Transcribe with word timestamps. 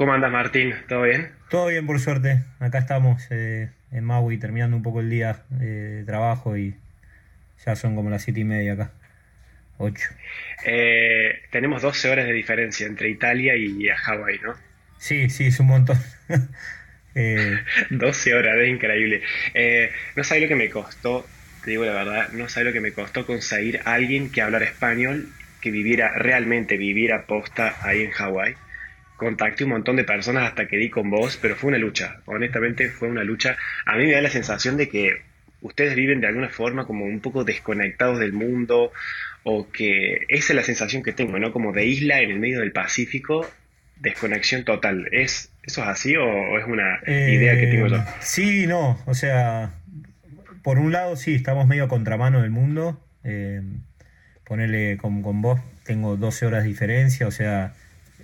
¿Cómo 0.00 0.14
andas, 0.14 0.32
Martín? 0.32 0.72
¿Todo 0.88 1.02
bien? 1.02 1.28
Todo 1.50 1.66
bien, 1.66 1.86
por 1.86 2.00
suerte. 2.00 2.42
Acá 2.58 2.78
estamos 2.78 3.26
eh, 3.28 3.68
en 3.92 4.02
Maui 4.02 4.38
terminando 4.38 4.74
un 4.74 4.82
poco 4.82 5.00
el 5.00 5.10
día 5.10 5.42
eh, 5.60 5.64
de 5.98 6.04
trabajo 6.04 6.56
y 6.56 6.74
ya 7.66 7.76
son 7.76 7.96
como 7.96 8.08
las 8.08 8.22
siete 8.22 8.40
y 8.40 8.44
media 8.44 8.72
acá. 8.72 8.92
Ocho. 9.76 10.08
Eh, 10.64 11.42
tenemos 11.50 11.82
12 11.82 12.08
horas 12.08 12.24
de 12.24 12.32
diferencia 12.32 12.86
entre 12.86 13.10
Italia 13.10 13.56
y 13.56 13.88
Hawái, 13.88 14.38
¿no? 14.42 14.54
Sí, 14.96 15.28
sí, 15.28 15.48
es 15.48 15.60
un 15.60 15.66
montón. 15.66 15.98
12 17.90 18.34
horas, 18.34 18.56
es 18.56 18.68
increíble. 18.70 19.20
no 20.16 20.24
sabes 20.24 20.44
lo 20.44 20.48
que 20.48 20.56
me 20.56 20.70
costó, 20.70 21.26
te 21.62 21.72
digo 21.72 21.84
la 21.84 21.92
verdad, 21.92 22.30
no 22.32 22.48
sabes 22.48 22.68
lo 22.68 22.72
que 22.72 22.80
me 22.80 22.92
costó 22.92 23.26
conseguir 23.26 23.80
a 23.84 23.92
alguien 23.92 24.32
que 24.32 24.40
hablara 24.40 24.64
español, 24.64 25.28
que 25.60 25.70
viviera, 25.70 26.16
realmente 26.16 26.78
viviera 26.78 27.26
posta 27.26 27.76
ahí 27.82 28.00
en 28.04 28.12
Hawái 28.12 28.56
contacté 29.20 29.64
un 29.64 29.70
montón 29.70 29.96
de 29.96 30.04
personas 30.04 30.48
hasta 30.48 30.66
que 30.66 30.78
di 30.78 30.88
con 30.88 31.10
vos, 31.10 31.38
pero 31.40 31.54
fue 31.54 31.68
una 31.68 31.76
lucha, 31.76 32.22
honestamente 32.24 32.88
fue 32.88 33.08
una 33.08 33.22
lucha. 33.22 33.54
A 33.84 33.98
mí 33.98 34.06
me 34.06 34.12
da 34.12 34.22
la 34.22 34.30
sensación 34.30 34.78
de 34.78 34.88
que 34.88 35.20
ustedes 35.60 35.94
viven 35.94 36.22
de 36.22 36.26
alguna 36.26 36.48
forma 36.48 36.86
como 36.86 37.04
un 37.04 37.20
poco 37.20 37.44
desconectados 37.44 38.18
del 38.18 38.32
mundo, 38.32 38.92
o 39.42 39.70
que 39.70 40.24
esa 40.28 40.52
es 40.52 40.56
la 40.56 40.62
sensación 40.62 41.02
que 41.02 41.12
tengo, 41.12 41.38
¿no? 41.38 41.52
Como 41.52 41.72
de 41.72 41.84
isla 41.84 42.22
en 42.22 42.30
el 42.30 42.40
medio 42.40 42.60
del 42.60 42.72
Pacífico, 42.72 43.46
desconexión 43.96 44.64
total. 44.64 45.06
¿Es, 45.12 45.52
¿Eso 45.64 45.82
es 45.82 45.88
así 45.88 46.16
o, 46.16 46.58
es 46.58 46.64
una 46.66 47.00
idea 47.06 47.58
que 47.58 47.66
tengo 47.66 47.88
yo? 47.88 47.96
Eh, 47.96 48.04
sí, 48.20 48.66
no, 48.66 48.98
o 49.04 49.12
sea, 49.12 49.74
por 50.62 50.78
un 50.78 50.92
lado 50.92 51.16
sí, 51.16 51.34
estamos 51.34 51.68
medio 51.68 51.88
contramano 51.88 52.40
del 52.40 52.50
mundo. 52.50 52.98
Eh, 53.22 53.60
ponerle 54.44 54.96
con, 54.96 55.20
con 55.20 55.42
vos, 55.42 55.60
tengo 55.84 56.16
12 56.16 56.46
horas 56.46 56.62
de 56.62 56.70
diferencia, 56.70 57.26
o 57.26 57.30
sea, 57.30 57.74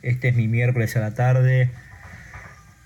este 0.06 0.28
es 0.28 0.36
mi 0.36 0.46
miércoles 0.46 0.96
a 0.96 1.00
la 1.00 1.14
tarde 1.14 1.68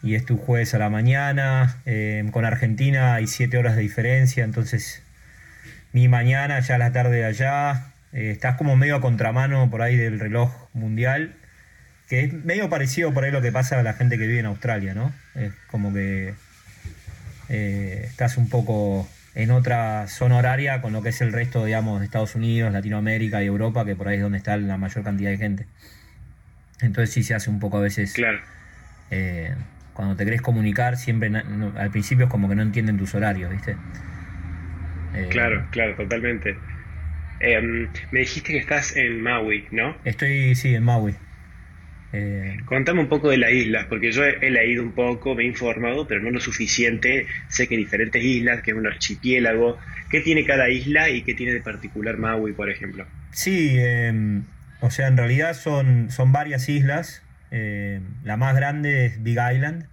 y 0.03 0.15
es 0.15 0.25
tu 0.25 0.39
jueves 0.39 0.73
a 0.75 0.79
la 0.79 0.89
mañana. 0.89 1.77
Eh, 1.85 2.27
con 2.33 2.47
Argentina 2.47 3.15
hay 3.15 3.27
siete 3.27 3.59
horas 3.59 3.77
de 3.77 3.83
diferencia, 3.83 4.43
entonces 4.43 5.03
mi 5.93 6.09
mañana 6.09 6.59
ya 6.61 6.77
a 6.77 6.79
la 6.79 6.93
tarde 6.93 7.19
de 7.19 7.25
allá. 7.27 7.93
Eh, 8.13 8.31
estás 8.31 8.57
como 8.57 8.75
medio 8.75 8.97
a 8.97 9.01
contramano 9.01 9.71
por 9.71 9.83
ahí 9.83 9.97
del 9.97 10.19
reloj 10.19 10.51
mundial, 10.73 11.37
que 12.09 12.25
es 12.25 12.33
medio 12.33 12.71
parecido 12.71 13.13
por 13.13 13.25
ahí 13.25 13.31
lo 13.31 13.43
que 13.43 13.53
pasa 13.53 13.79
a 13.79 13.83
la 13.83 13.93
gente 13.93 14.17
que 14.17 14.27
vive 14.27 14.41
en 14.41 14.47
Australia, 14.47 14.95
¿no? 14.95 15.13
Es 15.35 15.53
como 15.71 15.93
que 15.93 16.35
eh, 17.51 18.05
estás 18.07 18.39
un 18.39 18.49
poco 18.49 19.07
en 19.35 19.51
otra 19.51 20.09
zona 20.09 20.39
horaria 20.39 20.81
con 20.81 20.95
lo 20.95 21.03
que 21.03 21.11
es 21.11 21.21
el 21.21 21.33
resto, 21.33 21.67
digamos, 21.67 22.01
de 22.01 22.07
Estados 22.07 22.35
Unidos, 22.35 22.73
Latinoamérica 22.73 23.43
y 23.43 23.47
Europa, 23.47 23.85
que 23.85 23.95
por 23.95 24.09
ahí 24.09 24.17
es 24.17 24.23
donde 24.23 24.39
está 24.39 24.57
la 24.57 24.79
mayor 24.79 25.05
cantidad 25.05 25.31
de 25.31 25.37
gente. 25.37 25.67
Entonces 26.83 27.13
sí 27.13 27.23
se 27.23 27.35
hace 27.35 27.51
un 27.51 27.61
poco 27.61 27.79
a 27.79 27.81
veces... 27.81 28.13
Claro. 28.13 28.41
Eh, 29.11 29.55
cuando 29.93 30.17
te 30.17 30.25
querés 30.25 30.41
comunicar, 30.41 30.97
siempre 30.97 31.31
al 31.77 31.91
principio 31.91 32.25
es 32.25 32.31
como 32.31 32.49
que 32.49 32.55
no 32.55 32.63
entienden 32.63 32.97
tus 32.97 33.15
horarios, 33.15 33.51
¿viste? 33.51 33.77
Eh, 35.15 35.27
claro, 35.31 35.67
claro, 35.71 35.95
totalmente. 35.97 36.57
Em, 37.41 37.89
me 38.11 38.21
dijiste 38.21 38.53
que 38.53 38.59
estás 38.59 38.97
en 38.97 39.21
Maui, 39.21 39.67
¿no? 39.71 39.97
Estoy, 40.05 40.55
sí, 40.55 40.75
en 40.75 40.85
Maui. 40.85 41.15
Eh, 42.13 42.59
Contame 42.65 43.01
un 43.01 43.09
poco 43.09 43.31
de 43.31 43.39
la 43.39 43.51
isla, 43.51 43.87
porque 43.89 44.11
yo 44.11 44.25
he, 44.25 44.51
leído 44.51 44.83
un 44.83 44.93
poco, 44.93 45.35
me 45.35 45.43
he 45.43 45.47
informado, 45.47 46.07
pero 46.07 46.23
no 46.23 46.31
lo 46.31 46.41
suficiente. 46.41 47.27
Sé 47.49 47.69
que 47.69 47.75
hay 47.75 47.83
diferentes 47.83 48.23
islas, 48.23 48.63
que 48.63 48.71
es 48.73 48.77
un 48.77 48.87
archipiélago. 48.87 49.79
¿Qué 50.11 50.21
tiene 50.21 50.45
cada 50.45 50.69
isla 50.71 51.09
y 51.11 51.23
qué 51.23 51.35
tiene 51.35 51.53
de 51.53 51.61
particular 51.61 52.17
Maui, 52.17 52.53
por 52.53 52.71
ejemplo? 52.71 53.07
Sí, 53.33 53.75
eh, 53.77 54.43
o 54.81 54.91
sea, 54.91 55.09
en 55.09 55.17
realidad 55.17 55.55
son, 55.55 56.11
son 56.11 56.33
varias 56.33 56.69
islas. 56.69 57.23
Eh, 57.51 58.01
la 58.25 58.37
más 58.37 58.55
grande 58.57 59.07
es 59.07 59.23
Big 59.23 59.39
Island, 59.39 59.87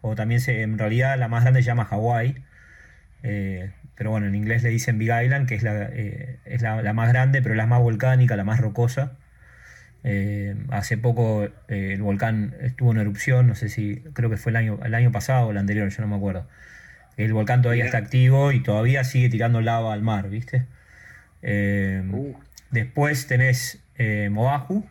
o 0.00 0.14
también 0.14 0.40
se, 0.40 0.62
en 0.62 0.78
realidad 0.78 1.18
la 1.18 1.28
más 1.28 1.42
grande 1.42 1.62
se 1.62 1.66
llama 1.66 1.86
Hawaii. 1.90 2.36
Eh, 3.22 3.72
pero 3.94 4.10
bueno, 4.10 4.26
en 4.26 4.34
inglés 4.34 4.62
le 4.62 4.70
dicen 4.70 4.98
Big 4.98 5.10
Island, 5.10 5.48
que 5.48 5.54
es 5.54 5.62
la, 5.62 5.88
eh, 5.92 6.38
es 6.44 6.62
la, 6.62 6.92
más 6.92 7.08
grande, 7.08 7.42
pero 7.42 7.54
la 7.54 7.66
más 7.66 7.80
volcánica, 7.80 8.36
la 8.36 8.44
más 8.44 8.60
rocosa. 8.60 9.12
hace 10.70 10.96
poco 10.98 11.48
el 11.68 12.02
volcán 12.02 12.54
estuvo 12.60 12.92
en 12.92 12.98
erupción, 12.98 13.48
no 13.48 13.54
sé 13.54 13.68
si, 13.68 13.96
creo 14.12 14.30
que 14.30 14.36
fue 14.36 14.50
el 14.50 14.56
año, 14.56 14.78
el 14.84 14.94
año 14.94 15.12
pasado 15.12 15.48
o 15.48 15.50
el 15.50 15.58
anterior, 15.58 15.88
yo 15.88 16.02
no 16.02 16.08
me 16.08 16.16
acuerdo. 16.16 16.46
El 17.16 17.32
volcán 17.32 17.62
todavía 17.62 17.84
está 17.86 17.98
activo 17.98 18.52
y 18.52 18.62
todavía 18.62 19.04
sigue 19.04 19.28
tirando 19.30 19.60
lava 19.60 19.92
al 19.92 20.02
mar, 20.02 20.28
¿viste? 20.28 20.66
Uh. 21.42 22.34
Después 22.70 23.26
tenés 23.26 23.82
eh, 23.96 24.30
Oahu, 24.34 24.84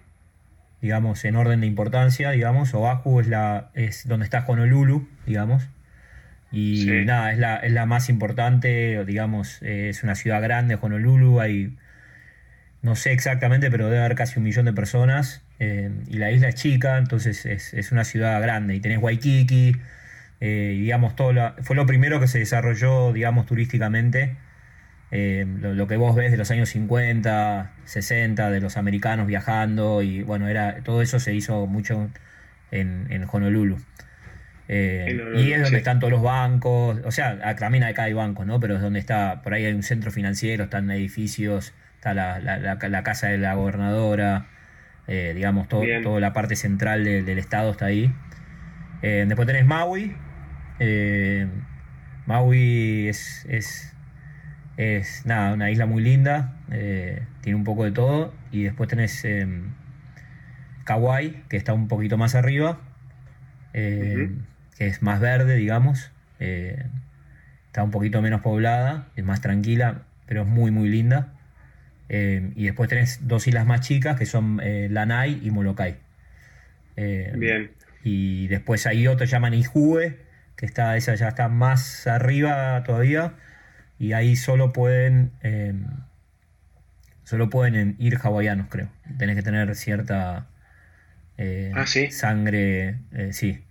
digamos, 0.81 1.25
en 1.25 1.35
orden 1.35 1.61
de 1.61 1.67
importancia, 1.67 2.31
digamos. 2.31 2.73
Oahu 2.73 3.19
es, 3.19 3.27
la, 3.27 3.69
es 3.73 4.07
donde 4.07 4.25
está 4.25 4.45
Honolulu, 4.47 5.07
digamos. 5.25 5.67
Y 6.51 6.85
nada, 7.05 7.31
es 7.33 7.37
la, 7.37 7.57
es 7.57 7.71
la 7.73 7.85
más 7.85 8.07
importante, 8.07 9.03
digamos, 9.03 9.61
eh, 9.61 9.89
es 9.89 10.03
una 10.03 10.15
ciudad 10.15 10.41
grande, 10.41 10.77
Honolulu, 10.79 11.41
hay, 11.41 11.75
no 12.81 12.95
sé 12.95 13.11
exactamente, 13.11 13.69
pero 13.69 13.89
debe 13.89 13.99
haber 13.99 14.15
casi 14.15 14.39
un 14.39 14.45
millón 14.45 14.65
de 14.65 14.73
personas. 14.73 15.43
Eh, 15.59 15.91
y 16.07 16.17
la 16.17 16.31
isla 16.31 16.49
es 16.49 16.55
chica, 16.55 16.97
entonces 16.97 17.45
es, 17.45 17.91
una 17.91 18.05
ciudad 18.05 18.41
grande. 18.41 18.75
Y 18.75 18.79
tenés 18.79 18.99
Waikiki, 18.99 19.75
eh, 20.39 20.77
digamos, 20.79 21.15
todo 21.15 21.33
fue 21.61 21.75
lo 21.75 21.85
primero 21.85 22.19
que 22.19 22.27
se 22.27 22.39
desarrolló, 22.39 23.11
digamos, 23.11 23.45
turísticamente 23.47 24.37
eh, 25.11 25.45
lo, 25.61 25.87
que 25.87 25.97
vos 25.97 26.15
ves 26.15 26.31
de 26.31 26.37
los 26.37 26.49
años 26.51 26.69
50, 26.69 27.71
60, 27.85 28.49
de 28.49 28.59
los 28.59 28.77
americanos 28.77 29.27
viajando, 29.27 30.01
y 30.01 30.23
bueno, 30.23 30.47
era 30.47 30.81
todo 30.83 31.01
eso 31.01 31.19
se 31.19 31.33
hizo 31.33 31.67
mucho 31.67 32.09
en, 32.71 33.07
en 33.09 33.25
Honolulu. 33.31 33.77
Eh, 34.67 35.15
y 35.37 35.51
es 35.51 35.61
donde 35.61 35.77
están 35.77 35.99
todos 35.99 36.11
los 36.11 36.23
bancos, 36.23 36.99
o 37.05 37.11
sea, 37.11 37.55
también 37.55 37.83
acá 37.83 38.03
hay 38.03 38.13
bancos, 38.13 38.47
¿no? 38.47 38.59
Pero 38.59 38.75
es 38.75 38.81
donde 38.81 38.99
está, 38.99 39.43
por 39.43 39.53
ahí 39.53 39.65
hay 39.65 39.73
un 39.73 39.83
centro 39.83 40.11
financiero, 40.11 40.63
están 40.63 40.89
edificios, 40.89 41.73
está 41.97 42.15
la, 42.15 42.39
la, 42.39 43.03
casa 43.03 43.27
de 43.27 43.37
la 43.37 43.53
gobernadora, 43.53 44.47
eh, 45.07 45.33
digamos, 45.35 45.67
todo, 45.67 45.83
toda 46.01 46.19
la 46.19 46.33
parte 46.33 46.55
central 46.55 47.03
del 47.03 47.37
estado 47.37 47.71
está 47.71 47.85
ahí. 47.85 48.11
después 49.01 49.45
tenés 49.45 49.65
Maui. 49.65 50.15
Maui 52.25 53.07
es, 53.07 53.45
es 53.47 53.94
es 54.77 55.25
nada, 55.25 55.53
una 55.53 55.71
isla 55.71 55.85
muy 55.85 56.03
linda, 56.03 56.53
eh, 56.71 57.23
tiene 57.41 57.55
un 57.57 57.63
poco 57.63 57.85
de 57.85 57.91
todo. 57.91 58.33
Y 58.51 58.63
después 58.63 58.89
tenés 58.89 59.23
eh, 59.23 59.47
Kauai, 60.83 61.43
que 61.49 61.57
está 61.57 61.73
un 61.73 61.87
poquito 61.87 62.17
más 62.17 62.35
arriba, 62.35 62.79
eh, 63.73 64.31
que 64.77 64.87
es 64.87 65.01
más 65.01 65.19
verde, 65.19 65.55
digamos. 65.55 66.11
Eh, 66.39 66.85
está 67.67 67.83
un 67.83 67.91
poquito 67.91 68.21
menos 68.21 68.41
poblada, 68.41 69.07
es 69.15 69.23
más 69.23 69.41
tranquila, 69.41 70.03
pero 70.25 70.41
es 70.41 70.47
muy, 70.47 70.71
muy 70.71 70.89
linda. 70.89 71.33
y 72.09 72.63
después 72.65 72.89
tenés 72.89 73.27
dos 73.27 73.47
islas 73.47 73.65
más 73.65 73.81
chicas, 73.81 74.17
que 74.17 74.25
son 74.25 74.61
Lanai 74.89 75.39
y 75.41 75.51
Molokai. 75.51 75.97
Bien. 76.95 77.71
Y 78.03 78.47
después 78.47 78.85
hay 78.85 79.07
otro 79.07 79.25
llaman 79.25 79.53
Ihue, 79.53 80.19
que 80.55 80.65
está, 80.65 80.95
esa 80.95 81.15
ya 81.15 81.29
está 81.29 81.49
más 81.49 82.05
arriba 82.07 82.83
todavía 82.83 83.33
y 83.97 84.13
ahí 84.13 84.35
solo 84.35 84.73
pueden 84.73 85.31
em, 85.41 85.85
solo 87.23 87.49
pueden 87.49 87.95
ir 87.99 88.17
hawaianos 88.21 88.67
creo. 88.69 88.89
Tenés 89.17 89.35
que 89.35 89.41
tener 89.41 89.75
cierta 89.75 90.47
eh, 91.37 91.71
¿Ah, 91.75 91.85
sangre 91.85 92.99
eh, 93.13 93.33
sí. 93.33 93.63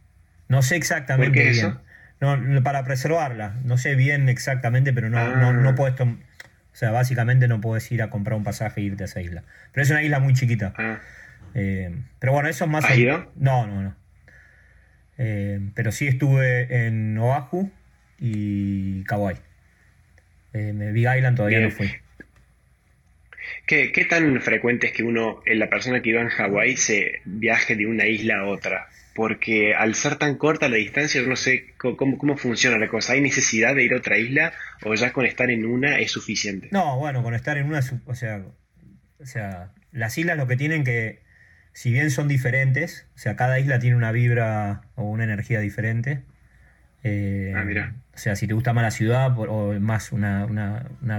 No 0.48 0.62
sé 0.62 0.76
exactamente 0.76 1.40
bien. 1.40 1.50
eso? 1.50 1.80
No, 2.20 2.62
para 2.62 2.84
preservarla. 2.84 3.56
No 3.64 3.76
sé 3.76 3.94
bien 3.94 4.28
exactamente 4.28 4.92
pero 4.92 5.10
no, 5.10 5.36
no, 5.36 5.52
no 5.52 5.70
ah. 5.70 5.74
puedes 5.74 6.00
o 6.00 6.16
sea 6.76 6.90
básicamente 6.90 7.46
no 7.46 7.60
puedes 7.60 7.90
ir 7.92 8.02
a 8.02 8.10
comprar 8.10 8.36
un 8.36 8.44
pasaje 8.44 8.80
e 8.80 8.84
irte 8.84 9.04
a 9.04 9.06
esa 9.06 9.20
isla. 9.20 9.44
Pero 9.72 9.82
es 9.82 9.90
una 9.90 10.02
isla 10.02 10.20
muy 10.20 10.34
chiquita. 10.34 10.72
Ah. 10.76 10.98
eh, 11.54 11.94
pero 12.18 12.32
bueno 12.32 12.48
eso 12.48 12.64
es 12.64 12.70
más 12.70 12.84
¿Has 12.84 12.96
ido? 12.96 13.30
no 13.36 13.66
no 13.66 13.82
no. 13.82 13.94
Pero 15.16 15.92
sí 15.92 16.08
estuve 16.08 16.86
en 16.86 17.16
Oahu 17.18 17.70
y 18.18 19.04
Kauai 19.04 19.36
eh, 20.54 20.72
Big 20.92 21.06
Island 21.06 21.36
todavía 21.36 21.60
no 21.60 21.70
fui. 21.70 21.90
¿Qué, 23.66 24.06
tan 24.08 24.40
frecuente 24.40 24.88
es 24.88 24.92
que 24.92 25.02
uno, 25.02 25.42
la 25.46 25.68
persona 25.68 26.00
que 26.02 26.10
iba 26.10 26.20
en 26.20 26.28
Hawái, 26.28 26.76
se 26.76 27.20
viaje 27.24 27.76
de 27.76 27.86
una 27.86 28.06
isla 28.06 28.40
a 28.40 28.46
otra? 28.46 28.88
Porque 29.14 29.74
al 29.74 29.94
ser 29.94 30.16
tan 30.16 30.36
corta 30.36 30.68
la 30.68 30.76
distancia, 30.76 31.20
yo 31.20 31.28
no 31.28 31.36
sé 31.36 31.72
cómo, 31.78 32.18
cómo 32.18 32.36
funciona 32.36 32.78
la 32.78 32.88
cosa. 32.88 33.14
¿Hay 33.14 33.20
necesidad 33.20 33.74
de 33.74 33.84
ir 33.84 33.94
a 33.94 33.98
otra 33.98 34.18
isla 34.18 34.52
o 34.82 34.94
ya 34.94 35.12
con 35.12 35.24
estar 35.24 35.50
en 35.50 35.64
una 35.66 35.98
es 35.98 36.10
suficiente? 36.10 36.68
No, 36.72 36.98
bueno, 36.98 37.22
con 37.22 37.34
estar 37.34 37.56
en 37.56 37.66
una, 37.66 37.80
o 38.06 38.14
sea, 38.14 38.44
o 39.18 39.26
sea, 39.26 39.72
las 39.92 40.18
islas 40.18 40.36
lo 40.36 40.46
que 40.46 40.56
tienen 40.56 40.84
que, 40.84 41.22
si 41.72 41.92
bien 41.92 42.10
son 42.10 42.28
diferentes, 42.28 43.06
o 43.14 43.18
sea, 43.18 43.36
cada 43.36 43.58
isla 43.58 43.78
tiene 43.78 43.96
una 43.96 44.12
vibra 44.12 44.82
o 44.94 45.04
una 45.04 45.24
energía 45.24 45.60
diferente, 45.60 46.22
eh, 47.04 47.52
ah, 47.54 47.64
mira. 47.64 47.94
O 48.14 48.18
sea, 48.18 48.34
si 48.34 48.46
te 48.46 48.54
gusta 48.54 48.72
más 48.72 48.82
la 48.82 48.90
ciudad 48.90 49.38
o 49.38 49.78
más 49.78 50.10
una, 50.10 50.46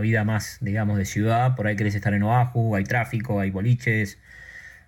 vida 0.01 0.23
más, 0.23 0.57
digamos, 0.61 0.97
de 0.97 1.05
ciudad, 1.05 1.55
por 1.55 1.67
ahí 1.67 1.75
querés 1.75 1.93
estar 1.93 2.13
en 2.13 2.23
Oahu, 2.23 2.75
hay 2.75 2.83
tráfico, 2.85 3.39
hay 3.39 3.51
boliches, 3.51 4.17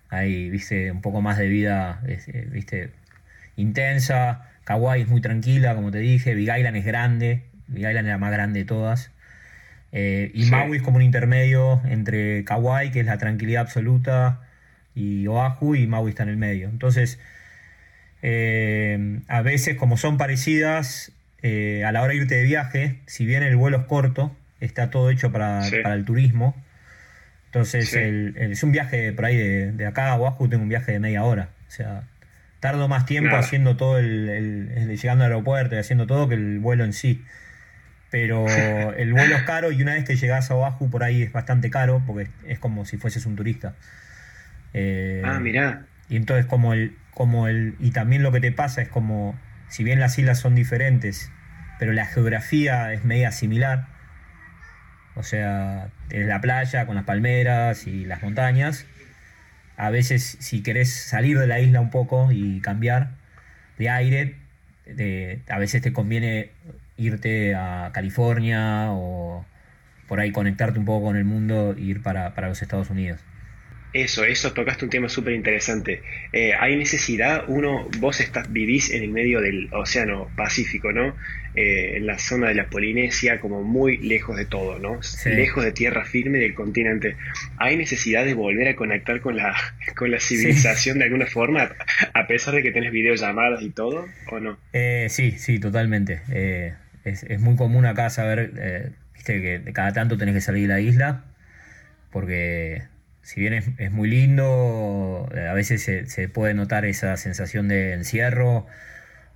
hay, 0.08 0.50
viste, 0.50 0.90
un 0.90 1.00
poco 1.00 1.22
más 1.22 1.38
de 1.38 1.48
vida, 1.48 2.02
eh, 2.06 2.48
viste. 2.50 2.90
intensa. 3.56 4.44
Kauai 4.64 5.02
es 5.02 5.08
muy 5.08 5.20
tranquila, 5.20 5.74
como 5.74 5.90
te 5.90 5.98
dije. 5.98 6.34
Big 6.34 6.50
Island 6.54 6.76
es 6.76 6.84
grande. 6.84 7.44
Big 7.68 7.86
Island 7.86 8.06
es 8.06 8.12
la 8.12 8.18
más 8.18 8.32
grande 8.32 8.60
de 8.60 8.64
todas. 8.66 9.12
Eh, 9.92 10.30
y 10.34 10.44
Maui 10.46 10.78
es 10.78 10.82
como 10.82 10.96
un 10.96 11.02
intermedio 11.02 11.80
entre 11.86 12.44
Kauai, 12.44 12.90
que 12.90 13.00
es 13.00 13.06
la 13.06 13.16
tranquilidad 13.18 13.62
absoluta, 13.62 14.40
y 14.94 15.26
Oahu, 15.26 15.74
y 15.76 15.86
Maui 15.86 16.10
está 16.10 16.24
en 16.24 16.28
el 16.30 16.36
medio. 16.36 16.68
Entonces, 16.68 17.18
eh, 18.22 19.20
a 19.28 19.42
veces, 19.42 19.76
como 19.76 19.96
son 19.96 20.16
parecidas, 20.16 21.12
eh, 21.42 21.84
a 21.84 21.92
la 21.92 22.02
hora 22.02 22.12
de 22.12 22.18
irte 22.18 22.34
de 22.34 22.44
viaje, 22.44 22.98
si 23.06 23.26
bien 23.26 23.42
el 23.42 23.56
vuelo 23.56 23.78
es 23.78 23.84
corto, 23.84 24.34
está 24.60 24.90
todo 24.90 25.10
hecho 25.10 25.30
para, 25.30 25.66
el 25.66 26.04
turismo. 26.04 26.56
Entonces, 27.46 27.94
es 27.94 28.62
un 28.62 28.72
viaje 28.72 29.12
por 29.12 29.24
ahí 29.24 29.36
de, 29.36 29.86
acá 29.86 30.12
a 30.12 30.16
Oahu, 30.16 30.48
tengo 30.48 30.62
un 30.62 30.68
viaje 30.68 30.92
de 30.92 31.00
media 31.00 31.24
hora. 31.24 31.50
O 31.68 31.70
sea, 31.70 32.04
tardo 32.60 32.88
más 32.88 33.06
tiempo 33.06 33.36
haciendo 33.36 33.76
todo 33.76 33.98
el, 33.98 34.96
llegando 35.00 35.24
al 35.24 35.32
aeropuerto 35.32 35.76
y 35.76 35.78
haciendo 35.78 36.06
todo 36.06 36.28
que 36.28 36.34
el 36.34 36.58
vuelo 36.58 36.84
en 36.84 36.92
sí. 36.92 37.24
Pero 38.10 38.46
el 38.96 39.12
vuelo 39.12 39.36
es 39.36 39.42
caro 39.44 39.72
y 39.72 39.80
una 39.80 39.94
vez 39.94 40.04
que 40.04 40.16
llegas 40.16 40.50
a 40.50 40.56
Oahu 40.56 40.90
por 40.90 41.04
ahí 41.04 41.22
es 41.22 41.32
bastante 41.32 41.70
caro 41.70 42.02
porque 42.06 42.28
es 42.46 42.58
como 42.58 42.84
si 42.84 42.98
fueses 42.98 43.24
un 43.26 43.36
turista. 43.36 43.74
Eh, 44.74 45.22
ah, 45.24 45.38
mirá. 45.40 45.86
Y 46.08 46.16
entonces 46.16 46.46
como 46.46 46.72
el, 46.72 46.96
como 47.12 47.48
el, 47.48 47.74
y 47.78 47.90
también 47.90 48.22
lo 48.22 48.32
que 48.32 48.40
te 48.40 48.52
pasa 48.52 48.82
es 48.82 48.88
como, 48.88 49.38
si 49.68 49.84
bien 49.84 50.00
las 50.00 50.18
islas 50.18 50.38
son 50.38 50.54
diferentes, 50.54 51.30
pero 51.78 51.92
la 51.92 52.06
geografía 52.06 52.92
es 52.92 53.04
media 53.04 53.32
similar, 53.32 53.86
o 55.14 55.22
sea, 55.22 55.88
es 56.10 56.26
la 56.26 56.40
playa 56.40 56.86
con 56.86 56.94
las 56.94 57.04
palmeras 57.04 57.86
y 57.86 58.04
las 58.04 58.22
montañas, 58.22 58.86
a 59.76 59.90
veces 59.90 60.36
si 60.40 60.62
querés 60.62 60.92
salir 60.92 61.38
de 61.38 61.46
la 61.46 61.60
isla 61.60 61.80
un 61.80 61.90
poco 61.90 62.32
y 62.32 62.60
cambiar 62.60 63.10
de 63.78 63.90
aire, 63.90 64.36
a 65.48 65.58
veces 65.58 65.82
te 65.82 65.92
conviene 65.92 66.50
irte 66.96 67.54
a 67.54 67.90
California 67.92 68.88
o 68.90 69.44
por 70.08 70.20
ahí 70.20 70.32
conectarte 70.32 70.78
un 70.78 70.84
poco 70.84 71.06
con 71.06 71.16
el 71.16 71.24
mundo 71.24 71.74
e 71.76 71.80
ir 71.80 72.02
para, 72.02 72.34
para 72.34 72.48
los 72.48 72.60
Estados 72.62 72.90
Unidos. 72.90 73.20
Eso, 73.94 74.24
eso, 74.24 74.52
tocaste 74.52 74.84
un 74.84 74.90
tema 74.90 75.08
súper 75.08 75.32
interesante. 75.32 76.02
Eh, 76.32 76.52
hay 76.58 76.76
necesidad, 76.76 77.44
uno, 77.48 77.88
vos 77.98 78.20
estás, 78.20 78.52
vivís 78.52 78.90
en 78.90 79.02
el 79.02 79.10
medio 79.10 79.40
del 79.40 79.72
Océano 79.72 80.30
Pacífico, 80.36 80.92
¿no? 80.92 81.16
Eh, 81.54 81.96
en 81.96 82.06
la 82.06 82.18
zona 82.18 82.48
de 82.48 82.54
la 82.54 82.68
Polinesia, 82.68 83.40
como 83.40 83.62
muy 83.62 83.96
lejos 83.96 84.36
de 84.36 84.44
todo, 84.44 84.78
¿no? 84.78 85.00
Lejos 85.24 85.64
de 85.64 85.72
tierra 85.72 86.04
firme 86.04 86.38
del 86.38 86.54
continente. 86.54 87.16
¿Hay 87.56 87.78
necesidad 87.78 88.26
de 88.26 88.34
volver 88.34 88.68
a 88.68 88.76
conectar 88.76 89.22
con 89.22 89.36
la, 89.36 89.56
con 89.96 90.10
la 90.10 90.20
civilización 90.20 90.98
de 90.98 91.06
alguna 91.06 91.26
forma, 91.26 91.70
a 92.12 92.26
pesar 92.26 92.54
de 92.54 92.62
que 92.62 92.70
tenés 92.72 92.92
videollamadas 92.92 93.62
y 93.62 93.70
todo, 93.70 94.06
o 94.30 94.38
no? 94.38 94.58
Eh, 94.74 95.06
sí, 95.08 95.32
sí, 95.38 95.58
totalmente. 95.58 96.20
Es, 97.04 97.22
es, 97.22 97.40
muy 97.40 97.56
común 97.56 97.86
acá 97.86 98.10
saber, 98.10 98.92
viste, 99.14 99.40
que 99.40 99.72
cada 99.72 99.94
tanto 99.94 100.18
tenés 100.18 100.34
que 100.34 100.40
salir 100.42 100.68
de 100.68 100.68
la 100.68 100.80
isla, 100.80 101.24
porque 102.10 102.82
si 103.28 103.40
bien 103.42 103.52
es, 103.52 103.92
muy 103.92 104.08
lindo, 104.08 105.28
eh, 105.34 105.48
a 105.48 105.52
veces 105.52 105.82
se, 105.82 106.28
puede 106.30 106.54
notar 106.54 106.86
esa 106.86 107.14
sensación 107.18 107.68
de 107.68 107.92
encierro, 107.92 108.66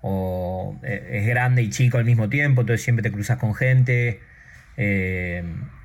o 0.00 0.80
eh, 0.82 1.20
es 1.20 1.26
grande 1.26 1.60
y 1.60 1.68
chico 1.68 1.98
al 1.98 2.06
mismo 2.06 2.30
tiempo, 2.30 2.62
entonces 2.62 2.82
siempre 2.82 3.02
te 3.02 3.12
cruzas 3.12 3.36
con 3.36 3.54
gente, 3.54 4.20
eh, 4.78 5.44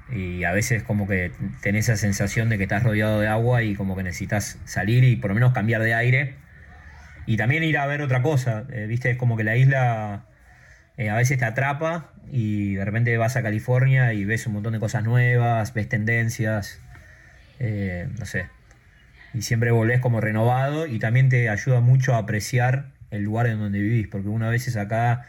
y 0.09 0.45
a 0.45 0.53
veces 0.53 0.83
como 0.83 1.05
que 1.05 1.33
tenés 1.61 1.89
esa 1.89 1.97
sensación 1.97 2.47
de 2.47 2.57
que 2.57 2.63
estás 2.63 2.83
rodeado 2.83 3.19
de 3.19 3.27
agua 3.27 3.63
y 3.63 3.75
como 3.75 3.97
que 3.97 4.03
necesitas 4.03 4.57
salir 4.63 5.03
y 5.03 5.17
por 5.17 5.31
lo 5.31 5.35
menos 5.35 5.51
cambiar 5.51 5.81
de 5.81 5.93
aire. 5.93 6.35
Y 7.25 7.35
también 7.35 7.63
ir 7.63 7.77
a 7.77 7.85
ver 7.87 8.01
otra 8.01 8.21
cosa, 8.21 8.61
viste, 8.87 9.11
es 9.11 9.17
como 9.17 9.35
que 9.35 9.43
la 9.43 9.57
isla 9.57 10.27
a 10.97 11.15
veces 11.15 11.39
te 11.39 11.43
atrapa 11.45 12.13
y 12.31 12.75
de 12.75 12.85
repente 12.85 13.17
vas 13.17 13.35
a 13.35 13.43
California 13.43 14.13
y 14.13 14.23
ves 14.23 14.47
un 14.47 14.53
montón 14.53 14.71
de 14.71 14.79
cosas 14.79 15.03
nuevas, 15.03 15.73
ves 15.73 15.89
tendencias. 15.89 16.79
Eh, 17.59 18.07
no 18.19 18.25
sé, 18.25 18.47
y 19.33 19.41
siempre 19.41 19.71
volvés 19.71 19.99
como 19.99 20.21
renovado 20.21 20.87
y 20.87 20.99
también 20.99 21.29
te 21.29 21.49
ayuda 21.49 21.79
mucho 21.79 22.15
a 22.15 22.19
apreciar 22.19 22.91
el 23.11 23.23
lugar 23.23 23.47
en 23.47 23.59
donde 23.59 23.79
vivís, 23.79 24.07
porque 24.07 24.29
una 24.29 24.49
vez 24.49 24.75
acá, 24.75 25.25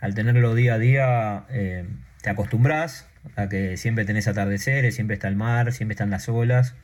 al 0.00 0.14
tenerlo 0.14 0.54
día 0.54 0.74
a 0.74 0.78
día, 0.78 1.44
eh, 1.50 1.84
te 2.22 2.30
acostumbras 2.30 3.08
a 3.36 3.48
que 3.48 3.76
siempre 3.76 4.04
tenés 4.04 4.26
atardeceres, 4.26 4.94
siempre 4.94 5.14
está 5.14 5.28
el 5.28 5.36
mar, 5.36 5.72
siempre 5.72 5.92
están 5.92 6.10
las 6.10 6.28
olas, 6.28 6.74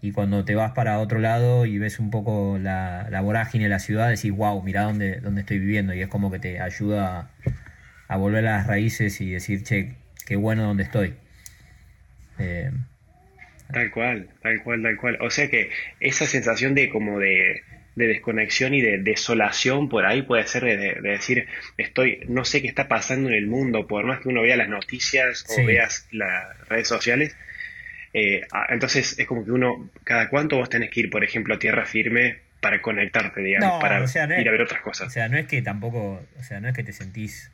y 0.00 0.12
cuando 0.12 0.44
te 0.44 0.54
vas 0.54 0.72
para 0.72 0.98
otro 0.98 1.18
lado 1.18 1.66
y 1.66 1.78
ves 1.78 1.98
un 1.98 2.10
poco 2.10 2.58
la, 2.58 3.08
vorágine 3.22 3.64
de 3.64 3.70
la 3.70 3.78
ciudad, 3.78 4.08
decís, 4.08 4.32
wow, 4.32 4.62
mira 4.62 4.82
dónde, 4.82 5.20
dónde 5.20 5.42
estoy 5.42 5.58
viviendo, 5.58 5.94
y 5.94 6.00
es 6.00 6.08
como 6.08 6.30
que 6.30 6.38
te 6.38 6.60
ayuda 6.60 7.30
a, 8.08 8.16
volver 8.16 8.46
a 8.46 8.58
las 8.58 8.66
raíces 8.66 9.20
y 9.20 9.30
decir, 9.30 9.62
che, 9.62 9.96
qué 10.26 10.36
bueno 10.36 10.64
donde 10.64 10.84
estoy. 10.84 11.14
Eh, 12.38 12.72
Tal 13.72 13.90
cual, 13.90 14.28
tal 14.42 14.62
cual, 14.62 14.82
tal 14.82 14.96
cual. 14.96 15.18
O 15.20 15.30
sea 15.30 15.48
que 15.48 15.70
esa 16.00 16.26
sensación 16.26 16.74
de 16.74 16.88
como 16.88 17.18
de, 17.18 17.62
desconexión 17.94 18.74
y 18.74 18.80
de 18.80 18.98
desolación 18.98 19.88
por 19.88 20.06
ahí 20.06 20.22
puede 20.22 20.46
ser 20.46 20.64
de, 20.64 21.00
decir, 21.00 21.46
estoy, 21.76 22.20
no 22.28 22.44
sé 22.44 22.62
qué 22.62 22.68
está 22.68 22.88
pasando 22.88 23.28
en 23.28 23.34
el 23.34 23.46
mundo, 23.46 23.86
por 23.86 24.04
más 24.04 24.20
que 24.20 24.28
uno 24.28 24.42
vea 24.42 24.56
las 24.56 24.68
noticias 24.68 25.44
o 25.48 25.64
veas 25.64 26.06
las 26.12 26.68
redes 26.68 26.88
sociales. 26.88 27.36
Eh, 28.14 28.42
entonces 28.68 29.18
es 29.18 29.26
como 29.26 29.44
que 29.44 29.52
uno, 29.52 29.90
cada 30.04 30.28
cuánto 30.28 30.56
vos 30.56 30.68
tenés 30.68 30.90
que 30.90 31.00
ir, 31.00 31.10
por 31.10 31.24
ejemplo, 31.24 31.54
a 31.54 31.58
tierra 31.58 31.86
firme 31.86 32.40
para 32.60 32.80
conectarte, 32.80 33.40
digamos, 33.40 33.80
para 33.80 34.04
ir 34.40 34.48
a 34.48 34.52
ver 34.52 34.62
otras 34.62 34.82
cosas. 34.82 35.08
O 35.08 35.10
sea, 35.10 35.28
no 35.28 35.36
es 35.36 35.46
que 35.46 35.62
tampoco, 35.62 36.24
o 36.38 36.42
sea, 36.42 36.60
no 36.60 36.68
es 36.68 36.74
que 36.74 36.84
te 36.84 36.92
sentís, 36.92 37.50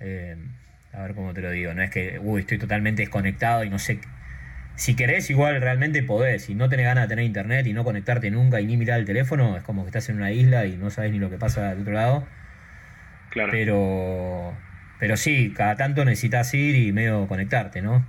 eh, 0.00 0.36
a 0.92 1.02
ver 1.02 1.14
cómo 1.14 1.34
te 1.34 1.42
lo 1.42 1.50
digo, 1.50 1.74
no 1.74 1.82
es 1.82 1.90
que, 1.90 2.18
uy, 2.18 2.40
estoy 2.40 2.58
totalmente 2.58 3.02
desconectado 3.02 3.64
y 3.64 3.70
no 3.70 3.78
sé 3.78 3.98
si 4.76 4.96
querés, 4.96 5.30
igual 5.30 5.60
realmente 5.60 6.02
podés. 6.02 6.44
Si 6.44 6.54
no 6.54 6.68
tenés 6.68 6.86
ganas 6.86 7.04
de 7.04 7.08
tener 7.08 7.24
internet 7.24 7.66
y 7.66 7.72
no 7.72 7.84
conectarte 7.84 8.30
nunca 8.30 8.60
y 8.60 8.66
ni 8.66 8.76
mirar 8.76 8.98
el 8.98 9.06
teléfono, 9.06 9.56
es 9.56 9.62
como 9.62 9.82
que 9.82 9.88
estás 9.88 10.08
en 10.08 10.16
una 10.16 10.32
isla 10.32 10.66
y 10.66 10.76
no 10.76 10.90
sabes 10.90 11.12
ni 11.12 11.18
lo 11.18 11.30
que 11.30 11.38
pasa 11.38 11.70
del 11.70 11.82
otro 11.82 11.92
lado. 11.92 12.26
Claro. 13.30 13.50
Pero, 13.50 14.56
pero 14.98 15.16
sí, 15.16 15.52
cada 15.56 15.76
tanto 15.76 16.04
necesitas 16.04 16.52
ir 16.54 16.76
y 16.76 16.92
medio 16.92 17.26
conectarte, 17.26 17.82
¿no? 17.82 18.06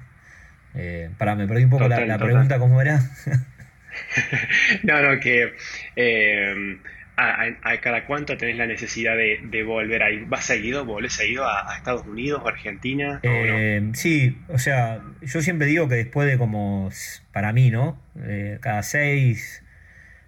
Eh, 0.75 1.09
para, 1.17 1.35
me 1.35 1.47
perdí 1.47 1.65
un 1.65 1.69
poco 1.69 1.87
la, 1.87 2.17
pregunta, 2.17 2.57
¿cómo 2.57 2.81
era? 2.81 2.99
no, 4.83 5.01
no, 5.01 5.19
que 5.19 5.53
eh, 5.95 6.77
a, 7.15 7.77
cada 7.81 8.05
cuánto 8.05 8.37
tenés 8.37 8.57
la 8.57 8.65
necesidad 8.65 9.15
de, 9.15 9.63
volver 9.63 10.03
ahí? 10.03 10.23
¿Vas 10.25 10.45
seguido? 10.45 10.85
¿Volvés 10.85 11.13
seguido 11.13 11.47
a, 11.47 11.75
Estados 11.75 12.05
Unidos 12.05 12.41
o 12.43 12.47
Argentina? 12.47 13.19
Eh, 13.23 13.89
sí, 13.93 14.37
o 14.47 14.57
sea, 14.57 15.01
yo 15.21 15.41
siempre 15.41 15.67
digo 15.67 15.87
que 15.87 15.95
después 15.95 16.27
de 16.27 16.37
como, 16.37 16.89
para 17.31 17.53
mí, 17.53 17.69
¿no? 17.69 18.01
Eh, 18.23 18.57
cada 18.61 18.83
seis, 18.83 19.63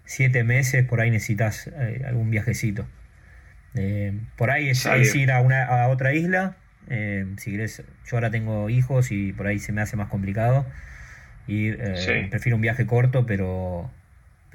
siete 0.06 0.44
meses 0.44 0.86
por 0.86 1.01
ahí 1.01 1.12
necesitas 1.12 1.68
eh, 1.68 2.04
algún 2.06 2.30
viajecito. 2.30 2.88
por 4.36 4.51
ahí 4.51 4.70
es, 4.70 4.86
ir 5.15 5.32
a, 5.32 5.42
una, 5.42 5.65
a 5.65 5.88
otra 5.88 6.13
isla. 6.13 6.58
si 7.38 7.51
querés, 7.51 7.84
yo 8.06 8.18
ahora 8.18 8.30
tengo 8.30 8.70
hijos 8.70 9.12
y 9.12 9.34
por 9.34 9.48
ahí 9.48 9.60
se 9.60 9.72
me 9.72 9.82
hace 9.82 9.96
más 9.96 10.10
complicado. 10.10 10.65
Y 11.48 11.72
prefiero 12.30 12.56
un 12.56 12.62
viaje 12.62 12.86
corto, 12.88 13.25
pero 13.25 13.92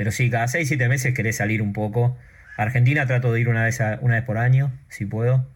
pero 0.00 0.12
sí, 0.12 0.30
cada 0.30 0.48
6, 0.48 0.66
7 0.66 0.88
meses 0.88 1.12
querés 1.12 1.36
salir 1.36 1.60
un 1.60 1.74
poco. 1.74 2.16
Argentina 2.56 3.04
trato 3.04 3.34
de 3.34 3.40
ir 3.42 3.50
una 3.50 3.64
vez, 3.64 3.82
una 4.00 4.14
vez 4.14 4.24
por 4.24 4.38
año, 4.38 4.72
si 4.88 5.04
puedo. 5.04 5.46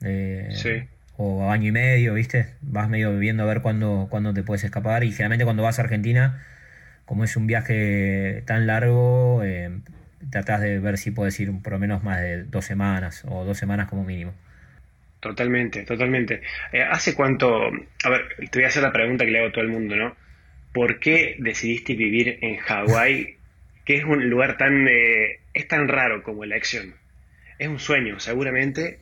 Eh, 0.00 0.50
sí. 0.52 0.84
O 1.16 1.50
año 1.50 1.70
y 1.70 1.72
medio, 1.72 2.14
¿viste? 2.14 2.54
Vas 2.62 2.88
medio 2.88 3.18
viendo 3.18 3.42
a 3.42 3.46
ver 3.46 3.62
cuándo, 3.62 4.06
cuándo 4.08 4.32
te 4.32 4.44
puedes 4.44 4.62
escapar. 4.62 5.02
Y 5.02 5.10
generalmente 5.10 5.44
cuando 5.44 5.64
vas 5.64 5.80
a 5.80 5.82
Argentina, 5.82 6.40
como 7.04 7.24
es 7.24 7.36
un 7.36 7.48
viaje 7.48 8.44
tan 8.46 8.68
largo, 8.68 9.42
eh, 9.42 9.72
tratás 10.30 10.60
de 10.60 10.78
ver 10.78 10.96
si 10.96 11.10
puedes 11.10 11.40
ir 11.40 11.50
por 11.60 11.72
lo 11.72 11.80
menos 11.80 12.04
más 12.04 12.20
de 12.20 12.44
dos 12.44 12.64
semanas 12.64 13.24
o 13.26 13.44
dos 13.44 13.58
semanas 13.58 13.88
como 13.88 14.04
mínimo. 14.04 14.34
Totalmente, 15.18 15.82
totalmente. 15.82 16.42
Eh, 16.70 16.80
¿Hace 16.80 17.16
cuánto? 17.16 17.72
A 18.04 18.08
ver, 18.08 18.28
te 18.52 18.60
voy 18.60 18.66
a 18.66 18.68
hacer 18.68 18.84
la 18.84 18.92
pregunta 18.92 19.24
que 19.24 19.32
le 19.32 19.40
hago 19.40 19.48
a 19.48 19.52
todo 19.52 19.64
el 19.64 19.70
mundo, 19.70 19.96
¿no? 19.96 20.14
¿Por 20.72 21.00
qué 21.00 21.34
decidiste 21.40 21.96
vivir 21.96 22.38
en 22.40 22.58
Hawái 22.58 23.38
que 23.84 23.96
es 23.96 24.04
un 24.04 24.28
lugar 24.30 24.56
tan, 24.56 24.88
eh, 24.88 25.40
es 25.52 25.68
tan 25.68 25.88
raro 25.88 26.22
como 26.22 26.44
elección. 26.44 26.94
Es 27.58 27.68
un 27.68 27.78
sueño, 27.78 28.18
seguramente, 28.18 28.98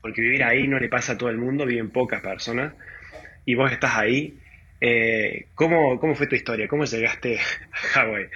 porque 0.00 0.20
vivir 0.20 0.44
ahí 0.44 0.66
no 0.66 0.78
le 0.78 0.88
pasa 0.88 1.12
a 1.12 1.18
todo 1.18 1.30
el 1.30 1.38
mundo, 1.38 1.66
viven 1.66 1.90
pocas 1.90 2.20
personas, 2.20 2.72
y 3.44 3.54
vos 3.54 3.72
estás 3.72 3.96
ahí. 3.96 4.38
Eh, 4.80 5.46
¿cómo, 5.54 5.98
fue 6.14 6.26
tu 6.26 6.34
historia? 6.34 6.68
¿Cómo 6.68 6.84
llegaste 6.84 7.38
a 7.38 7.76
Hawái? 7.76 8.26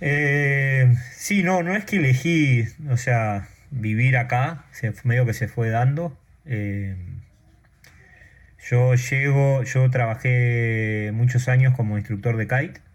Eh, 0.00 0.94
sí, 1.12 1.42
no, 1.42 1.62
no 1.62 1.74
es 1.74 1.84
que 1.84 1.96
elegí, 1.96 2.64
o 2.90 2.96
sea, 2.96 3.48
vivir 3.70 4.16
acá, 4.18 4.66
se, 4.72 4.92
medio 5.04 5.24
que 5.24 5.32
se 5.32 5.48
fue 5.48 5.70
dando. 5.70 6.18
Yo 8.68 8.94
llego, 8.94 9.62
yo 9.62 9.88
trabajé 9.90 11.10
muchos 11.14 11.48
años 11.48 11.74
como 11.76 11.96
instructor 11.96 12.36
de 12.36 12.48
kite 12.48 12.85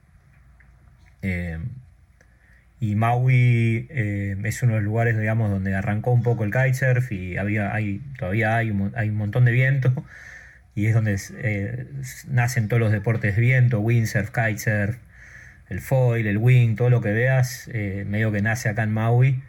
y 2.82 2.96
Maui 2.96 3.88
eh, 3.92 4.36
es 4.44 4.63
uno 4.63 4.74
de 4.74 4.80
los 4.80 4.86
lugares, 4.86 5.16
digamos, 5.16 5.51
donde 5.51 5.75
arrancó 5.75 6.12
un 6.12 6.24
poco 6.24 6.44
el 6.44 6.51
kitesurf 6.51 7.12
y 7.12 7.38
había, 7.38 7.72
todavía 8.18 8.58
hay 8.58 8.72
un, 8.72 8.92
hay 8.96 9.10
un 9.10 9.18
montón 9.18 9.46
de 9.46 9.51
viento 9.51 9.94
y 10.75 10.88
es 10.88 10.96
donde 10.96 11.16
eh, 11.44 11.86
nacen 12.28 12.68
todos 12.68 12.80
los 12.80 12.92
deportes 12.92 13.36
de 13.36 13.42
viento, 13.42 13.80
windsurf, 13.80 14.32
kitesurf, 14.32 14.98
el 15.70 15.80
foil, 15.80 16.25
el 16.25 16.40
wing, 16.40 16.75
todo 16.75 16.90
lo 16.90 17.01
que 17.01 17.12
veas, 17.12 17.70
eh, 17.72 18.04
medio 18.08 18.32
que 18.32 18.42
nace 18.42 18.68
acá 18.68 18.82
en 18.82 18.92
Maui. 18.92 19.44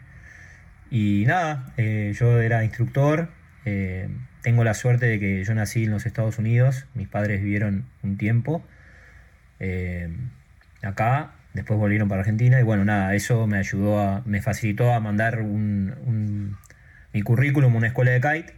Y 0.91 1.23
nada, 1.25 1.73
yo 1.75 2.39
era 2.39 2.63
instructor, 2.63 3.29
tengo 4.43 4.63
la 4.63 4.75
suerte 4.75 5.07
de 5.07 5.19
que 5.19 5.43
yo 5.43 5.55
nací 5.55 5.85
en 5.85 5.91
los 5.91 6.05
Estados 6.05 6.37
Unidos, 6.37 6.85
mis 6.93 7.07
padres 7.07 7.41
vivieron 7.41 7.85
un 8.03 8.17
tiempo 8.17 8.63
acá 10.83 11.31
Después 11.53 11.79
volvieron 11.79 12.09
para 12.09 12.21
Argentina 12.21 12.59
y 12.59 12.63
bueno, 12.63 12.83
nada, 12.83 13.13
eso 13.13 13.45
me 13.45 13.57
ayudó 13.57 13.99
a, 13.99 14.23
me 14.25 14.41
facilitó 14.41 14.91
a 14.91 14.99
mandar 14.99 15.41
un, 15.41 16.57
mi 17.13 17.21
currículum 17.21 17.73
a 17.73 17.77
una 17.77 17.87
escuela 17.87 18.11
de 18.11 18.21
kite 18.21 18.53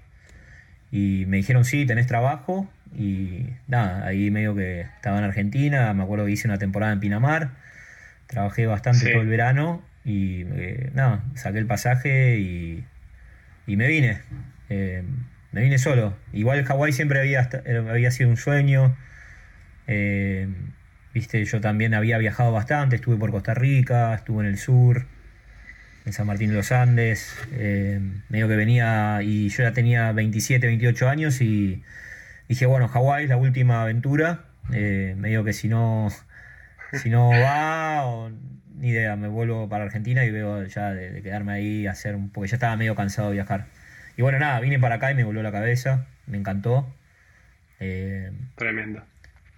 y 0.91 1.25
me 1.27 1.37
dijeron, 1.37 1.65
sí, 1.65 1.85
tenés 1.85 2.07
trabajo 2.07 2.69
y 2.95 3.49
nada, 3.67 4.05
ahí 4.05 4.31
medio 4.31 4.55
que 4.55 4.81
estaba 4.81 5.17
en 5.17 5.25
Argentina, 5.25 5.93
me 5.93 6.03
acuerdo 6.03 6.25
que 6.25 6.31
hice 6.31 6.47
una 6.47 6.57
temporada 6.57 6.93
en 6.93 7.01
Pinamar, 7.01 7.51
trabajé 8.27 8.65
bastante 8.65 9.11
todo 9.11 9.21
el 9.21 9.27
verano 9.27 9.83
y 10.05 10.43
eh, 10.53 10.91
nada, 10.93 11.23
saqué 11.33 11.57
el 11.57 11.65
pasaje 11.65 12.37
y, 12.37 12.85
y 13.67 13.75
me 13.75 13.87
vine, 13.87 14.19
eh, 14.69 15.03
me 15.51 15.61
vine 15.61 15.77
solo. 15.79 16.15
Igual 16.31 16.63
Hawái 16.63 16.93
siempre 16.93 17.19
había, 17.19 17.49
había 17.89 18.11
sido 18.11 18.29
un 18.29 18.37
sueño. 18.37 18.95
Eh, 19.87 20.47
Viste, 21.15 21.45
yo 21.45 21.61
también 21.61 21.93
había 21.93 22.17
viajado 22.17 22.51
bastante, 22.51 22.97
estuve 22.97 23.15
por 23.15 23.31
Costa 23.31 23.53
Rica, 23.53 24.13
estuve 24.13 24.43
en 24.43 24.49
el 24.49 24.57
sur, 24.57 25.05
en 26.05 26.11
San 26.11 26.27
Martín 26.27 26.49
de 26.49 26.57
los 26.57 26.73
Andes, 26.73 27.33
eh, 27.53 28.01
medio 28.27 28.49
que 28.49 28.57
venía 28.57 29.21
y 29.23 29.47
yo 29.47 29.63
ya 29.63 29.71
tenía 29.71 30.11
27, 30.11 30.67
28 30.67 31.07
años 31.07 31.39
y 31.39 31.83
dije, 32.49 32.65
bueno, 32.65 32.89
Hawái 32.89 33.23
es 33.23 33.29
la 33.29 33.37
última 33.37 33.81
aventura, 33.81 34.43
eh, 34.73 35.15
medio 35.17 35.45
que 35.45 35.53
si 35.53 35.69
no, 35.69 36.09
si 37.01 37.09
no 37.09 37.29
va, 37.29 38.29
ni 38.77 38.89
idea, 38.89 39.15
me 39.15 39.29
vuelvo 39.29 39.69
para 39.69 39.85
Argentina 39.85 40.25
y 40.25 40.31
veo 40.31 40.65
ya 40.65 40.91
de, 40.91 41.21
quedarme 41.21 41.53
ahí, 41.53 41.87
hacer 41.87 42.17
un, 42.17 42.29
porque 42.29 42.49
ya 42.49 42.57
estaba 42.57 42.75
medio 42.75 42.93
cansado 42.93 43.29
de 43.29 43.35
viajar. 43.35 43.67
Y 44.17 44.21
bueno, 44.21 44.37
nada, 44.37 44.59
vine 44.59 44.79
para 44.79 44.95
acá 44.95 45.13
y 45.13 45.15
me 45.15 45.23
volvió 45.23 45.43
la 45.43 45.53
cabeza, 45.53 46.07
me 46.27 46.37
encantó. 46.37 46.93
Eh, 47.79 48.33
Tremendo. 48.57 49.01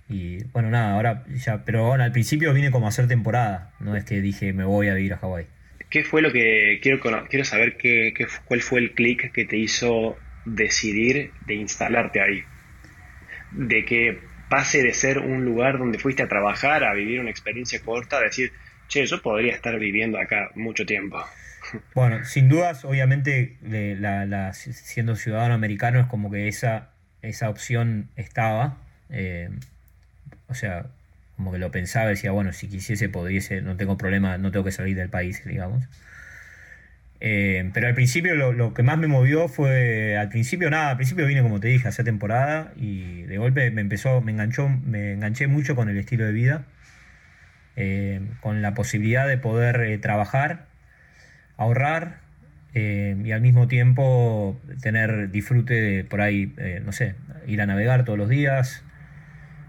Y 0.10 0.44
bueno, 0.46 0.70
nada, 0.70 0.94
ahora 0.94 1.26
ya, 1.30 1.66
pero 1.66 1.88
bueno, 1.88 2.04
al 2.04 2.12
principio 2.12 2.54
vine 2.54 2.72
como 2.72 2.86
a 2.86 2.90
hacer 2.90 3.08
temporada, 3.08 3.74
no 3.80 3.96
es 3.96 4.06
que 4.06 4.22
dije 4.22 4.54
me 4.54 4.64
voy 4.64 4.88
a 4.88 4.94
vivir 4.94 5.14
a 5.14 5.18
Hawái. 5.18 5.48
¿Qué 5.90 6.04
fue 6.04 6.22
lo 6.22 6.32
que 6.32 6.80
quiero 6.82 7.00
quiero 7.30 7.46
saber 7.46 7.78
qué, 7.78 8.14
qué 8.16 8.28
cuál 8.46 8.62
fue 8.62 8.80
el 8.80 8.92
clic 8.92 9.32
que 9.32 9.46
te 9.46 9.58
hizo 9.58 10.18
decidir 10.46 11.32
de 11.46 11.56
instalarte 11.56 12.22
ahí? 12.22 12.44
De 13.52 13.86
que 13.86 14.20
pase 14.50 14.82
de 14.84 14.94
ser 14.94 15.20
un 15.20 15.46
lugar 15.46 15.78
donde 15.78 16.00
fuiste 16.00 16.24
a 16.24 16.28
trabajar 16.28 16.84
a 16.84 16.94
vivir 16.94 17.20
una 17.20 17.30
experiencia 17.30 17.82
corta, 17.82 18.18
a 18.18 18.22
decir, 18.22 18.52
che, 18.88 19.06
yo 19.06 19.22
podría 19.22 19.54
estar 19.54 19.78
viviendo 19.80 20.20
acá 20.20 20.52
mucho 20.56 20.86
tiempo. 20.86 21.20
Bueno, 21.94 22.24
sin 22.24 22.48
dudas, 22.48 22.86
obviamente, 22.86 23.58
la, 23.62 24.54
siendo 24.54 25.18
ciudadano 25.18 25.54
americano 25.54 26.00
es 26.00 26.06
como 26.06 26.32
que 26.32 26.48
esa, 26.48 26.92
esa 27.22 27.50
opción 27.50 28.10
estaba. 28.16 28.78
Eh, 29.10 29.50
o 30.48 30.54
sea, 30.54 30.88
como 31.38 31.51
que 31.51 31.60
lo 31.60 31.72
pensaba, 31.72 32.08
decía, 32.10 32.32
bueno, 32.32 32.51
si 32.51 32.68
quisiese, 32.68 33.10
podriese, 33.10 33.62
no 33.62 33.77
tengo 33.77 33.98
problema, 33.98 34.38
no 34.38 34.51
tengo 34.51 34.66
que 34.66 34.72
salir 34.72 34.98
del 34.98 35.10
país, 35.10 35.44
digamos. 35.46 35.84
Eh, 37.20 37.72
pero 37.74 37.88
al 37.88 37.96
principio 37.96 38.36
lo, 38.36 38.74
que 38.74 38.84
más 38.84 38.98
me 38.98 39.08
movió 39.08 39.48
fue, 39.48 40.18
al 40.18 40.30
principio 40.30 40.70
nada, 40.70 40.92
al 40.92 40.98
principio 40.98 41.25
vine 41.25 41.42
como 41.42 41.60
te 41.60 41.68
dije, 41.68 41.88
a 41.88 41.89
hacer 41.89 42.06
temporada 42.06 42.74
y 42.75 43.24
de 43.24 43.38
golpe 43.38 43.72
me 43.72 43.82
empezó, 43.82 44.22
me 44.22 44.32
enganchó, 44.32 44.70
me 44.70 45.13
enganché 45.13 45.48
mucho 45.48 45.75
con 45.75 45.89
el 45.89 45.98
estilo 45.98 46.25
de 46.25 46.32
vida, 46.32 46.66
eh, 47.75 48.22
con 48.42 48.62
la 48.62 48.74
posibilidad 48.74 49.27
de 49.27 49.38
poder 49.38 49.82
eh, 49.82 49.98
trabajar, 49.98 50.66
ahorrar 51.58 52.20
y 52.74 53.32
al 53.32 53.42
mismo 53.42 53.68
tiempo 53.68 54.62
tener 54.84 55.32
disfrute 55.32 55.74
de 55.74 56.04
por 56.04 56.22
ahí, 56.22 56.54
no 56.86 56.92
sé, 56.92 57.16
ir 57.48 57.60
a 57.60 57.66
navegar 57.66 58.06
todos 58.06 58.20
los 58.20 58.30
días, 58.30 58.84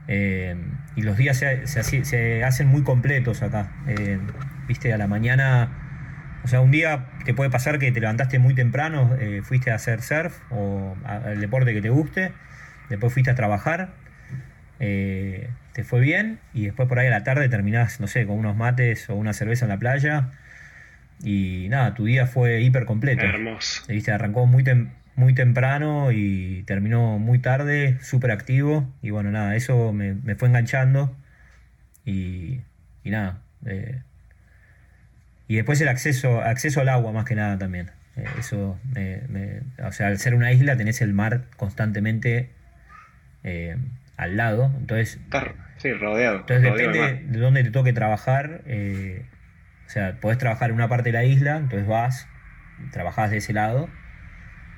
eh, 0.09 0.57
y 0.97 1.03
los 1.03 1.19
días 1.19 1.37
se, 1.37 1.67
se, 1.67 2.45
hacen 2.45 2.67
muy 2.67 2.83
completos 2.83 3.43
acá. 3.43 3.71
Eh, 3.87 4.19
viste, 4.67 4.93
a 4.93 4.99
la 4.99 5.07
mañana, 5.07 6.41
o 6.43 6.49
sea, 6.49 6.63
un 6.63 6.71
día 6.71 7.07
te 7.27 7.35
puede 7.35 7.51
pasar 7.51 7.79
que 7.79 7.93
te 7.93 8.01
levantaste 8.01 8.39
muy 8.39 8.55
temprano, 8.55 9.15
eh, 9.21 9.43
fuiste 9.45 9.71
a 9.71 9.75
hacer 9.75 10.01
surf 10.01 10.41
o 10.51 10.97
el 11.27 11.41
deporte 11.41 11.75
que 11.75 11.83
te 11.83 11.91
guste, 11.91 12.33
después 12.89 13.13
fuiste 13.13 13.31
a 13.31 13.35
trabajar, 13.35 13.91
te 14.79 15.85
fue 15.85 16.01
bien 16.01 16.39
y 16.55 16.65
después 16.65 16.89
por 16.89 16.99
ahí 16.99 17.09
a 17.09 17.11
la 17.11 17.23
tarde 17.23 17.49
terminás, 17.49 18.01
no 18.01 18.07
sé, 18.07 18.27
con 18.27 18.39
unos 18.39 18.57
mates 18.57 19.11
o 19.11 19.15
una 19.15 19.35
cerveza 19.35 19.67
en 19.67 19.69
la 19.69 19.79
playa. 19.79 20.31
Y 21.21 21.67
nada, 21.69 21.95
tu 21.95 22.05
día 22.05 22.27
fue 22.27 22.63
hiper 22.63 22.85
completo. 22.85 23.25
Hermoso. 23.25 23.83
¿Viste? 23.89 24.13
Arrancó 24.13 24.47
muy, 24.47 24.63
temprano 24.63 24.98
muy 25.19 25.35
temprano 25.35 26.13
y 26.13 26.63
terminó 26.63 27.19
muy 27.19 27.41
tarde, 27.41 27.99
súper 28.01 28.31
activo. 28.31 28.89
Y 29.03 29.11
bueno, 29.11 29.33
nada, 29.33 29.57
eso 29.57 29.93
me, 29.93 30.15
fue 30.37 30.47
enganchando. 30.47 31.15
Y, 32.05 32.61
y 33.03 33.11
nada. 33.11 33.43
Eh, 33.67 34.01
y 35.49 35.57
después 35.57 35.81
el 35.81 35.89
acceso, 35.89 36.41
acceso 36.41 36.81
al 36.81 36.89
agua 36.89 37.11
más 37.11 37.25
que 37.25 37.35
nada 37.35 37.59
también. 37.59 37.91
Eh, 38.17 38.27
eso, 38.39 38.79
me, 38.95 39.63
o 39.85 39.91
sea, 39.91 40.07
al 40.07 40.19
ser 40.19 40.37
una 40.37 40.53
isla 40.53 40.77
tenés 40.77 41.03
el 41.03 41.13
mar 41.13 41.47
constantemente 41.57 42.51
eh, 43.43 43.77
al 44.17 44.37
lado. 44.37 44.73
Entonces, 44.79 45.19
sí, 45.79 45.93
rodeado. 45.95 46.39
Entonces 46.39 46.63
depende 46.63 47.25
de 47.27 47.39
dónde 47.41 47.65
te 47.65 47.73
toque 47.73 47.93
trabajar. 47.93 48.63
o 48.65 49.91
sea, 49.91 50.15
podés 50.21 50.39
trabajar 50.39 50.71
en 50.71 50.77
una 50.77 50.89
parte 50.89 51.09
de 51.09 51.15
la 51.15 51.25
isla, 51.25 51.57
entonces 51.57 51.89
vas, 51.89 52.29
trabajás 52.93 53.33
de 53.33 53.39
ese 53.39 53.53
lado 53.53 53.89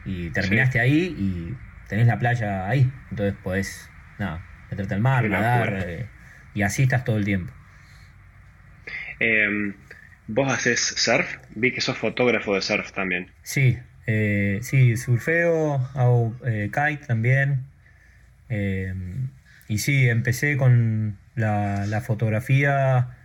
y 0.04 0.30
terminaste 0.30 0.80
ahí 0.80 1.14
y 1.19 1.57
tenés 1.88 2.07
la 2.07 2.19
playa 2.19 2.69
ahí. 2.69 2.90
Entonces 3.11 3.35
podés, 3.42 3.90
nada, 4.19 4.47
meterte 4.71 4.95
al 4.95 5.00
mar, 5.00 5.28
nadar 5.28 5.85
eh, 5.87 6.07
y 6.54 6.62
así 6.62 6.85
estás 6.85 7.04
todo 7.04 7.19
el 7.19 7.25
tiempo. 7.25 7.52
Em, 9.19 9.75
¿Vos 10.26 10.52
haces 10.52 10.80
surf? 10.80 11.37
Vi 11.54 11.73
que 11.73 11.80
sos 11.80 11.99
fotógrafo 11.99 12.54
de 12.54 12.62
surf 12.62 12.92
también. 12.92 13.30
Sí, 13.42 13.78
eh, 14.07 14.61
sí, 14.62 14.97
surfeo, 14.97 15.76
hago 15.95 16.37
eh, 16.47 16.71
kite 16.73 17.07
también. 17.07 17.66
Em, 18.49 19.30
y 19.69 19.78
sí, 19.78 20.09
empecé 20.09 20.57
con 20.57 21.19
la, 21.35 21.87
la, 21.87 22.00
fotografía. 22.00 23.16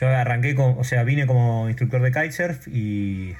Yo 0.00 0.08
arranqué 0.08 0.54
con, 0.54 0.78
o 0.78 0.84
sea, 0.84 1.04
vine 1.04 1.26
como 1.26 1.68
instructor 1.68 2.02
de 2.02 2.10
kitesurf 2.10 2.66
y 2.68 3.34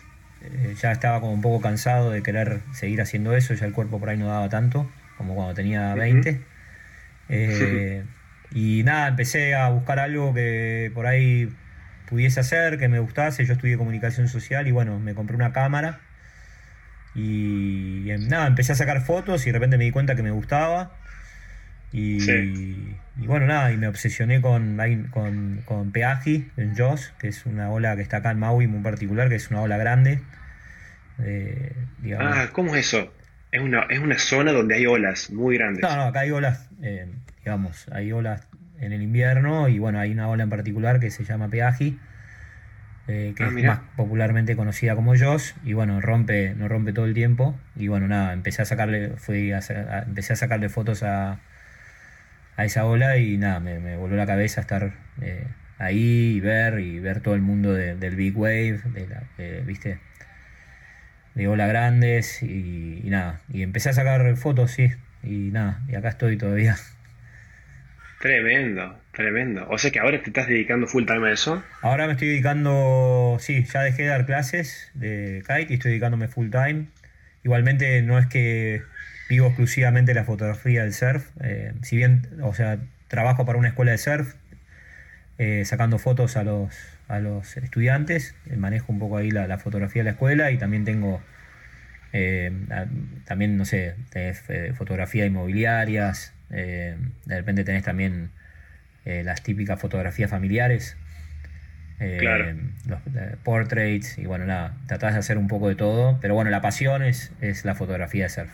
eh, 0.44 0.74
ya 0.80 0.92
estaba 0.92 1.20
como 1.20 1.32
un 1.32 1.40
poco 1.40 1.60
cansado 1.60 2.10
de 2.10 2.22
querer 2.22 2.60
seguir 2.72 3.00
haciendo 3.00 3.34
eso, 3.36 3.54
ya 3.54 3.66
el 3.66 3.72
cuerpo 3.72 3.98
por 3.98 4.08
ahí 4.08 4.16
no 4.16 4.28
daba 4.28 4.48
tanto 4.48 4.90
como 5.16 5.34
cuando 5.34 5.54
tenía 5.54 5.94
20. 5.94 6.40
Eh, 7.34 8.04
y 8.50 8.82
nada, 8.82 9.08
empecé 9.08 9.54
a 9.54 9.70
buscar 9.70 9.98
algo 9.98 10.34
que 10.34 10.90
por 10.92 11.06
ahí 11.06 11.48
pudiese 12.10 12.40
hacer, 12.40 12.76
que 12.76 12.88
me 12.88 12.98
gustase. 12.98 13.46
Yo 13.46 13.54
estudié 13.54 13.78
comunicación 13.78 14.28
social 14.28 14.68
y 14.68 14.70
bueno, 14.70 14.98
me 14.98 15.14
compré 15.14 15.34
una 15.34 15.52
cámara. 15.52 16.00
Y, 17.14 18.04
nada, 18.28 18.46
empecé 18.48 18.72
a 18.72 18.74
sacar 18.74 19.00
fotos 19.00 19.46
y 19.46 19.50
de 19.50 19.52
repente 19.54 19.78
me 19.78 19.84
di 19.84 19.92
cuenta 19.92 20.14
que 20.14 20.22
me 20.22 20.30
gustaba. 20.30 20.92
Y, 21.92 22.96
bueno, 23.26 23.46
nada, 23.46 23.72
y 23.72 23.76
me 23.76 23.86
obsesioné 23.86 24.40
con, 24.40 24.78
con, 25.10 25.62
con 25.66 25.92
Peaji 25.92 26.48
en 26.56 26.76
Joss, 26.76 27.12
que 27.18 27.28
es 27.28 27.44
una 27.44 27.70
ola 27.70 27.94
que 27.96 28.02
está 28.02 28.18
acá 28.18 28.30
en 28.30 28.38
Maui 28.38 28.66
muy 28.66 28.82
particular, 28.82 29.28
que 29.28 29.34
es 29.34 29.50
una 29.50 29.60
ola 29.60 29.76
grande. 29.76 30.20
Eh, 31.22 31.72
ah, 32.18 32.48
¿cómo 32.52 32.74
es 32.74 32.86
eso? 32.86 33.12
Es 33.50 33.60
una, 33.60 33.82
es 33.90 33.98
una 33.98 34.18
zona 34.18 34.52
donde 34.52 34.76
hay 34.76 34.86
olas 34.86 35.30
muy 35.30 35.58
grandes. 35.58 35.82
No, 35.82 35.94
no, 35.94 36.02
acá 36.04 36.20
hay 36.20 36.30
olas, 36.30 36.70
eh, 36.80 37.06
digamos, 37.38 37.86
hay 37.92 38.10
olas 38.12 38.48
en 38.80 38.92
el 38.92 39.02
invierno 39.02 39.68
y 39.68 39.78
bueno, 39.78 40.00
hay 40.00 40.12
una 40.12 40.28
ola 40.28 40.44
en 40.44 40.50
particular 40.50 40.98
que 40.98 41.10
se 41.10 41.24
llama 41.24 41.48
Peaji. 41.48 41.98
Eh, 43.08 43.34
que 43.36 43.42
ah, 43.42 43.52
es 43.54 43.64
más 43.64 43.80
popularmente 43.96 44.54
conocida 44.54 44.94
como 44.94 45.16
Joss, 45.18 45.56
y 45.64 45.72
bueno, 45.72 46.00
rompe, 46.00 46.54
no 46.54 46.68
rompe 46.68 46.92
todo 46.92 47.04
el 47.04 47.14
tiempo, 47.14 47.58
y 47.74 47.88
bueno, 47.88 48.06
nada, 48.06 48.32
empecé 48.32 48.62
a 48.62 48.64
sacarle, 48.64 49.14
fui 49.16 49.50
a, 49.50 49.58
empecé 50.06 50.34
a 50.34 50.36
sacarle 50.36 50.68
fotos 50.68 51.02
a, 51.02 51.40
a 52.56 52.64
esa 52.64 52.84
ola 52.84 53.16
y 53.16 53.38
nada, 53.38 53.60
me, 53.60 53.96
volvió 53.96 54.16
la 54.16 54.26
cabeza 54.26 54.60
estar 54.60 54.92
eh, 55.20 55.46
ahí 55.78 56.34
y 56.36 56.40
ver 56.40 56.80
y 56.80 56.98
ver 56.98 57.20
todo 57.20 57.34
el 57.34 57.42
mundo 57.42 57.72
del 57.72 58.16
Big 58.16 58.36
Wave, 58.36 58.80
de 58.92 59.06
la, 59.08 59.24
¿viste? 59.64 59.98
De 61.34 61.48
ola 61.48 61.66
grandes 61.66 62.42
y, 62.42 63.02
nada. 63.06 63.40
Y 63.48 63.62
empecé 63.62 63.90
a 63.90 63.92
sacar 63.94 64.36
fotos, 64.36 64.70
sí, 64.72 64.90
y 65.22 65.50
nada, 65.50 65.80
y 65.88 65.94
acá 65.94 66.10
estoy 66.10 66.36
todavía. 66.36 66.76
Tremendo, 68.20 69.02
Tremendo. 69.12 69.66
O 69.68 69.76
sea 69.76 69.90
que 69.90 69.98
ahora 69.98 70.22
te 70.22 70.30
estás 70.30 70.48
dedicando 70.48 70.86
full 70.86 71.04
time 71.04 71.28
a 71.28 71.32
eso. 71.32 71.62
Ahora 71.82 72.06
me 72.06 72.12
estoy 72.12 72.28
dedicando, 72.28 73.36
sí, 73.40 73.64
ya 73.64 73.82
dejé 73.82 74.02
de 74.02 74.08
dar 74.08 74.24
clases 74.24 74.90
de 74.94 75.42
kite 75.46 75.66
y 75.70 75.74
estoy 75.74 75.90
dedicándome 75.90 76.28
full 76.28 76.48
time. 76.48 76.86
Igualmente 77.44 78.00
no 78.02 78.18
es 78.18 78.26
que 78.26 78.82
vivo 79.28 79.46
exclusivamente 79.46 80.14
la 80.14 80.24
fotografía 80.24 80.82
del 80.82 80.92
surf. 80.92 81.30
Eh, 81.40 81.72
si 81.82 81.96
bien, 81.96 82.28
o 82.42 82.54
sea, 82.54 82.78
trabajo 83.08 83.44
para 83.44 83.58
una 83.58 83.68
escuela 83.68 83.92
de 83.92 83.98
surf, 83.98 84.34
eh, 85.38 85.64
sacando 85.64 85.98
fotos 85.98 86.36
a 86.36 86.44
los, 86.44 86.74
a 87.08 87.18
los 87.18 87.56
estudiantes, 87.56 88.34
eh, 88.50 88.56
manejo 88.56 88.92
un 88.92 88.98
poco 88.98 89.16
ahí 89.16 89.30
la, 89.30 89.58
fotografía 89.58 90.00
de 90.00 90.04
la 90.04 90.10
escuela 90.12 90.50
y 90.50 90.58
también 90.58 90.84
tengo, 90.84 91.22
también, 93.24 93.56
no 93.56 93.64
sé, 93.64 93.94
tenés 94.10 94.42
fotografía 94.76 95.24
inmobiliarias, 95.24 96.34
de 96.50 96.96
repente 97.26 97.64
tenés 97.64 97.84
también 97.84 98.30
las 99.06 99.42
típicas 99.42 99.80
fotografías 99.80 100.30
familiares. 100.30 100.98
los 101.98 103.00
portraits 103.42 104.18
y 104.18 104.26
bueno, 104.26 104.44
nada, 104.44 104.76
tratás 104.86 105.14
de 105.14 105.20
hacer 105.20 105.38
un 105.38 105.48
poco 105.48 105.68
de 105.68 105.74
todo, 105.74 106.18
pero 106.20 106.34
bueno, 106.34 106.50
la 106.50 106.60
pasión 106.60 107.02
es, 107.02 107.32
es 107.40 107.64
la 107.64 107.74
fotografía 107.74 108.24
de 108.24 108.28
surf. 108.28 108.52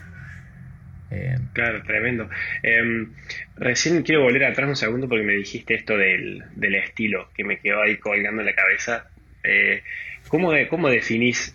Eh, 1.11 1.37
claro, 1.53 1.83
tremendo. 1.83 2.29
Em, 2.63 3.13
recién 3.57 4.03
quiero 4.03 4.23
volver 4.23 4.45
atrás 4.45 4.69
un 4.69 4.77
segundo 4.77 5.09
porque 5.09 5.25
me 5.25 5.35
dijiste 5.35 5.75
esto 5.75 5.97
del, 5.97 6.45
estilo 6.75 7.31
que 7.35 7.45
me 7.45 7.59
quedó 7.59 7.83
ahí 7.83 7.97
colgando 7.97 8.43
en 8.43 8.47
la 8.47 8.55
cabeza. 8.55 9.11
Eh, 9.43 9.83
¿cómo, 10.29 10.53
¿Cómo 10.69 10.91
definís 10.91 11.55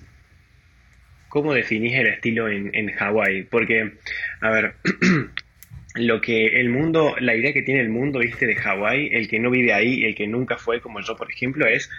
cómo 1.29 1.53
definís 1.55 1.95
el 1.95 2.07
estilo 2.07 2.47
en, 2.47 2.69
en 2.75 2.91
Hawái? 2.91 3.43
Porque, 3.43 3.93
a 4.39 4.51
ver, 4.51 4.75
lo 5.95 6.21
que 6.21 6.59
el 6.59 6.69
mundo, 6.69 7.15
la 7.19 7.35
idea 7.35 7.53
que 7.53 7.61
tiene 7.61 7.81
el 7.81 7.89
mundo, 7.89 8.19
viste, 8.19 8.45
de 8.45 8.55
Hawái, 8.55 9.09
el 9.11 9.27
que 9.27 9.39
no 9.39 9.49
vive 9.49 9.73
ahí, 9.73 10.03
el 10.03 10.15
que 10.15 10.27
nunca 10.27 10.57
fue, 10.57 10.79
como 10.79 11.01
yo, 11.01 11.15
por 11.15 11.31
ejemplo, 11.31 11.65
es 11.65 11.89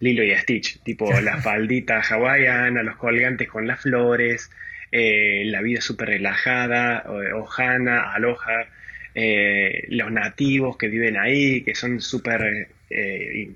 Lilo 0.00 0.24
y 0.24 0.34
Stitch, 0.34 0.82
tipo 0.82 1.08
la 1.20 1.38
faldita 1.38 2.00
hawaiana, 2.00 2.82
los 2.82 2.96
colgantes 2.96 3.48
con 3.48 3.66
las 3.66 3.80
flores, 3.80 4.50
eh, 4.94 5.44
la 5.46 5.62
vida 5.62 5.80
súper 5.80 6.08
relajada, 6.08 7.04
Ohana, 7.34 8.12
Aloha, 8.12 8.66
eh, 9.14 9.86
los 9.88 10.12
nativos 10.12 10.76
que 10.76 10.88
viven 10.88 11.16
ahí, 11.16 11.62
que 11.62 11.74
son 11.74 12.02
súper, 12.02 12.68
eh, 12.90 13.52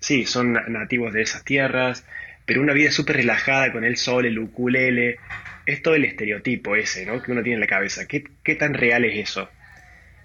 sí, 0.00 0.24
son 0.24 0.54
nativos 0.54 1.12
de 1.12 1.20
esas 1.20 1.44
tierras, 1.44 2.06
pero 2.46 2.62
una 2.62 2.72
vida 2.72 2.90
súper 2.90 3.16
relajada 3.16 3.70
con 3.70 3.84
el 3.84 3.98
sol, 3.98 4.24
el 4.24 4.38
ukulele, 4.38 5.18
es 5.66 5.82
todo 5.82 5.94
el 5.94 6.06
estereotipo 6.06 6.74
ese, 6.74 7.04
¿no? 7.04 7.22
Que 7.22 7.32
uno 7.32 7.42
tiene 7.42 7.56
en 7.56 7.60
la 7.60 7.66
cabeza. 7.66 8.06
¿Qué, 8.06 8.54
tan 8.54 8.72
real 8.72 9.04
es 9.04 9.28
eso? 9.28 9.50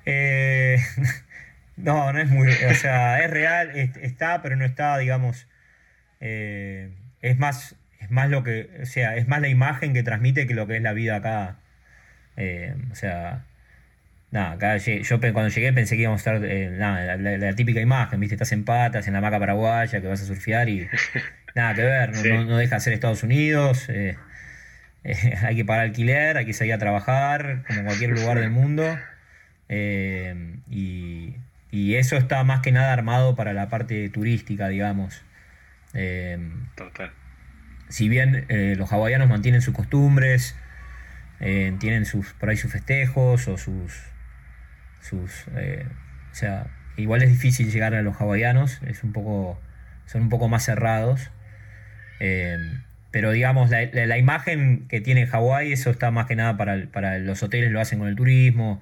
no, 1.76 2.14
no 2.14 2.20
es 2.20 2.30
muy, 2.30 2.48
o 2.48 2.74
sea, 2.76 3.22
es 3.22 3.30
real, 3.30 3.72
está, 4.02 4.42
pero 4.42 4.56
no 4.56 4.64
está, 4.64 4.98
digamos, 4.98 5.46
es 6.22 7.38
más 7.38 7.76
es 8.04 8.12
más 8.12 8.30
lo 8.30 8.44
que, 8.44 8.70
o 8.82 8.86
sea, 8.86 9.16
es 9.16 9.28
más 9.28 9.42
la 9.42 9.48
imagen 9.48 9.94
que 9.94 10.04
transmite 10.04 10.46
que 10.48 10.54
lo 10.54 10.68
que 10.68 10.78
es 10.78 10.82
la 10.82 10.94
vida 10.94 11.16
acá. 11.18 11.58
Eh, 12.36 12.76
o 12.92 12.96
sea, 12.96 13.46
nada, 14.32 14.54
acá 14.54 14.78
yo 14.78 15.20
cuando 15.20 15.50
llegué 15.50 15.72
pensé 15.74 15.96
que 15.96 16.04
íbamos 16.04 16.26
a 16.28 16.36
estar, 16.36 16.50
eh, 16.50 16.70
nada, 16.72 17.18
la, 17.18 17.54
típica 17.54 17.80
imagen, 17.80 18.20
viste, 18.20 18.36
estás 18.36 18.52
en 18.52 18.66
patas, 18.66 19.08
en 19.08 19.14
la 19.14 19.22
maca 19.22 19.40
paraguaya, 19.40 20.02
que 20.02 20.08
vas 20.08 20.22
a 20.22 20.26
surfear 20.26 20.70
y 20.70 20.88
nada 21.56 21.74
que 21.76 21.84
ver, 21.84 22.12
no, 22.46 22.58
deja 22.58 22.76
de 22.76 22.82
ser 22.82 22.94
Estados 22.94 23.24
Unidos, 23.24 23.88
eh, 23.90 24.18
hay 25.04 25.56
que 25.56 25.66
pagar 25.66 25.86
alquiler, 25.86 26.38
hay 26.38 26.46
que 26.46 26.54
salir 26.54 26.74
a 26.74 26.78
trabajar, 26.78 27.64
como 27.68 27.80
en 27.80 27.86
cualquier 27.86 28.12
lugar 28.20 28.40
del 28.40 28.50
mundo. 28.50 28.98
y, 29.70 31.36
y 31.72 31.96
eso 31.96 32.18
está 32.18 32.44
más 32.44 32.62
que 32.62 32.72
nada 32.72 32.94
armado 32.94 33.36
para 33.36 33.54
la 33.54 33.70
parte 33.70 34.10
turística, 34.10 34.68
digamos. 34.68 35.24
Total 36.76 37.12
si 37.94 38.10
bien 38.10 38.46
eh, 38.50 38.74
los 38.76 38.92
hawaianos 38.92 39.30
mantienen 39.30 39.62
sus 39.62 39.76
costumbres, 39.76 40.56
eh, 41.40 41.76
tienen 41.80 42.06
sus, 42.06 42.34
por 42.34 42.50
ahí 42.50 42.58
sus 42.58 42.72
festejos 42.72 43.48
o 43.48 43.56
sus... 43.60 43.94
sus 45.00 45.46
eh, 45.56 45.86
o 46.32 46.34
sea, 46.36 46.66
igual 46.98 47.22
es 47.22 47.30
difícil 47.30 47.72
llegar 47.72 47.94
a 47.94 48.02
los 48.02 48.20
hawaianos, 48.20 48.82
es 48.88 49.04
un 49.04 49.14
poco, 49.14 49.62
son 50.08 50.24
un 50.24 50.30
poco 50.30 50.50
más 50.50 50.66
cerrados. 50.66 51.30
pero 53.12 53.30
digamos, 53.30 53.70
la, 53.70 54.18
imagen 54.18 54.88
que 54.88 55.00
tiene 55.00 55.28
Hawái, 55.28 55.72
eso 55.72 55.92
está 55.92 56.10
más 56.10 56.26
que 56.26 56.36
nada 56.36 56.58
para, 56.58 56.88
para 56.88 57.20
los 57.20 57.44
hoteles, 57.44 57.72
lo 57.72 57.80
hacen 57.80 58.00
con 58.00 58.08
el 58.08 58.16
turismo. 58.16 58.82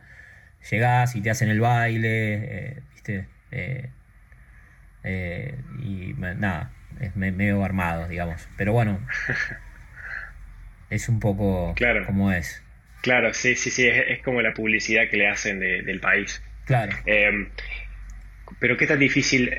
Llegás 0.69 1.17
y 1.17 1.21
te 1.21 1.31
hacen 1.31 1.49
el 1.49 1.59
baile, 1.59 2.81
¿viste? 2.93 3.27
y 5.83 6.13
nada, 6.13 6.71
es 6.99 7.15
medio 7.15 7.63
armado, 7.63 8.07
digamos. 8.07 8.47
Pero 8.57 8.73
bueno, 8.73 8.99
es 10.89 11.09
un 11.09 11.19
poco 11.19 11.73
claro. 11.75 12.05
como 12.05 12.31
es. 12.31 12.63
Claro, 13.01 13.33
sí, 13.33 13.55
sí, 13.55 13.71
sí, 13.71 13.87
es, 13.87 14.21
como 14.21 14.41
la 14.41 14.53
publicidad 14.53 15.09
que 15.09 15.17
le 15.17 15.27
hacen 15.27 15.59
del 15.59 15.99
país. 15.99 16.41
Claro. 16.65 16.95
Em, 17.05 17.49
pero 18.59 18.77
qué 18.77 18.85
tan 18.85 18.99
difícil 18.99 19.51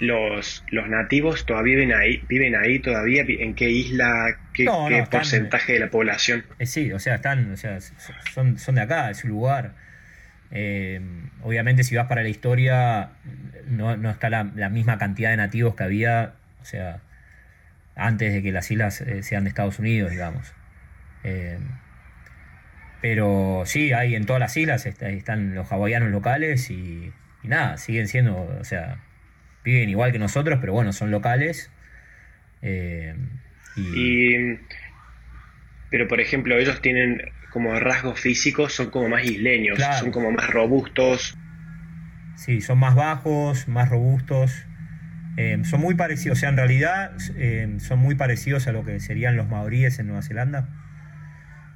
los, 0.00 0.64
los 0.70 0.88
nativos 0.88 1.46
todavía 1.46 1.76
viven 1.76 1.94
ahí, 1.94 2.22
viven 2.28 2.56
ahí 2.56 2.78
todavía, 2.78 3.24
en 3.26 3.54
qué 3.54 3.70
isla, 3.70 4.38
qué, 4.52 4.66
porcentaje 5.10 5.74
de 5.74 5.80
la 5.80 5.90
población. 5.90 6.44
Eh, 6.58 6.66
sí, 6.66 6.92
o 6.92 6.98
sea, 6.98 7.16
están, 7.16 7.52
o 7.52 7.56
sea, 7.56 7.78
son, 7.80 8.58
son 8.58 8.74
de 8.74 8.80
acá, 8.80 9.10
es 9.10 9.18
su 9.18 9.28
lugar. 9.28 9.74
Eh, 10.52 11.00
obviamente 11.42 11.84
si 11.84 11.94
vas 11.94 12.08
para 12.08 12.22
la 12.22 12.28
historia 12.28 13.10
no, 13.68 14.10
está 14.10 14.30
la, 14.30 14.44
misma 14.68 14.98
cantidad 14.98 15.30
de 15.30 15.36
nativos 15.36 15.76
que 15.76 15.84
había, 15.84 16.34
o 16.60 16.64
sea, 16.64 17.00
antes 17.94 18.32
de 18.32 18.42
que 18.42 18.50
las 18.50 18.70
islas 18.70 19.00
eh, 19.00 19.22
sean 19.22 19.44
de 19.44 19.50
Estados 19.50 19.78
Unidos, 19.78 20.10
digamos. 20.10 20.52
Eh, 21.22 21.58
pero 23.00 23.62
sí, 23.64 23.92
hay 23.92 24.14
en 24.14 24.26
todas 24.26 24.40
las 24.40 24.56
islas 24.56 24.84
están 24.86 25.54
los 25.54 25.70
hawaianos 25.70 26.10
locales 26.10 26.70
y, 26.70 27.12
nada, 27.44 27.76
siguen 27.78 28.08
siendo, 28.08 28.36
o 28.60 28.64
sea, 28.64 28.98
viven 29.64 29.88
igual 29.88 30.12
que 30.12 30.18
nosotros, 30.18 30.58
pero 30.60 30.72
bueno, 30.72 30.92
son 30.92 31.10
locales. 31.10 31.70
y... 33.76 34.58
Pero 35.90 36.06
por 36.06 36.20
ejemplo, 36.20 36.56
ellos 36.56 36.80
tienen 36.80 37.32
como 37.50 37.78
rasgos 37.78 38.20
físicos 38.20 38.72
son 38.72 38.90
como 38.90 39.08
más 39.08 39.24
isleños, 39.24 39.78
son 39.98 40.12
como 40.12 40.30
más 40.30 40.48
robustos. 40.50 41.36
Sí, 42.36 42.60
son 42.60 42.78
más 42.78 42.94
bajos, 42.94 43.68
más 43.68 43.88
robustos. 43.88 44.66
Eh, 45.36 45.60
son 45.64 45.80
muy 45.80 45.94
parecidos, 45.94 46.38
o 46.38 46.40
sea, 46.40 46.48
en 46.48 46.56
realidad 46.56 47.12
eh, 47.36 47.76
son 47.78 47.98
muy 47.98 48.14
parecidos 48.14 48.66
a 48.66 48.72
lo 48.72 48.84
que 48.84 49.00
serían 49.00 49.36
los 49.36 49.48
maoríes 49.48 49.98
en 49.98 50.06
Nueva 50.06 50.22
Zelanda. 50.22 50.68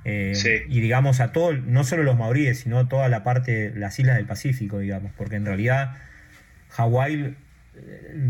Eh, 0.04 0.66
y 0.68 0.80
digamos 0.80 1.20
a 1.20 1.32
todo, 1.32 1.54
no 1.54 1.82
solo 1.82 2.02
los 2.02 2.18
maoríes, 2.18 2.60
sino 2.60 2.88
toda 2.88 3.08
la 3.08 3.24
parte, 3.24 3.72
las 3.74 3.98
islas 3.98 4.16
del 4.16 4.26
Pacífico, 4.26 4.78
digamos, 4.78 5.12
porque 5.16 5.36
en 5.36 5.46
realidad 5.46 5.96
Hawái, 6.70 7.36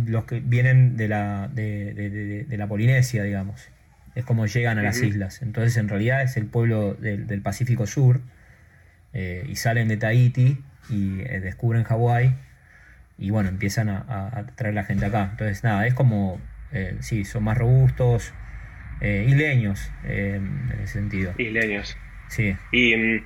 los 0.07 0.25
que 0.25 0.41
vienen 0.41 0.97
de 0.97 1.09
la, 1.09 1.49
de 1.49 2.47
la 2.57 2.67
Polinesia, 2.69 3.23
digamos 3.25 3.69
es 4.15 4.25
como 4.25 4.47
llegan 4.47 4.79
a 4.79 4.83
las 4.83 5.03
islas. 5.03 5.43
Entonces 5.43 5.77
en 5.77 5.89
realidad 5.89 6.23
es 6.23 6.37
el 6.37 6.47
pueblo 6.47 6.95
del, 6.95 7.41
Pacífico 7.43 7.87
Sur 7.87 8.21
eh, 9.13 9.45
y 9.49 9.57
salen 9.57 9.89
de 9.89 9.97
Tahiti 9.97 10.59
y 10.89 11.21
eh, 11.21 11.41
descubren 11.41 11.85
Hawái 11.85 12.35
y 13.19 13.31
bueno, 13.31 13.49
empiezan 13.49 13.89
a, 13.89 14.47
traer 14.57 14.75
la 14.75 14.85
gente 14.85 15.07
acá. 15.07 15.29
Entonces 15.33 15.65
nada, 15.65 15.87
es 15.87 15.95
como, 15.95 16.41
eh, 16.73 16.97
sí, 17.01 17.25
son 17.25 17.45
más 17.45 17.59
robustos, 17.59 18.33
isleños 19.01 19.91
en 20.05 20.73
ese 20.83 20.95
sentido. 20.95 21.35
Isleños. 21.37 21.97
Sí. 22.29 22.57
Y, 22.73 22.97
mm, 22.97 23.25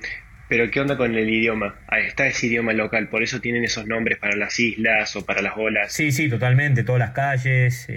pero 0.49 0.69
¿qué 0.71 0.81
onda 0.81 0.97
con 0.97 1.15
el 1.15 1.29
idioma? 1.29 1.75
Ahí 1.87 2.05
está 2.05 2.27
ese 2.27 2.47
idioma 2.47 2.73
local, 2.73 3.07
por 3.07 3.23
eso 3.23 3.39
tienen 3.39 3.63
esos 3.63 3.85
nombres 3.85 4.17
para 4.17 4.35
las 4.35 4.59
islas 4.59 5.15
o 5.15 5.25
para 5.25 5.41
las 5.41 5.53
olas. 5.55 5.93
Sí, 5.93 6.11
sí, 6.11 6.27
totalmente, 6.27 6.83
todas 6.83 6.99
las 6.99 7.11
calles, 7.11 7.87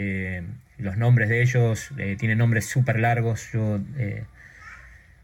los 0.83 0.97
nombres 0.97 1.29
de 1.29 1.43
ellos 1.43 1.91
eh, 1.99 2.17
tienen 2.19 2.39
nombres 2.39 2.67
súper 2.67 2.99
largos. 2.99 3.51
Yo 3.53 3.81
eh, 3.97 4.25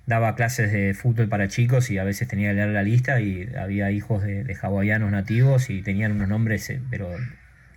daba 0.07 0.35
clases 0.37 0.73
de 0.73 0.95
fútbol 0.95 1.29
para 1.29 1.49
chicos 1.49 1.91
y 1.91 1.99
a 1.99 2.05
veces 2.05 2.29
tenía 2.29 2.51
que 2.51 2.55
leer 2.55 2.69
la 2.69 2.83
lista 2.83 3.21
y 3.21 3.49
había 3.59 3.91
hijos 3.91 4.23
de, 4.23 4.57
hawaianos 4.61 5.11
nativos 5.11 5.69
y 5.71 5.83
tenían 5.83 6.13
unos 6.13 6.29
nombres, 6.29 6.71
eh, 6.71 6.81
pero 6.91 7.11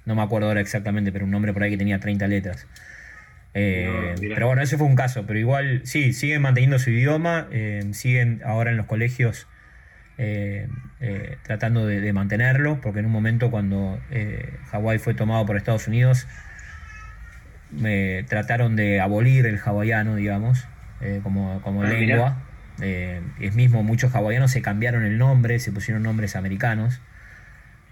no 0.06 0.16
me 0.16 0.22
acuerdo 0.22 0.48
ahora 0.48 0.62
exactamente, 0.62 1.12
pero 1.12 1.26
un 1.26 1.32
nombre 1.32 1.54
por 1.54 1.64
ahí 1.64 1.72
que 1.72 1.78
tenía 1.78 2.00
30 2.00 2.28
letras. 2.28 2.68
pero 3.54 4.48
bueno, 4.48 4.62
ese 4.62 4.78
fue 4.78 4.88
un 4.88 4.96
caso, 4.96 5.26
pero 5.28 5.40
igual 5.40 5.82
sí, 5.84 6.14
siguen 6.14 6.42
manteniendo 6.42 6.80
su 6.80 6.90
idioma, 6.90 7.50
siguen 7.92 8.42
ahora 8.46 8.72
en 8.72 8.78
los 8.78 8.86
colegios 8.86 9.48
tratando 11.44 11.86
de, 11.86 12.00
de, 12.00 12.14
mantenerlo, 12.14 12.80
porque 12.82 13.00
en 13.00 13.08
un 13.08 13.12
momento 13.12 13.52
cuando 13.52 14.00
Hawái 14.72 15.00
fue 15.00 15.14
tomado 15.14 15.46
por 15.46 15.58
Estados 15.58 15.88
Unidos, 15.88 16.28
me 17.72 18.24
trataron 18.24 18.76
de 18.76 19.00
abolir 19.00 19.46
el 19.46 19.60
hawaiano, 19.60 20.16
digamos, 20.16 20.68
eh, 21.02 21.20
como, 21.24 21.62
como 21.62 21.84
ah, 21.84 21.88
lengua. 21.88 22.44
Eh, 22.82 23.22
es 23.40 23.56
mismo, 23.56 23.84
muchos 23.84 24.14
hawaianos 24.16 24.52
se 24.52 24.62
cambiaron 24.62 25.04
el 25.04 25.18
nombre, 25.18 25.60
se 25.60 25.72
pusieron 25.72 26.04
nombres 26.04 26.36
americanos. 26.36 27.02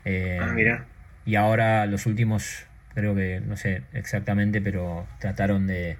ah, 0.05 0.51
mira. 0.53 0.85
Y 1.25 1.35
ahora 1.35 1.85
los 1.85 2.07
últimos, 2.07 2.65
creo 2.95 3.15
que, 3.15 3.39
no 3.45 3.55
sé 3.55 3.83
exactamente, 3.93 4.61
pero 4.61 5.07
trataron 5.19 5.67
de, 5.67 5.97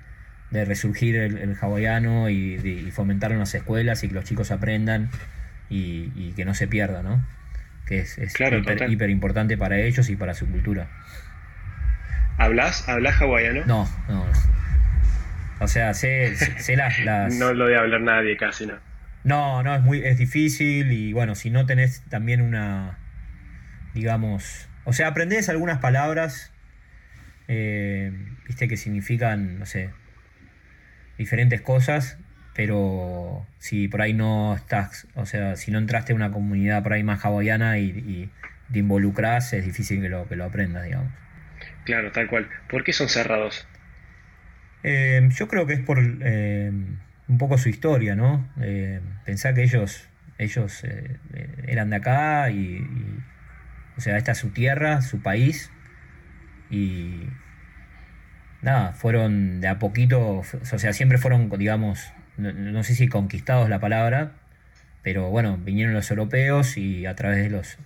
resurgir 0.52 1.15
el, 1.18 1.56
hawaiano 1.62 2.32
y, 2.32 2.89
fomentar 2.92 3.32
en 3.32 3.38
las 3.38 3.54
escuelas 3.54 4.04
y 4.04 4.08
que 4.08 4.15
los 4.15 4.26
chicos 4.26 4.50
aprendan 4.50 5.10
y, 5.70 6.32
que 6.32 6.46
no 6.46 6.56
se 6.56 6.68
pierda, 6.68 7.04
¿no? 7.04 7.24
Que 7.86 8.00
es, 8.00 8.18
hiper, 8.18 9.10
importante 9.12 9.56
para 9.56 9.78
ellos 9.78 10.10
y 10.10 10.15
para 10.15 10.34
su 10.34 10.48
cultura. 10.48 10.88
¿Hablas? 12.39 12.88
¿Hablas 12.88 13.21
hawaiano? 13.21 13.65
No, 13.65 13.88
no. 14.08 14.25
O 15.60 15.67
sea, 15.67 15.93
sé, 15.93 16.36
sé, 16.36 16.78
las, 16.78 16.97
No 17.38 17.54
lo 17.54 17.65
debe 17.65 17.78
hablar 17.78 18.02
nadie 18.02 18.38
casi, 18.38 18.65
¿no? 18.65 18.75
No, 19.25 19.62
no, 19.62 19.75
es 19.75 19.82
muy 19.82 19.99
es 20.06 20.17
difícil 20.17 20.91
y 20.93 21.12
bueno, 21.12 21.36
si 21.36 21.49
no 21.49 21.65
tenés 21.65 22.02
también 22.10 22.41
una, 22.41 22.97
digamos, 23.93 24.69
o 24.86 24.93
sea, 24.93 25.08
aprendés 25.08 25.49
algunas 25.49 25.80
palabras, 25.80 26.54
eh, 27.49 28.13
viste, 28.47 28.69
que 28.69 28.78
significan, 28.78 29.60
no 29.60 29.65
sé, 29.65 29.89
diferentes 31.17 31.60
cosas, 31.60 32.17
pero 32.56 33.45
si 33.58 33.89
por 33.89 34.02
ahí 34.02 34.13
no 34.13 34.56
estás, 34.56 35.08
o 35.15 35.25
sea, 35.25 35.58
si 35.58 35.71
no 35.71 35.78
entraste 35.78 36.13
en 36.13 36.15
una 36.15 36.32
comunidad 36.32 36.84
por 36.84 36.93
ahí 36.93 37.04
más 37.04 37.25
hawaiana 37.25 37.80
y, 37.80 38.32
te 38.71 38.80
involucras, 38.80 39.52
es 39.54 39.65
difícil 39.65 39.99
que 39.99 40.10
lo, 40.10 40.28
que 40.28 40.36
lo 40.36 40.45
aprendas, 40.45 40.86
digamos. 40.86 41.12
Claro, 41.89 42.12
tal 42.12 42.28
cual. 42.28 42.47
¿Por 42.69 42.84
qué 42.84 42.93
son 42.93 43.10
cerrados? 43.10 43.67
Eh, 44.84 45.28
yo 45.32 45.47
creo 45.47 45.65
que 45.65 45.73
es 45.73 45.80
por 45.80 45.97
eh, 46.21 46.71
un 47.28 47.38
poco 47.39 47.58
su 47.58 47.67
historia, 47.67 48.15
¿no? 48.15 48.47
Eh, 48.62 49.02
pensar 49.25 49.56
que 49.56 49.63
ellos, 49.63 50.08
ellos 50.38 50.84
eran 51.65 51.89
de 51.89 51.95
acá 51.95 52.52
y, 52.52 52.86
o 53.97 54.02
sea, 54.02 54.17
esta 54.17 54.34
es 54.34 54.38
su 54.38 54.52
tierra, 54.52 55.02
su 55.02 55.23
país 55.23 55.71
y 56.69 57.23
nada, 58.62 58.93
fueron 58.93 59.60
de 59.60 59.67
a 59.67 59.80
poquito, 59.80 60.43
o 60.43 60.43
sea, 60.43 60.93
siempre 60.93 61.17
fueron, 61.17 61.49
digamos, 61.58 62.13
no 62.38 62.84
sé 62.84 62.93
si 62.93 63.08
conquistados 63.08 63.67
la 63.67 63.80
palabra, 63.80 64.34
pero 65.02 65.32
bueno, 65.32 65.58
vinieron 65.58 65.95
los 65.95 66.12
europeos 66.12 66.78
y 66.78 67.08
a 67.08 67.15
través 67.15 67.41
de 67.41 67.49
los 67.49 67.80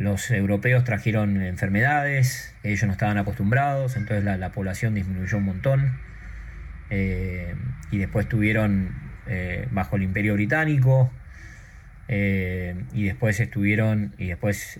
los 0.00 0.30
europeos 0.30 0.82
trajeron 0.84 1.42
enfermedades, 1.42 2.54
ellos 2.62 2.84
no 2.84 2.92
estaban 2.92 3.18
acostumbrados, 3.18 3.96
entonces 3.96 4.24
la, 4.24 4.50
población 4.50 4.94
disminuyó 4.94 5.36
un 5.36 5.44
montón. 5.44 5.98
Eh, 6.88 7.54
y 7.90 7.98
después 7.98 8.24
estuvieron 8.24 8.94
eh, 9.26 9.68
bajo 9.70 9.96
el 9.96 10.02
imperio 10.02 10.32
británico. 10.34 11.12
Eh, 12.08 12.76
y 12.94 13.04
después 13.04 13.40
estuvieron, 13.40 14.14
y 14.16 14.28
después, 14.28 14.78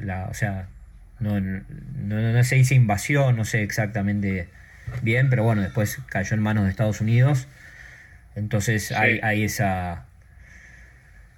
la, 0.00 0.28
o 0.30 0.34
sea, 0.34 0.66
no, 1.20 1.38
no, 1.38 2.42
se 2.42 2.56
dice 2.56 2.74
invasión, 2.74 3.36
no 3.36 3.44
sé 3.44 3.62
exactamente 3.62 4.48
bien, 5.02 5.28
pero 5.28 5.44
bueno, 5.44 5.60
después 5.60 6.00
cayó 6.08 6.34
en 6.34 6.42
manos 6.42 6.64
de 6.64 6.70
Estados 6.70 7.02
Unidos. 7.02 7.48
Entonces 8.34 8.92
hay, 8.92 9.20
hay 9.22 9.44
esa, 9.44 10.06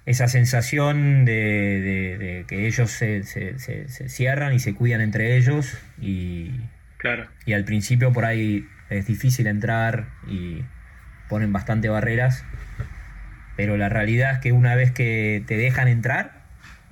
esa 0.05 0.27
sensación 0.27 1.25
de, 1.25 2.45
que 2.47 2.67
ellos 2.67 2.91
se, 2.91 3.23
cierran 4.07 4.53
y 4.53 4.59
se 4.59 4.75
cuidan 4.75 5.01
entre 5.01 5.35
ellos 5.35 5.77
y, 5.99 6.51
claro. 6.97 7.27
y 7.45 7.53
al 7.53 7.63
principio 7.63 8.13
por 8.13 8.25
ahí 8.25 8.67
es 8.89 9.07
difícil 9.07 9.47
entrar 9.47 10.09
y 10.27 10.63
ponen 11.27 11.51
bastante 11.51 11.89
barreras, 11.89 12.45
pero 13.55 13.77
la 13.77 13.89
realidad 13.89 14.33
es 14.33 14.39
que 14.39 14.51
una 14.51 14.75
vez 14.75 14.91
que 14.91 15.43
te 15.47 15.57
dejan 15.57 15.87
entrar 15.87 16.45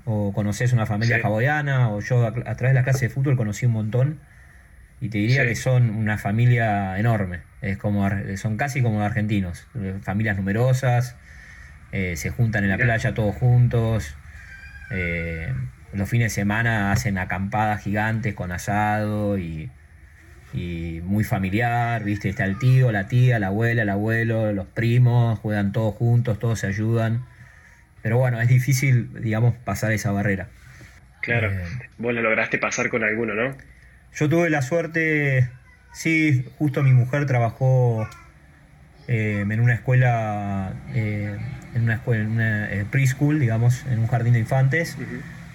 o 0.05 0.33
conoces 0.33 0.73
una 0.73 0.87
familia 0.87 1.17
sí. 1.17 1.21
o 1.25 1.99
yo 2.01 2.25
a, 2.25 2.33
través 2.33 2.59
de 2.59 2.73
la 2.73 2.83
clase 2.83 3.07
de 3.07 3.09
fútbol 3.13 3.37
conocí 3.37 3.67
un 3.67 3.73
montón 3.73 4.19
y 4.99 5.09
te 5.09 5.19
diría 5.19 5.45
que 5.45 5.55
son 5.55 5.91
una 5.91 6.17
familia 6.17 6.97
enorme, 6.97 7.41
es 7.61 7.77
como 7.77 8.09
son 8.37 8.57
casi 8.57 8.81
como 8.81 9.03
argentinos, 9.03 9.67
familias 10.01 10.37
numerosas 10.37 11.15
eh, 11.93 12.15
se 12.17 12.31
juntan 12.31 12.63
en 12.63 12.71
la 12.71 12.77
playa 12.77 13.13
todos 13.13 13.35
juntos. 13.35 14.15
Eh, 14.89 15.53
los 15.93 16.09
fines 16.09 16.31
de 16.31 16.41
semana 16.41 16.91
hacen 16.91 17.19
acampadas 17.19 17.83
gigantes 17.83 18.33
con 18.33 18.51
asado 18.51 19.37
y, 19.37 19.69
muy 21.03 21.23
familiar, 21.23 22.03
¿viste? 22.03 22.29
Está 22.29 22.45
el 22.45 22.57
tío, 22.57 22.91
la 22.91 23.07
tía, 23.07 23.37
la 23.37 23.47
abuela, 23.47 23.83
el 23.83 23.89
abuelo, 23.89 24.53
los 24.53 24.65
primos, 24.67 25.37
juegan 25.39 25.71
todos 25.71 25.95
juntos, 25.95 26.39
todos 26.39 26.59
se 26.59 26.67
ayudan. 26.67 27.25
Pero 28.01 28.17
bueno, 28.17 28.41
es 28.41 28.47
difícil, 28.47 29.09
digamos, 29.21 29.53
pasar 29.55 29.91
esa 29.91 30.11
barrera. 30.11 30.47
Claro, 31.21 31.51
eh, 31.51 31.63
vos 31.99 32.13
lo 32.13 32.21
lograste 32.21 32.57
pasar 32.57 32.89
con 32.89 33.03
alguno, 33.03 33.35
¿no? 33.35 33.55
Yo 34.15 34.29
tuve 34.29 34.49
la 34.49 34.63
suerte, 34.63 35.49
sí, 35.93 36.45
justo 36.57 36.81
mi 36.81 36.91
mujer 36.91 37.27
trabajó 37.27 38.07
en 39.07 39.59
una 39.59 39.73
escuela 39.73 40.73
en 41.75 41.83
una 41.83 41.95
escuela, 41.95 42.23
en 42.23 42.31
una 42.31 42.71
eh, 42.71 42.85
preschool, 42.89 43.39
digamos, 43.39 43.85
en 43.91 43.99
un 43.99 44.07
jardín 44.07 44.33
de 44.33 44.39
infantes, 44.39 44.97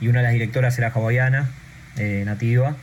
y 0.00 0.08
una 0.08 0.20
de 0.20 0.24
las 0.24 0.32
directoras 0.32 0.78
era 0.78 0.88
hawaiana, 0.88 1.48
eh, 1.96 2.22
nativa. 2.24 2.76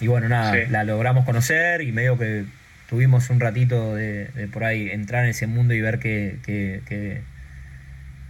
Y 0.00 0.06
bueno, 0.06 0.28
nada, 0.28 0.54
la 0.70 0.84
logramos 0.84 1.24
conocer 1.26 1.82
y 1.82 1.92
medio 1.92 2.18
que 2.18 2.44
tuvimos 2.88 3.28
un 3.28 3.38
ratito 3.38 3.94
de, 3.94 4.48
por 4.52 4.64
ahí 4.64 4.90
entrar 4.90 5.24
en 5.24 5.30
ese 5.30 5.46
mundo 5.46 5.74
y 5.74 5.80
ver 5.80 5.98
qué, 5.98 6.38
qué, 6.44 7.22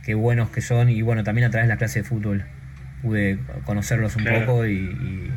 qué, 0.04 0.14
buenos 0.14 0.50
que 0.50 0.60
son. 0.60 0.90
Y 0.90 1.02
bueno, 1.02 1.22
también 1.22 1.46
a 1.46 1.50
través 1.50 1.68
de 1.68 1.74
la 1.74 1.78
clase 1.78 2.00
de 2.00 2.08
fútbol 2.08 2.44
pude 3.02 3.38
conocerlos 3.64 4.16
un 4.16 4.24
poco 4.24 4.66
y, 4.66 5.30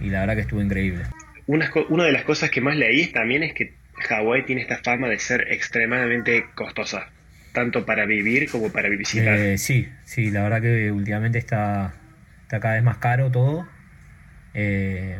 y, 0.00 0.08
la 0.08 0.20
verdad 0.20 0.36
que 0.36 0.40
estuvo 0.40 0.62
increíble. 0.62 1.04
Una, 1.46 1.70
una 1.90 2.04
de 2.04 2.12
las 2.12 2.24
cosas 2.24 2.50
que 2.50 2.62
más 2.62 2.76
leí 2.76 3.08
también 3.08 3.42
es 3.42 3.52
que 3.52 3.74
Hawái 4.08 4.46
tiene 4.46 4.62
esta 4.62 4.78
fama 4.78 5.08
de 5.08 5.18
ser 5.18 5.52
extremadamente 5.52 6.46
costosa 6.54 7.10
tanto 7.52 7.86
para 7.86 8.06
vivir 8.06 8.50
como 8.50 8.70
para 8.70 8.88
visitar. 8.88 9.38
Eh, 9.38 9.58
sí, 9.58 9.88
sí, 10.04 10.30
la 10.30 10.42
verdad 10.42 10.60
que 10.60 10.92
últimamente 10.92 11.38
está, 11.38 11.94
está 12.42 12.60
cada 12.60 12.74
vez 12.74 12.82
más 12.82 12.98
caro 12.98 13.30
todo. 13.30 13.68
Eh, 14.54 15.18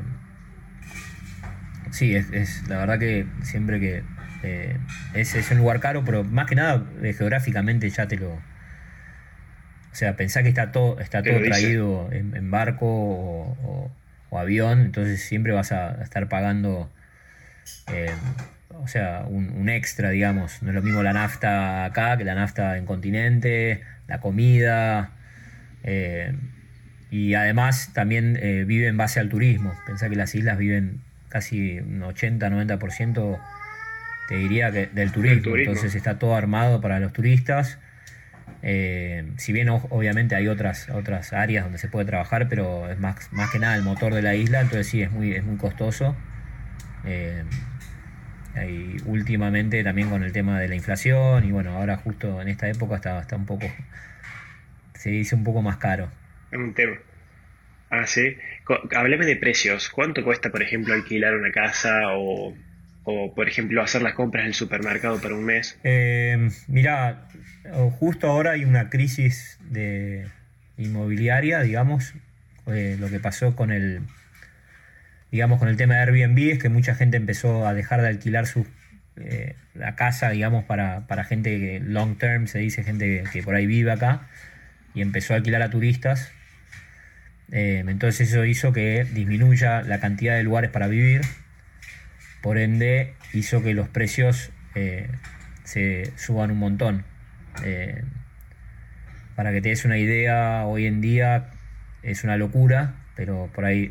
sí, 1.91 2.14
es, 2.14 2.69
la 2.69 2.79
verdad 2.79 2.99
que 2.99 3.27
siempre 3.43 3.81
que 3.81 4.03
eh, 4.43 4.77
es, 5.14 5.35
es, 5.35 5.51
un 5.51 5.59
lugar 5.59 5.81
caro, 5.81 6.05
pero 6.05 6.25
más 6.25 6.47
que 6.47 6.55
nada 6.55 6.87
geográficamente 7.17 7.88
ya 7.91 8.09
te 8.09 8.17
lo... 8.17 8.31
O 8.31 9.95
sea, 9.99 10.17
pensá 10.17 10.43
que 10.43 10.49
está 10.49 10.71
todo, 10.71 11.01
está 11.01 11.23
todo 11.23 11.41
traído 11.43 12.09
en, 12.12 12.51
barco 12.51 12.87
o, 12.87 13.91
avión, 14.31 14.83
entonces 14.83 15.23
siempre 15.23 15.53
vas 15.53 15.73
a 15.73 16.03
estar 16.03 16.29
pagando 16.29 16.93
o 18.81 18.88
sea, 18.88 19.25
un, 19.29 19.69
extra, 19.69 20.11
digamos. 20.11 20.62
No 20.62 20.71
es 20.71 20.75
lo 20.75 20.83
mismo 20.83 21.03
la 21.03 21.12
nafta 21.12 21.85
acá 21.85 22.17
que 22.17 22.25
la 22.25 22.35
nafta 22.35 22.77
en 22.77 22.87
continente, 22.87 23.83
la 24.07 24.21
comida. 24.21 25.11
Eh, 25.85 26.35
y 27.11 27.35
además 27.35 27.93
también 27.95 28.38
eh, 28.41 28.64
vive 28.67 28.87
en 28.87 28.97
base 28.97 29.21
al 29.21 29.29
turismo. 29.29 29.75
Pensá 29.87 30.09
que 30.09 30.17
las 30.17 30.35
islas 30.35 30.59
viven 30.59 31.01
casi 31.29 31.81
un 31.81 32.01
80-90%, 32.01 33.41
te 34.29 34.37
diría 34.37 34.71
que 34.71 34.87
del 34.87 35.12
turismo. 35.12 35.57
Entonces 35.57 35.95
está 35.95 36.19
todo 36.19 36.35
armado 36.35 36.81
para 36.81 37.01
los 37.01 37.12
turistas. 37.12 37.79
Eh, 38.62 39.25
si 39.37 39.53
bien 39.53 39.69
obviamente 39.69 40.35
hay 40.35 40.49
otras, 40.49 40.88
otras 40.91 41.33
áreas 41.33 41.64
donde 41.64 41.79
se 41.79 41.88
puede 41.88 42.07
trabajar, 42.07 42.49
pero 42.49 42.91
es 42.91 42.99
más, 42.99 43.33
más 43.33 43.51
que 43.51 43.59
nada 43.59 43.77
el 43.77 43.83
motor 43.83 44.14
de 44.14 44.23
la 44.23 44.35
isla, 44.35 44.61
entonces 44.61 44.88
sí, 44.88 45.03
es 45.03 45.11
muy, 45.11 45.33
es 45.33 45.45
muy 45.45 45.57
costoso. 45.57 46.17
Y 48.66 48.97
últimamente 49.07 49.83
también 49.85 50.11
con 50.11 50.23
el 50.23 50.33
tema 50.33 50.61
de 50.61 50.68
la 50.68 50.75
inflación 50.75 51.44
y 51.44 51.53
bueno, 51.53 51.73
ahora 51.73 51.97
justo 51.97 52.40
en 52.40 52.49
esta 52.49 52.68
época 52.68 52.97
está, 52.97 53.21
está 53.21 53.37
un 53.37 53.47
poco, 53.47 53.66
se 54.94 55.11
dice 55.11 55.35
un 55.35 55.44
poco 55.44 55.62
más 55.62 55.77
caro. 55.77 56.11
Un 56.53 56.75
tema. 56.75 56.97
Ah, 57.90 58.07
sí. 58.07 58.37
Háblame 58.94 59.27
de 59.27 59.37
precios. 59.37 59.88
¿Cuánto 59.88 60.23
cuesta, 60.23 60.51
por 60.51 60.62
ejemplo, 60.62 60.94
alquilar 60.94 61.35
una 61.35 61.51
casa 61.51 62.12
o, 62.12 62.55
o 63.05 63.35
por 63.35 63.49
ejemplo, 63.49 63.83
hacer 63.83 64.03
las 64.03 64.14
compras 64.14 64.42
en 64.42 64.49
el 64.49 64.55
supermercado 64.55 65.21
para 65.21 65.35
un 65.35 65.44
mes? 65.44 65.79
Eh, 65.85 66.51
mira, 66.66 67.29
justo 67.99 68.29
ahora 68.29 68.53
hay 68.53 68.64
una 68.64 68.90
crisis 68.90 69.59
de 69.62 70.27
inmobiliaria, 70.77 71.61
digamos, 71.61 72.14
eh, 72.66 72.97
lo 72.99 73.09
que 73.09 73.21
pasó 73.21 73.57
con 73.57 73.73
el 73.73 74.03
digamos, 75.31 75.59
con 75.59 75.69
el 75.69 75.77
tema 75.77 75.95
de 75.95 76.01
Airbnb 76.01 76.38
es 76.53 76.59
que 76.59 76.69
mucha 76.69 76.95
gente 76.95 77.17
empezó 77.17 77.67
a 77.67 77.75
dejar 77.75 78.01
de 78.03 78.09
alquilar 78.09 78.47
su, 78.47 78.67
eh, 79.17 79.57
la 79.75 79.95
casa, 79.97 80.31
digamos, 80.31 80.64
para, 80.64 81.07
para 81.07 81.25
gente 81.25 81.81
long 81.81 82.17
term, 82.19 82.47
se 82.47 82.59
dice, 82.59 82.85
gente 82.85 83.25
que, 83.33 83.43
por 83.43 83.55
ahí 83.55 83.67
vive 83.67 83.91
acá, 83.93 84.29
y 84.95 85.03
empezó 85.03 85.35
a 85.35 85.37
alquilar 85.37 85.62
a 85.62 85.71
turistas. 85.71 86.33
Eh, 87.51 87.83
entonces 87.87 88.29
eso 88.29 88.45
hizo 88.45 88.73
que 88.73 89.05
disminuya 89.05 89.83
la 89.83 90.01
cantidad 90.01 90.37
de 90.37 90.43
lugares 90.43 90.71
para 90.71 90.87
vivir, 90.87 91.23
por 92.43 92.59
ende 92.59 93.14
hizo 93.33 93.62
que 93.62 93.75
los 93.75 93.88
precios 93.88 94.51
eh, 94.75 95.09
se 95.64 96.12
suban 96.17 96.51
un 96.51 96.59
montón. 96.59 97.05
para 99.35 99.53
que 99.53 99.61
te 99.61 99.69
des 99.71 99.85
una 99.85 99.99
idea, 99.99 100.64
hoy 100.67 100.87
en 100.87 101.01
día 101.01 101.51
es 102.03 102.25
una 102.25 102.37
locura, 102.37 102.95
pero 103.14 103.51
por 103.55 103.64
ahí 103.64 103.91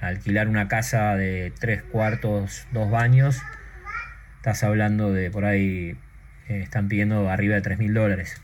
alquilar 0.00 0.48
una 0.48 0.68
casa 0.68 1.16
de 1.16 1.52
tres 1.58 1.82
cuartos, 1.82 2.66
dos 2.72 2.90
baños, 2.90 3.42
estás 4.36 4.64
hablando 4.64 5.12
de 5.12 5.30
por 5.30 5.44
ahí, 5.44 5.96
eh, 6.48 6.60
están 6.62 6.88
pidiendo 6.88 7.28
arriba 7.30 7.54
de 7.54 7.62
tres 7.62 7.78
mil 7.78 7.94
dólares. 7.94 8.40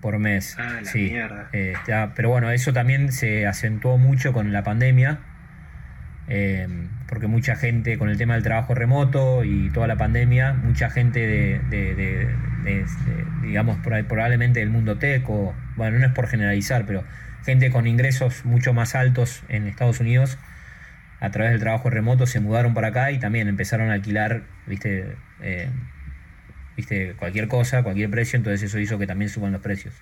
por 0.00 0.18
mes. 0.18 0.56
Ah, 0.58 0.80
la 0.82 0.84
sí. 0.84 1.10
mierda. 1.10 1.50
pero 2.14 2.28
bueno, 2.30 2.50
eso 2.50 2.72
también 2.72 3.12
se 3.12 3.46
acentuó 3.46 3.98
mucho 3.98 4.32
con 4.32 4.52
la 4.52 4.62
pandemia 4.62 5.20
eh, 6.28 6.66
porque 7.06 7.26
mucha 7.26 7.54
gente 7.54 7.98
con 7.98 8.08
el 8.08 8.16
tema 8.16 8.34
del 8.34 8.42
trabajo 8.42 8.74
remoto 8.74 9.44
y 9.44 9.70
toda 9.70 9.86
la 9.86 9.96
pandemia, 9.96 10.54
mucha 10.54 10.88
gente 10.88 11.20
de, 11.20 12.28
digamos, 13.42 13.78
por 13.78 13.94
ahí, 13.94 14.04
probablemente 14.04 14.60
del 14.60 14.70
mundo 14.70 14.96
tech, 14.96 15.28
o, 15.28 15.54
bueno, 15.76 15.98
no 15.98 16.06
es 16.06 16.12
por 16.12 16.26
generalizar, 16.26 16.86
pero 16.86 17.04
gente 17.44 17.70
con 17.70 17.86
ingresos 17.86 18.44
mucho 18.44 18.72
más 18.72 18.94
altos 18.94 19.42
en 19.48 19.66
Estados 19.66 20.00
Unidos, 20.00 20.38
a 21.20 21.30
través 21.30 21.52
del 21.52 21.60
trabajo 21.60 21.90
remoto 21.90 22.26
se 22.26 22.40
mudaron 22.40 22.74
para 22.74 22.88
acá 22.88 23.10
y 23.10 23.18
también 23.18 23.48
empezaron 23.48 23.90
a 23.90 23.94
alquilar, 23.94 24.42
viste, 24.66 25.16
eh, 25.40 25.68
viste, 26.76 27.14
cualquier 27.14 27.48
cosa, 27.48 27.82
cualquier 27.82 28.10
precio, 28.10 28.36
entonces 28.36 28.62
eso 28.62 28.78
hizo 28.78 28.98
que 28.98 29.06
también 29.06 29.30
suban 29.30 29.52
los 29.52 29.62
precios. 29.62 29.94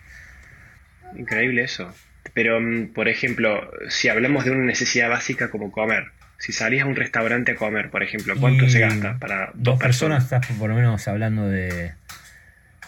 Increíble 1.16 1.62
eso. 1.62 1.94
Pero, 2.34 2.60
mm, 2.60 2.92
por 2.92 3.08
ejemplo, 3.08 3.70
si 3.88 4.08
hablamos 4.08 4.44
de 4.44 4.52
una 4.52 4.64
necesidad 4.64 5.08
básica 5.10 5.50
como 5.50 5.70
comer, 5.70 6.06
si 6.38 6.52
salís 6.52 6.82
a 6.82 6.86
un 6.86 6.96
restaurante 6.96 7.52
a 7.52 7.54
comer, 7.54 7.90
por 7.90 8.02
ejemplo, 8.02 8.34
¿cuánto 8.40 8.68
se 8.68 8.80
gasta 8.80 9.18
para 9.18 9.52
dos, 9.54 9.78
personas? 9.78 10.24
Estás 10.24 10.46
por 10.58 10.70
lo 10.70 10.74
menos 10.74 11.06
hablando 11.06 11.48
de, 11.48 11.92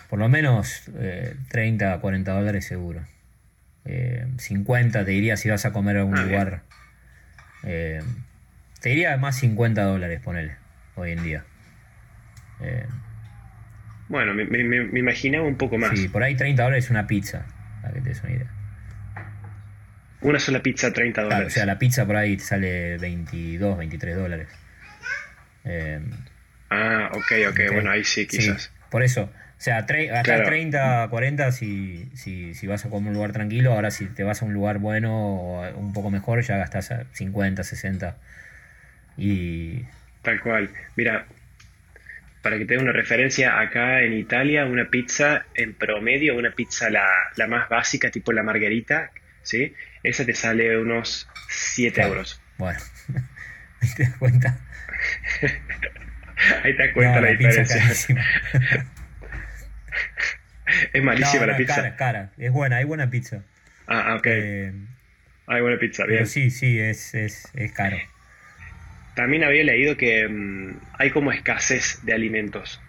por 0.09 0.19
lo 0.19 0.29
menos 0.29 0.90
30 1.51 1.93
a 1.93 2.01
40 2.01 2.33
dólares 2.33 2.64
seguro. 2.64 3.03
50 3.85 5.01
eh, 5.01 5.05
te 5.05 5.11
diría 5.11 5.37
si 5.37 5.51
vas 5.51 5.64
a 5.66 5.73
comer 5.73 5.97
a 5.97 6.01
algún 6.01 6.18
ah, 6.18 6.23
lugar. 6.23 6.62
Eh, 7.64 8.03
te 8.81 8.90
diría 8.90 9.16
más 9.16 9.38
50 9.38 9.83
dólares, 9.83 10.20
ponele, 10.20 10.57
hoy 10.94 11.12
en 11.12 11.23
día. 11.23 11.44
Eh, 12.61 12.87
bueno, 14.09 14.35
me, 14.35 14.44
me, 14.44 14.99
imaginaba 14.99 15.47
un 15.47 15.57
poco 15.57 15.79
más. 15.79 15.99
Sí, 15.99 16.09
por 16.09 16.23
ahí 16.23 16.35
30 16.35 16.62
dólares 16.62 16.90
una 16.90 17.07
pizza, 17.07 17.47
para 17.83 17.94
que 17.94 18.01
te 18.01 18.11
des 18.11 18.23
una 18.23 18.33
idea. 18.33 18.51
Una 20.20 20.38
sola 20.38 20.62
pizza 20.62 20.92
30 20.92 21.23
dólares. 21.23 21.47
o 21.49 21.51
sea, 21.51 21.66
la 21.66 21.79
pizza 21.79 22.07
por 22.07 22.16
ahí 22.16 22.37
te 22.37 22.44
sale 22.44 22.99
22, 22.99 23.79
23 23.79 24.16
dólares. 24.16 24.49
Eh, 25.64 26.01
ah, 26.70 27.11
ok, 27.12 27.33
ok, 27.51 27.61
bueno, 27.73 27.90
ahí 27.90 28.05
sí, 28.05 28.27
quizás. 28.27 28.73
por 28.90 29.03
eso, 29.03 29.31
o 29.57 29.61
sea, 29.64 29.79
hasta 29.79 30.43
30, 30.43 31.09
40 31.09 31.53
si, 31.53 32.11
si, 32.14 32.55
si 32.55 32.67
vas 32.67 32.85
a 32.85 32.90
comer 32.90 33.09
un 33.09 33.14
lugar 33.14 33.33
tranquilo, 33.33 33.73
ahora 33.73 33.90
si 33.90 34.07
te 34.07 34.23
vas 34.23 34.43
a 34.43 34.45
un 34.45 34.53
lugar 34.53 34.79
bueno 34.79 35.14
o 35.17 35.79
un 35.79 35.93
poco 35.93 36.11
mejor, 36.11 36.43
ya 36.43 36.57
gastas 36.57 36.93
50, 37.12 37.62
60. 37.62 38.17
Y... 39.17 39.85
Tal 40.23 40.40
cual. 40.40 40.71
Mira, 40.97 41.27
para 42.43 42.59
que 42.59 42.67
te 42.67 42.75
dé 42.75 42.81
una 42.81 42.93
referencia, 42.93 43.59
acá 43.59 44.03
en 44.03 44.12
Italia 44.12 44.67
una 44.67 44.90
pizza 44.90 45.47
en 45.55 45.73
promedio, 45.73 46.37
una 46.37 46.51
pizza 46.51 46.90
la, 46.90 47.07
la 47.37 47.47
más 47.47 47.69
básica, 47.69 48.11
tipo 48.11 48.33
la 48.33 48.43
margarita, 48.43 49.12
¿sí? 49.43 49.75
Esa 50.03 50.27
te 50.27 50.35
sale 50.35 50.77
unos 50.79 51.27
7 51.49 52.03
euros. 52.03 52.43
Bueno, 52.59 52.79
ahí 53.81 53.88
te 53.97 54.03
das 54.03 54.17
cuenta. 54.17 54.59
ahí 56.62 56.77
te 56.77 56.83
das 56.87 56.93
cuenta 56.93 57.21
la, 57.21 57.29
diferencia. 57.31 58.25
es 60.92 61.03
malísima 61.03 61.46
la 61.46 61.57
pizza. 61.57 61.77
Cara, 61.77 61.96
cara, 61.96 62.33
es 62.38 62.53
buena, 62.53 62.77
hay 62.77 62.85
buena 62.85 63.11
pizza. 63.11 63.42
Ah, 63.87 64.05
ah 64.09 64.16
ok. 64.16 64.27
Eh, 64.27 64.72
hay 65.46 65.61
buena 65.61 65.79
pizza, 65.79 66.05
bien. 66.05 66.18
Pero 66.18 66.31
sí, 66.31 66.50
sí, 66.50 66.79
es, 66.79 67.14
es, 67.14 67.48
es 67.55 67.72
caro. 67.72 67.96
También 69.14 69.44
había 69.44 69.62
leído 69.62 69.96
que 69.96 70.27
mm, 70.29 70.79
hay 70.98 71.11
como 71.11 71.33
escasez 71.33 72.00
de 72.05 72.14
alimentos. 72.14 72.81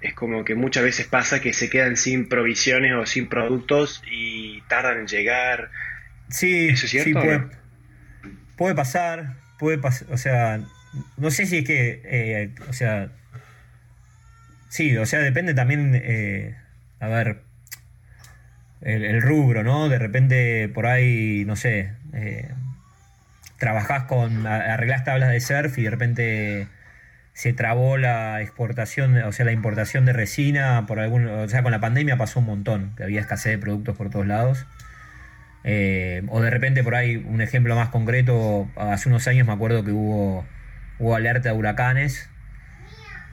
Es 0.00 0.12
como 0.12 0.44
que 0.44 0.54
muchas 0.54 0.84
veces 0.84 1.06
pasa 1.06 1.40
que 1.40 1.54
se 1.54 1.70
quedan 1.70 1.96
sin 1.96 2.28
provisiones 2.28 2.92
o 2.92 3.06
sin 3.06 3.28
productos 3.28 4.02
y 4.10 4.60
tardan 4.62 4.98
en 4.98 5.06
llegar. 5.06 5.70
Sí, 6.28 6.76
sí 6.76 7.14
puede, 7.14 7.44
puede 8.56 8.74
pasar, 8.74 9.36
puede 9.58 9.78
pasar, 9.78 10.08
o 10.10 10.18
sea, 10.18 10.60
no 11.16 11.30
sé 11.30 11.46
si 11.46 11.58
es 11.58 11.64
que, 11.64 12.02
eh, 12.04 12.50
o 12.68 12.72
sea, 12.72 13.10
sí, 14.68 14.96
o 14.96 15.06
sea, 15.06 15.20
depende 15.20 15.54
también, 15.54 15.92
eh, 15.94 16.56
a 17.04 17.08
ver, 17.08 17.42
el, 18.80 19.22
rubro, 19.22 19.62
¿no? 19.62 19.88
De 19.88 19.98
repente 19.98 20.68
por 20.68 20.86
ahí, 20.86 21.44
no 21.46 21.56
sé, 21.56 21.92
eh, 22.12 22.50
trabajás 23.58 24.04
con, 24.04 24.46
arreglás 24.46 25.04
tablas 25.04 25.30
de 25.30 25.40
surf 25.40 25.78
y 25.78 25.84
de 25.84 25.90
repente 25.90 26.68
se 27.32 27.52
trabó 27.52 27.96
la 27.98 28.40
exportación, 28.42 29.16
o 29.22 29.32
sea, 29.32 29.44
la 29.44 29.52
importación 29.52 30.04
de 30.04 30.12
resina 30.12 30.84
por 30.86 31.00
algún, 31.00 31.26
o 31.26 31.48
sea, 31.48 31.62
con 31.62 31.72
la 31.72 31.80
pandemia 31.80 32.16
pasó 32.16 32.40
un 32.40 32.46
montón, 32.46 32.94
que 32.96 33.04
había 33.04 33.20
escasez 33.20 33.52
de 33.52 33.58
productos 33.58 33.96
por 33.96 34.10
todos 34.10 34.26
lados. 34.26 34.66
Eh, 35.64 36.22
o 36.28 36.42
de 36.42 36.50
repente 36.50 36.84
por 36.84 36.94
ahí, 36.94 37.16
un 37.16 37.40
ejemplo 37.40 37.74
más 37.74 37.88
concreto, 37.88 38.70
hace 38.76 39.08
unos 39.08 39.26
años 39.26 39.46
me 39.46 39.52
acuerdo 39.52 39.82
que 39.82 39.92
hubo, 39.92 40.44
hubo 40.98 41.16
alerta 41.16 41.50
de 41.50 41.58
huracanes 41.58 42.28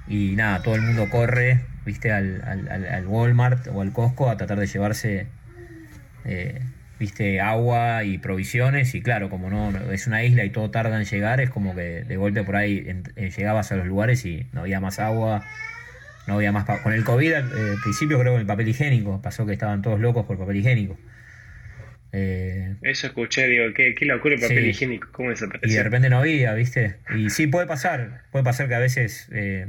y 0.07 0.36
nada, 0.36 0.63
todo 0.63 0.75
el 0.75 0.81
mundo 0.81 1.10
corre, 1.10 1.62
viste, 1.85 2.11
al, 2.11 2.41
al, 2.69 3.07
Walmart 3.07 3.67
o 3.67 3.81
al 3.81 3.91
Costco 3.91 4.29
a 4.29 4.37
tratar 4.37 4.59
de 4.59 4.67
llevarse 4.67 5.27
eh, 6.25 6.61
viste, 6.99 7.41
agua 7.41 8.03
y 8.03 8.19
provisiones 8.19 8.93
y 8.93 9.01
claro, 9.01 9.29
como 9.29 9.49
no 9.49 9.71
es 9.91 10.05
una 10.05 10.23
isla 10.23 10.45
y 10.45 10.51
todo 10.51 10.69
tarda 10.69 10.99
en 10.99 11.05
llegar, 11.05 11.41
es 11.41 11.49
como 11.49 11.75
que 11.75 12.03
de 12.03 12.17
golpe 12.17 12.43
por 12.43 12.55
ahí 12.55 12.85
llegabas 13.15 13.71
a 13.71 13.75
los 13.75 13.87
lugares 13.87 14.23
y 14.25 14.45
no 14.53 14.61
había 14.61 14.79
más 14.79 14.99
agua, 14.99 15.43
no 16.27 16.35
había 16.35 16.51
más... 16.51 16.65
Con 16.81 16.93
el 16.93 17.03
COVID 17.03 17.33
al 17.33 17.49
principio 17.81 18.19
creo 18.19 18.35
que 18.35 18.41
el 18.41 18.45
papel 18.45 18.67
higiénico, 18.67 19.21
pasó 19.21 19.47
que 19.47 19.53
estaban 19.53 19.81
todos 19.81 19.99
locos 19.99 20.25
por 20.27 20.37
papel 20.37 20.57
higiénico. 20.57 20.97
Eh, 22.13 22.75
Eso 22.81 23.07
escuché, 23.07 23.47
digo, 23.47 23.73
qué, 23.73 23.95
qué 23.95 24.05
locura 24.05 24.35
el 24.35 24.41
papel 24.41 24.67
higiénico, 24.67 25.07
¿cómo 25.11 25.29
desapareció? 25.29 25.71
Y 25.71 25.73
de 25.73 25.83
repente 25.83 26.09
no 26.09 26.19
había, 26.19 26.53
¿viste? 26.53 26.97
Y 27.15 27.29
sí, 27.29 27.47
puede 27.47 27.67
pasar, 27.67 28.23
puede 28.31 28.43
pasar 28.43 28.67
que 28.67 28.75
a 28.75 28.79
veces, 28.79 29.29
eh, 29.31 29.67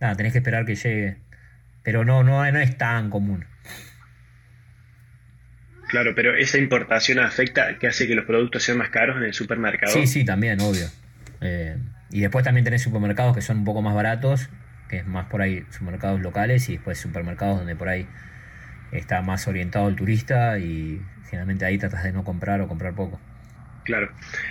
nada, 0.00 0.16
tenés 0.16 0.32
que 0.32 0.38
esperar 0.38 0.64
que 0.64 0.74
llegue, 0.74 1.18
pero 1.82 2.04
no, 2.04 2.22
no, 2.22 2.50
no 2.50 2.58
es 2.58 2.76
tan 2.76 3.10
común. 3.10 3.44
Claro, 5.88 6.14
pero 6.14 6.36
esa 6.36 6.58
importación 6.58 7.18
afecta, 7.18 7.78
que 7.78 7.88
hace 7.88 8.06
que 8.06 8.14
los 8.14 8.24
productos 8.24 8.62
sean 8.62 8.78
más 8.78 8.90
caros 8.90 9.16
en 9.16 9.24
el 9.24 9.34
supermercado. 9.34 9.92
Sí, 9.92 10.06
sí, 10.06 10.24
también, 10.24 10.60
obvio. 10.60 10.86
Eh, 11.40 11.76
y 12.10 12.20
después 12.20 12.44
también 12.44 12.64
tenés 12.64 12.82
supermercados 12.82 13.34
que 13.34 13.42
son 13.42 13.58
un 13.58 13.64
poco 13.64 13.82
más 13.82 13.94
baratos, 13.94 14.48
que 14.88 14.98
es 14.98 15.06
más 15.06 15.26
por 15.26 15.42
ahí 15.42 15.64
supermercados 15.70 16.20
locales 16.20 16.68
y 16.68 16.74
después 16.74 16.98
supermercados 16.98 17.58
donde 17.58 17.74
por 17.74 17.88
ahí 17.88 18.06
está 18.92 19.22
más 19.22 19.46
orientado 19.48 19.88
el 19.88 19.96
turista 19.96 20.58
y 20.58 21.02
generalmente 21.24 21.64
ahí 21.64 21.78
tratas 21.78 22.04
de 22.04 22.12
no 22.12 22.24
comprar 22.24 22.60
o 22.60 22.68
comprar 22.68 22.94
poco. 22.94 23.20
Claro. 23.84 24.10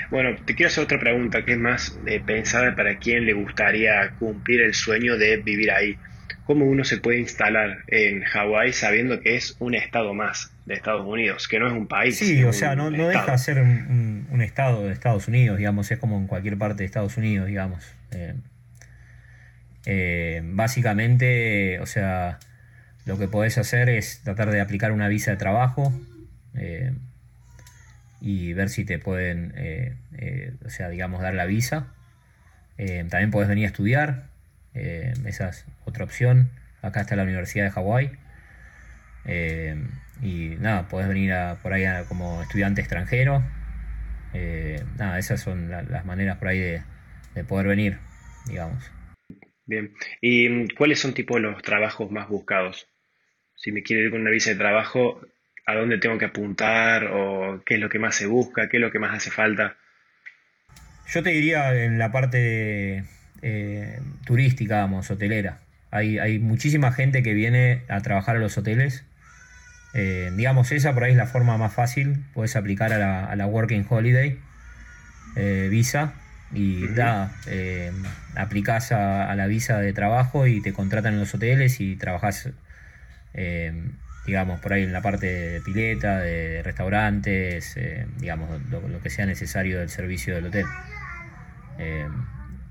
Bueno, 0.09 0.35
te 0.45 0.55
quiero 0.55 0.67
hacer 0.67 0.83
otra 0.83 0.99
pregunta 0.99 1.45
que 1.45 1.53
es 1.53 1.57
más 1.57 1.97
eh, 2.05 2.21
pensada 2.25 2.75
para 2.75 2.97
quien 2.97 3.25
le 3.25 3.33
gustaría 3.33 4.11
cumplir 4.19 4.61
el 4.61 4.73
sueño 4.73 5.17
de 5.17 5.37
vivir 5.37 5.71
ahí. 5.71 5.97
¿Cómo 6.45 6.65
uno 6.65 6.83
se 6.83 6.97
puede 6.97 7.19
instalar 7.19 7.83
en 7.87 8.23
Hawái 8.23 8.73
sabiendo 8.73 9.21
que 9.21 9.35
es 9.35 9.55
un 9.59 9.75
estado 9.75 10.15
más 10.15 10.51
de 10.65 10.73
Estados 10.73 11.05
Unidos, 11.05 11.47
que 11.47 11.59
no 11.59 11.67
es 11.67 11.73
un 11.73 11.87
país? 11.87 12.17
Sí, 12.17 12.43
o 12.43 12.53
sea, 12.53 12.75
no, 12.75 12.89
deja 12.89 13.31
de 13.33 13.37
ser 13.37 13.61
un, 13.61 14.41
estado 14.41 14.87
de 14.87 14.93
Estados 14.93 15.27
Unidos, 15.27 15.59
digamos, 15.59 15.91
es 15.91 15.99
como 15.99 16.17
en 16.17 16.25
cualquier 16.25 16.57
parte 16.57 16.77
de 16.77 16.85
Estados 16.85 17.17
Unidos, 17.17 17.45
digamos. 17.45 17.93
Eh, 18.11 18.33
eh, 19.85 20.41
básicamente, 20.43 21.79
o 21.81 21.85
sea, 21.85 22.39
lo 23.05 23.19
que 23.19 23.27
podés 23.27 23.59
hacer 23.59 23.89
es 23.89 24.23
tratar 24.23 24.49
de 24.49 24.59
aplicar 24.59 24.91
una 24.91 25.07
visa 25.07 25.31
de 25.31 25.37
trabajo 25.37 25.93
eh, 26.55 26.93
y 28.21 28.53
ver 28.53 28.69
si 28.69 28.85
te 28.85 28.99
pueden, 28.99 29.53
o 30.65 30.69
sea, 30.69 30.89
digamos, 30.89 31.21
dar 31.21 31.33
la 31.33 31.45
visa. 31.45 31.93
también 32.77 33.31
podés 33.31 33.49
venir 33.49 33.65
a 33.65 33.67
estudiar, 33.67 34.29
eh, 34.73 35.13
esa 35.25 35.49
es 35.49 35.65
otra 35.85 36.03
opción. 36.03 36.51
Acá 36.81 37.01
está 37.01 37.15
la 37.15 37.23
Universidad 37.23 37.65
de 37.65 37.71
Hawái. 37.71 38.11
Eh, 39.25 39.75
y 40.21 40.55
nada, 40.59 40.87
podés 40.87 41.07
venir 41.07 41.33
a, 41.33 41.55
por 41.61 41.73
ahí 41.73 41.85
como 42.07 42.41
estudiante 42.41 42.81
extranjero. 42.81 43.43
Eh, 44.33 44.83
nada, 44.97 45.17
esas 45.19 45.41
son 45.41 45.69
las 45.69 46.05
maneras 46.05 46.37
por 46.37 46.49
ahí 46.49 46.59
de, 46.59 47.43
poder 47.47 47.67
venir, 47.67 47.97
digamos. 48.47 48.91
Bien. 49.65 49.93
¿Y 50.19 50.67
cuáles 50.75 50.99
son 50.99 51.13
tipo 51.13 51.39
los 51.39 51.61
trabajos 51.61 52.11
más 52.11 52.27
buscados? 52.27 52.87
Si 53.55 53.71
me 53.71 53.81
quiero 53.81 54.03
ir 54.03 54.11
con 54.11 54.21
una 54.21 54.31
visa 54.31 54.49
de 54.49 54.57
trabajo, 54.57 55.21
¿a 55.69 55.75
dónde 55.75 55.97
tengo 55.97 56.17
que 56.17 56.25
apuntar? 56.25 57.05
¿O 57.05 57.61
qué 57.65 57.75
es 57.75 57.79
lo 57.79 57.89
que 57.89 57.99
más 57.99 58.15
se 58.15 58.25
busca? 58.25 58.67
¿Qué 58.69 58.77
es 58.77 58.81
lo 58.81 58.91
que 58.91 58.99
más 58.99 59.13
hace 59.13 59.31
falta? 59.31 59.75
Yo 61.07 61.23
te 61.23 61.31
diría 61.31 61.73
en 61.75 61.97
la 61.97 62.11
parte 62.11 63.03
eh, 63.41 63.99
turística, 64.25 64.81
vamos, 64.81 65.09
hotelera. 65.09 65.59
Hay, 65.91 66.19
hay 66.19 66.39
muchísima 66.39 66.91
gente 66.91 67.23
que 67.23 67.33
viene 67.33 67.83
a 67.87 68.01
trabajar 68.01 68.35
a 68.35 68.39
los 68.39 68.57
hoteles 68.57 69.05
Eh, 69.95 70.31
digamos, 70.35 70.71
esa 70.71 70.93
por 70.93 71.03
ahí 71.03 71.11
es 71.11 71.17
la 71.17 71.25
forma 71.25 71.57
más 71.57 71.73
fácil. 71.73 72.23
Puedes 72.33 72.55
aplicar 72.55 72.93
a 72.93 73.35
la, 73.35 73.45
Working 73.47 73.85
Holiday 73.89 74.37
eh, 75.35 75.67
Visa 75.71 76.13
y 76.53 76.87
da, 76.89 77.31
eh, 77.47 77.91
aplicás 78.35 78.91
a, 78.91 79.33
la 79.35 79.47
visa 79.47 79.79
de 79.79 79.93
trabajo 79.93 80.45
y 80.45 80.61
te 80.61 80.73
contratan 80.73 81.13
en 81.13 81.19
los 81.21 81.33
hoteles 81.33 81.79
y 81.79 81.95
trabajas, 81.95 82.49
digamos, 84.25 84.59
por 84.59 84.73
ahí 84.73 84.83
en 84.83 84.93
la 84.93 85.01
parte 85.01 85.25
de 85.25 85.61
pileta, 85.61 86.19
de 86.19 86.61
restaurantes, 86.63 87.77
digamos, 88.19 88.49
lo, 88.69 89.01
que 89.01 89.09
sea 89.09 89.25
necesario 89.25 89.79
del 89.79 89.89
servicio 89.89 90.35
del 90.35 90.47
hotel. 90.47 90.65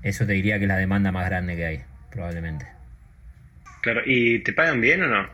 eso 0.01 0.25
te 0.25 0.33
diría 0.33 0.57
que 0.57 0.65
es 0.65 0.69
la 0.69 0.77
demanda 0.77 1.11
más 1.11 1.25
grande 1.25 1.55
que 1.55 1.65
hay, 1.65 1.81
probablemente. 2.11 2.65
Claro, 3.81 4.01
¿y 4.05 4.39
te 4.39 4.53
pagan 4.53 4.81
bien 4.81 5.03
o 5.03 5.07
no? 5.07 5.29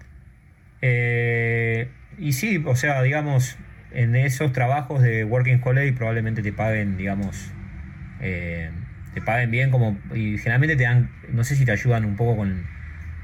Eh, 0.82 1.88
y 2.19 2.34
sí, 2.34 2.63
o 2.65 2.75
sea, 2.75 3.01
digamos, 3.01 3.58
en 3.91 4.15
esos 4.15 4.51
trabajos 4.51 5.01
de 5.01 5.23
Working 5.23 5.62
Holiday 5.63 5.91
probablemente 5.93 6.41
te 6.41 6.54
paguen, 6.54 6.97
digamos, 6.97 7.51
eh, 8.21 8.69
te 9.13 9.21
paguen 9.21 9.49
bien 9.51 9.71
como 9.71 9.97
y 10.13 10.38
generalmente 10.38 10.75
te 10.75 10.84
dan, 10.84 11.10
no 11.30 11.43
sé 11.43 11.56
si 11.56 11.65
te 11.65 11.71
ayudan 11.71 12.06
un 12.06 12.15
poco 12.15 12.38
con, 12.38 12.67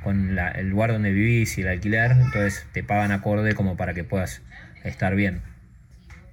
el 0.06 0.70
lugar 0.70 0.92
donde 0.92 1.12
vivís 1.12 1.58
y 1.58 1.62
el 1.62 1.68
alquiler, 1.68 2.12
entonces 2.12 2.66
te 2.74 2.84
pagan 2.84 3.12
acorde 3.12 3.54
como 3.54 3.78
para 3.78 3.94
que 3.94 4.04
puedas 4.04 4.42
estar 4.84 5.16
bien. 5.16 5.42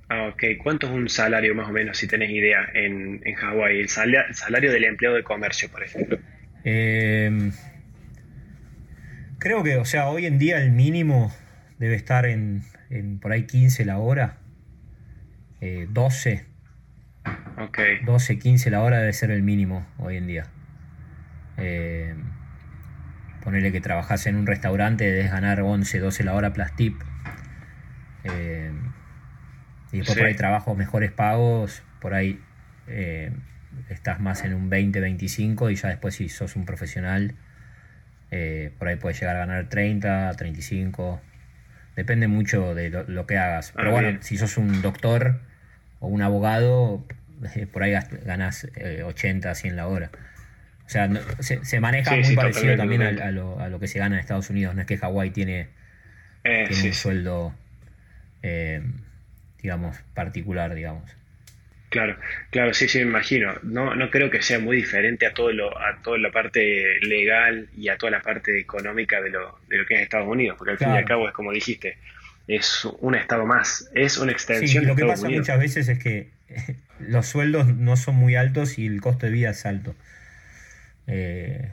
Ah, 0.09 0.29
ok. 0.33 0.43
¿Cuánto 0.63 0.87
es 0.87 0.93
un 0.93 1.09
salario 1.09 1.55
más 1.55 1.69
o 1.69 1.73
menos, 1.73 1.99
si 1.99 2.07
tenés 2.07 2.31
idea, 2.31 2.67
en, 2.73 3.21
en 3.25 3.35
Hawái? 3.35 3.81
El, 3.81 3.89
salario 3.89 4.73
del 4.73 4.85
empleado 4.85 5.17
de 5.17 5.23
comercio, 5.23 5.69
por 5.71 5.83
ejemplo. 5.83 6.19
Eh, 6.65 7.51
Creo 9.39 9.63
que, 9.63 9.77
o 9.77 9.85
sea, 9.85 10.09
hoy 10.09 10.27
en 10.27 10.39
día 10.39 10.61
el 10.61 10.73
mínimo 10.73 11.33
debe 11.79 11.95
estar 11.95 12.27
en, 12.27 12.65
por 13.21 13.33
ahí 13.33 13.45
15 13.45 13.85
la 13.85 13.99
hora. 13.99 14.39
12. 15.61 16.45
Ok. 17.59 17.79
12, 18.05 18.39
15 18.39 18.71
la 18.71 18.83
hora 18.83 18.99
debe 18.99 19.13
ser 19.13 19.31
el 19.31 19.43
mínimo 19.43 19.87
hoy 19.99 20.17
en 20.17 20.27
día. 20.27 20.47
Eh, 21.57 22.15
ponerle 23.43 23.73
que 23.73 23.81
trabajas 23.81 24.27
en 24.27 24.37
un 24.37 24.47
restaurante, 24.47 25.05
debes 25.05 25.31
ganar 25.31 25.61
11, 25.61 25.99
12 25.99 26.25
la 26.25 26.35
hora 26.35 26.53
plus 26.53 26.75
tip. 26.77 27.01
Eh, 28.25 28.73
y 29.93 29.99
después 29.99 30.19
por 30.19 30.27
ahí 30.27 30.35
trabajos 30.35 30.77
mejores 30.77 31.13
pagos, 31.13 31.83
por 32.01 32.15
ahí 32.15 32.41
eh, 32.87 33.33
estás 33.89 34.21
más 34.21 34.45
en 34.45 34.55
un 34.55 34.69
20, 34.69 35.01
25 35.01 35.71
y 35.71 35.77
ya 35.77 35.89
después 35.89 36.17
si 36.17 36.29
sos 36.29 36.57
un 36.57 36.65
profesional 36.67 37.35
eh, 38.31 38.73
por 38.79 38.89
ahí 38.89 38.97
puedes 38.97 39.19
llegar 39.21 39.37
a 39.37 39.41
ganar 39.41 39.69
30, 39.69 40.33
35. 40.37 41.21
Depende 41.97 42.29
mucho 42.29 42.75
de 42.75 42.91
lo, 42.91 43.27
que 43.27 43.39
hagas. 43.39 43.73
Pero 43.75 43.89
ah, 43.89 43.93
bueno, 43.93 44.19
si 44.23 44.37
sos 44.37 44.57
un 44.57 44.83
doctor 44.83 45.41
o 46.01 46.07
un 46.07 46.23
abogado, 46.23 47.05
por 47.73 47.83
ahí 47.83 47.95
ganas 48.25 48.69
80, 49.05 49.55
100 49.55 49.77
la 49.77 49.89
hora. 49.89 50.11
O 50.89 50.91
sea, 50.91 51.11
se, 51.41 51.81
maneja 51.81 52.17
muy 52.17 52.35
parecido 52.35 52.77
también 52.77 53.03
a, 53.03 53.31
lo, 53.31 53.79
que 53.79 53.87
se 53.87 53.99
gana 53.99 54.17
en 54.17 54.21
Estados 54.21 54.49
Unidos. 54.49 54.75
No 54.75 54.81
es 54.81 54.87
que 54.87 54.97
Hawái 54.97 55.31
tiene, 55.31 55.69
eh, 56.45 56.67
un 56.71 56.95
sueldo, 56.95 57.55
digamos, 59.63 59.99
particular, 60.15 60.75
digamos. 60.75 61.19
Claro, 61.91 62.17
claro, 62.51 62.75
sí, 62.75 62.89
sí, 62.89 62.99
me 62.99 63.05
imagino. 63.05 63.55
No, 63.63 63.95
no 63.95 64.11
creo 64.11 64.31
que 64.31 64.43
sea 64.43 64.59
muy 64.59 64.77
diferente 64.77 65.27
a 65.27 65.33
todo 65.33 65.53
lo, 65.53 65.79
a 65.79 66.03
toda 66.03 66.19
la 66.19 66.31
parte 66.31 67.01
legal 67.01 67.69
y 67.77 67.89
a 67.89 67.97
toda 67.97 68.13
la 68.13 68.21
parte 68.21 68.59
económica 68.59 69.21
de 69.21 69.31
lo, 69.31 69.59
de 69.69 69.79
lo 69.79 69.87
que 69.87 69.95
es 69.95 70.01
Estados 70.03 70.29
Unidos, 70.29 70.57
porque 70.59 70.73
al 70.73 70.79
fin 70.79 70.89
y 70.89 70.97
al 70.97 71.05
cabo 71.05 71.29
es 71.29 71.35
como 71.35 71.53
dijiste, 71.53 71.97
es 72.47 72.87
un 73.01 73.15
estado 73.15 73.47
más, 73.47 73.91
es 73.95 74.19
una 74.19 74.33
extensión. 74.33 74.85
Sí, 74.85 74.89
lo 74.89 74.97
que 74.97 75.07
pasa 75.07 75.29
muchas 75.29 75.59
veces 75.59 75.89
es 75.89 75.99
que 75.99 76.29
los 76.99 77.27
sueldos 77.27 77.69
no 77.69 77.97
son 77.97 78.17
muy 78.17 78.37
altos 78.37 78.79
y 78.79 78.87
el 78.87 79.01
costo 79.01 79.27
de 79.27 79.33
vida 79.33 79.51
es 79.51 79.65
alto. 79.65 79.95
Eh, 81.09 81.73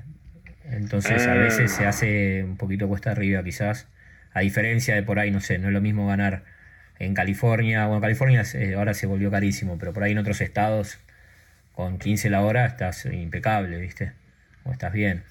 entonces 0.71 1.27
a 1.27 1.33
veces 1.35 1.71
se 1.71 1.85
hace 1.85 2.43
un 2.43 2.57
poquito 2.57 2.87
cuesta 2.87 3.11
arriba 3.11 3.43
quizás, 3.43 3.87
a 4.33 4.39
diferencia 4.39 4.95
de 4.95 5.03
por 5.03 5.19
ahí, 5.19 5.29
no 5.29 5.41
sé, 5.41 5.59
no 5.59 5.67
es 5.67 5.73
lo 5.73 5.81
mismo 5.81 6.07
ganar 6.07 6.43
en 6.97 7.13
California, 7.13 7.85
bueno, 7.85 8.01
California 8.01 8.43
eh, 8.53 8.73
ahora 8.75 8.93
se 8.93 9.05
volvió 9.05 9.29
carísimo, 9.29 9.77
pero 9.77 9.93
por 9.93 10.03
ahí 10.03 10.13
en 10.13 10.17
otros 10.17 10.41
estados 10.41 10.97
con 11.73 11.99
15 11.99 12.29
la 12.29 12.41
hora 12.41 12.65
estás 12.65 13.05
impecable, 13.05 13.77
¿viste? 13.77 14.13
O 14.63 14.71
estás 14.71 14.93
bien. 14.93 15.23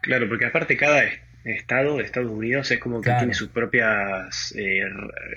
Claro, 0.00 0.28
porque 0.28 0.46
aparte 0.46 0.76
cada 0.76 1.02
estado 1.44 1.96
de 1.96 2.04
Estados 2.04 2.30
Unidos 2.30 2.70
es 2.70 2.78
como 2.78 3.00
que 3.00 3.12
tiene 3.12 3.34
sus 3.34 3.48
propias 3.48 4.54
eh, 4.56 4.84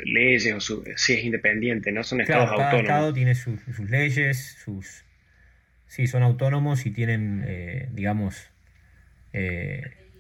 leyes, 0.05 0.53
o 0.53 0.59
su, 0.59 0.83
si 0.95 1.13
es 1.13 1.23
independiente, 1.23 1.91
¿no? 1.91 2.03
Son 2.03 2.21
estados 2.21 2.51
cada 2.51 2.65
autónomos. 2.65 2.81
estado 2.83 3.13
tiene 3.13 3.35
sus 3.35 3.79
leyes, 3.89 4.57
sus... 4.63 5.03
Sí, 5.89 6.07
son 6.07 6.23
autónomos 6.23 6.85
y 6.85 6.91
tienen, 6.91 7.43
eh, 7.45 7.89
digamos, 7.91 8.49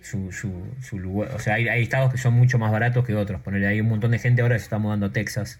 su, 0.01 0.31
su, 0.31 0.65
su 0.81 0.99
lugar. 0.99 1.31
O 1.35 1.39
sea, 1.39 1.55
hay, 1.55 1.81
estados 1.81 2.11
que 2.11 2.17
son 2.17 2.33
mucho 2.33 2.59
más 2.59 2.71
baratos 2.71 3.05
que 3.05 3.15
otros. 3.15 3.41
Ponerle, 3.41 3.67
hay 3.67 3.81
un 3.81 3.87
montón 3.87 4.11
de 4.11 4.19
gente 4.19 4.41
ahora 4.41 4.55
que 4.55 4.59
se 4.59 4.65
está 4.65 4.77
mudando 4.77 5.07
a 5.07 5.11
Texas, 5.11 5.59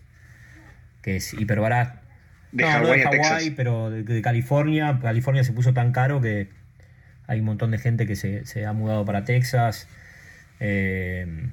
que 1.02 1.18
es 1.18 1.34
hiper 1.34 1.60
barato. 1.60 2.00
De 2.52 2.64
no, 2.64 2.80
no 2.80 2.90
de 2.90 3.04
Hawái, 3.04 3.52
pero 3.52 3.90
de, 3.92 4.22
California. 4.22 5.00
California 5.02 5.44
se 5.44 5.54
puso 5.54 5.74
tan 5.74 5.92
caro 5.92 6.20
que 6.22 6.50
hay 7.28 7.40
un 7.40 7.46
montón 7.46 7.72
de 7.72 7.78
gente 7.78 8.08
que 8.08 8.16
se, 8.16 8.66
ha 8.66 8.74
mudado 8.74 9.06
para 9.06 9.24
Texas. 9.24 9.88
Eh, 10.60 11.48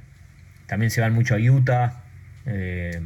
también 0.66 0.90
se 0.90 1.00
van 1.00 1.12
mucho 1.12 1.34
a 1.34 1.38
Utah. 1.38 2.02
Eh, 2.46 3.02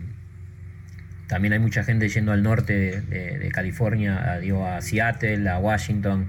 también 1.30 1.52
hay 1.52 1.60
mucha 1.60 1.84
gente 1.84 2.08
yendo 2.08 2.32
al 2.32 2.42
norte 2.42 3.00
de, 3.02 3.48
California, 3.52 4.32
a, 4.32 4.40
digo, 4.40 4.66
a 4.66 4.80
Seattle, 4.82 5.48
a 5.48 5.58
Washington, 5.58 6.26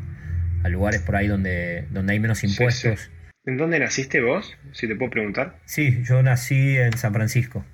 a 0.64 0.70
lugares 0.70 1.02
por 1.02 1.16
ahí 1.16 1.28
donde, 1.28 1.86
donde 1.90 2.14
hay 2.14 2.20
menos 2.20 2.44
impuestos. 2.44 3.10
¿En 3.44 3.58
dónde 3.58 3.80
naciste 3.80 4.22
vos? 4.22 4.56
Si 4.74 4.88
te 4.88 4.96
puedo 4.96 5.10
preguntar. 5.10 5.56
Sí, 5.66 6.04
yo 6.04 6.22
nací 6.22 6.78
en 6.78 6.96
San 7.00 7.14
Francisco. 7.14 7.66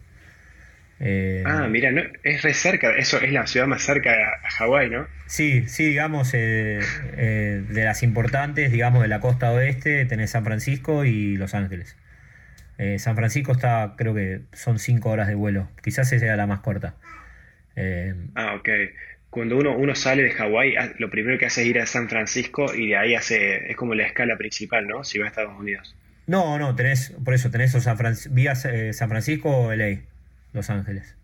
Eh, 1.01 1.43
ah, 1.45 1.67
mira, 1.69 1.91
no, 1.91 2.01
es 2.23 2.43
re 2.43 2.53
cerca, 2.53 2.91
eso 2.91 3.19
es 3.19 3.33
la 3.33 3.45
ciudad 3.45 3.67
más 3.67 3.81
cerca 3.83 4.11
a 4.11 4.49
Hawái, 4.49 4.89
¿no? 4.89 5.05
Sí, 5.25 5.67
sí, 5.67 5.83
digamos, 5.83 6.33
eh, 6.33 6.79
eh, 7.17 7.61
de 7.69 7.83
las 7.83 8.03
importantes, 8.03 8.71
digamos, 8.71 9.01
de 9.01 9.09
la 9.09 9.19
costa 9.19 9.51
oeste, 9.51 10.05
tenés 10.05 10.31
San 10.31 10.45
Francisco 10.45 11.03
y 11.03 11.35
Los 11.35 11.53
Ángeles. 11.53 11.97
San 12.99 13.15
Francisco 13.15 13.53
está, 13.53 13.95
creo 13.97 14.13
que 14.13 14.41
son 14.53 14.77
cinco 14.77 15.09
horas 15.09 15.27
de 15.27 15.33
vuelo, 15.33 15.67
quizás 15.81 16.09
sea 16.09 16.35
la 16.35 16.45
más 16.45 16.59
corta. 16.59 16.93
Ah, 18.35 18.55
ok 18.55 18.69
cuando 19.29 19.57
uno, 19.57 19.77
uno 19.77 19.93
sale 19.93 20.23
de 20.23 20.31
Hawái, 20.31 20.75
ah, 20.77 20.93
lo 20.97 21.09
primero 21.09 21.37
que 21.37 21.45
hace 21.45 21.61
es 21.61 21.67
ir 21.67 21.79
a 21.79 21.85
San 21.85 22.09
Francisco 22.09 22.73
y 22.73 22.87
de 22.87 22.97
ahí 22.97 23.15
hace, 23.15 23.69
es 23.69 23.75
como 23.75 23.93
la 23.93 24.03
escala 24.03 24.37
principal, 24.37 24.87
¿no? 24.87 25.03
Si 25.03 25.19
va 25.19 25.25
a 25.25 25.27
Estados 25.27 25.57
Unidos. 25.59 25.95
No, 26.27 26.57
no, 26.57 26.75
tenés, 26.75 27.13
por 27.23 27.33
eso 27.33 27.51
tenés 27.51 27.71
San 27.71 27.97
vía 28.31 28.53
eh, 28.65 28.93
San 28.93 29.09
Francisco 29.09 29.49
o 29.49 29.73
LA, 29.75 29.99
Los 30.53 30.69
Ángeles. 30.69 31.15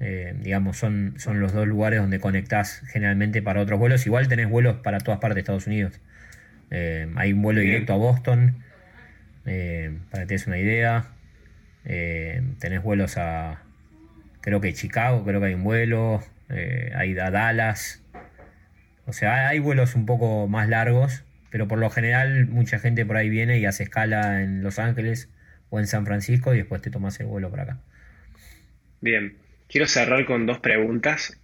Eh, 0.00 0.34
digamos, 0.40 0.78
son, 0.78 1.14
son 1.18 1.40
los 1.40 1.52
dos 1.52 1.66
lugares 1.66 2.00
donde 2.00 2.18
conectás 2.18 2.82
generalmente 2.90 3.42
para 3.42 3.60
otros 3.60 3.78
vuelos. 3.78 4.06
Igual 4.06 4.28
tenés 4.28 4.48
vuelos 4.48 4.76
para 4.76 4.98
todas 4.98 5.20
partes 5.20 5.34
de 5.34 5.40
Estados 5.40 5.66
Unidos. 5.66 6.00
Eh, 6.70 7.12
hay 7.16 7.32
un 7.32 7.42
vuelo 7.42 7.60
directo 7.60 7.92
a 7.92 7.96
Boston, 7.96 8.56
para 9.44 10.22
que 10.22 10.26
te 10.26 10.34
des 10.34 10.46
una 10.46 10.58
idea. 10.58 11.08
tenés 11.84 12.82
vuelos 12.82 13.18
a, 13.18 13.62
creo 14.40 14.60
que 14.60 14.72
Chicago, 14.72 15.24
creo 15.24 15.40
que 15.40 15.46
hay 15.46 15.54
un 15.54 15.64
vuelo 15.64 16.22
eh, 16.50 16.92
hay 16.94 17.16
a 17.18 17.30
Dallas. 17.30 18.02
O 19.06 19.12
sea, 19.12 19.48
hay 19.48 19.58
vuelos 19.58 19.94
un 19.94 20.06
poco 20.06 20.46
más 20.48 20.68
largos, 20.68 21.24
pero 21.50 21.68
por 21.68 21.78
lo 21.78 21.90
general 21.90 22.46
mucha 22.46 22.78
gente 22.78 23.06
por 23.06 23.16
ahí 23.16 23.28
viene 23.28 23.58
y 23.58 23.66
hace 23.66 23.84
escala 23.84 24.42
en 24.42 24.62
Los 24.62 24.78
Ángeles 24.78 25.28
o 25.70 25.78
en 25.78 25.86
San 25.86 26.06
Francisco 26.06 26.54
y 26.54 26.58
después 26.58 26.82
te 26.82 26.90
tomas 26.90 27.18
el 27.20 27.26
vuelo 27.26 27.50
para 27.50 27.62
acá. 27.64 27.78
Bien, 29.00 29.34
quiero 29.68 29.86
cerrar 29.86 30.26
con 30.26 30.46
dos 30.46 30.58
preguntas, 30.58 31.40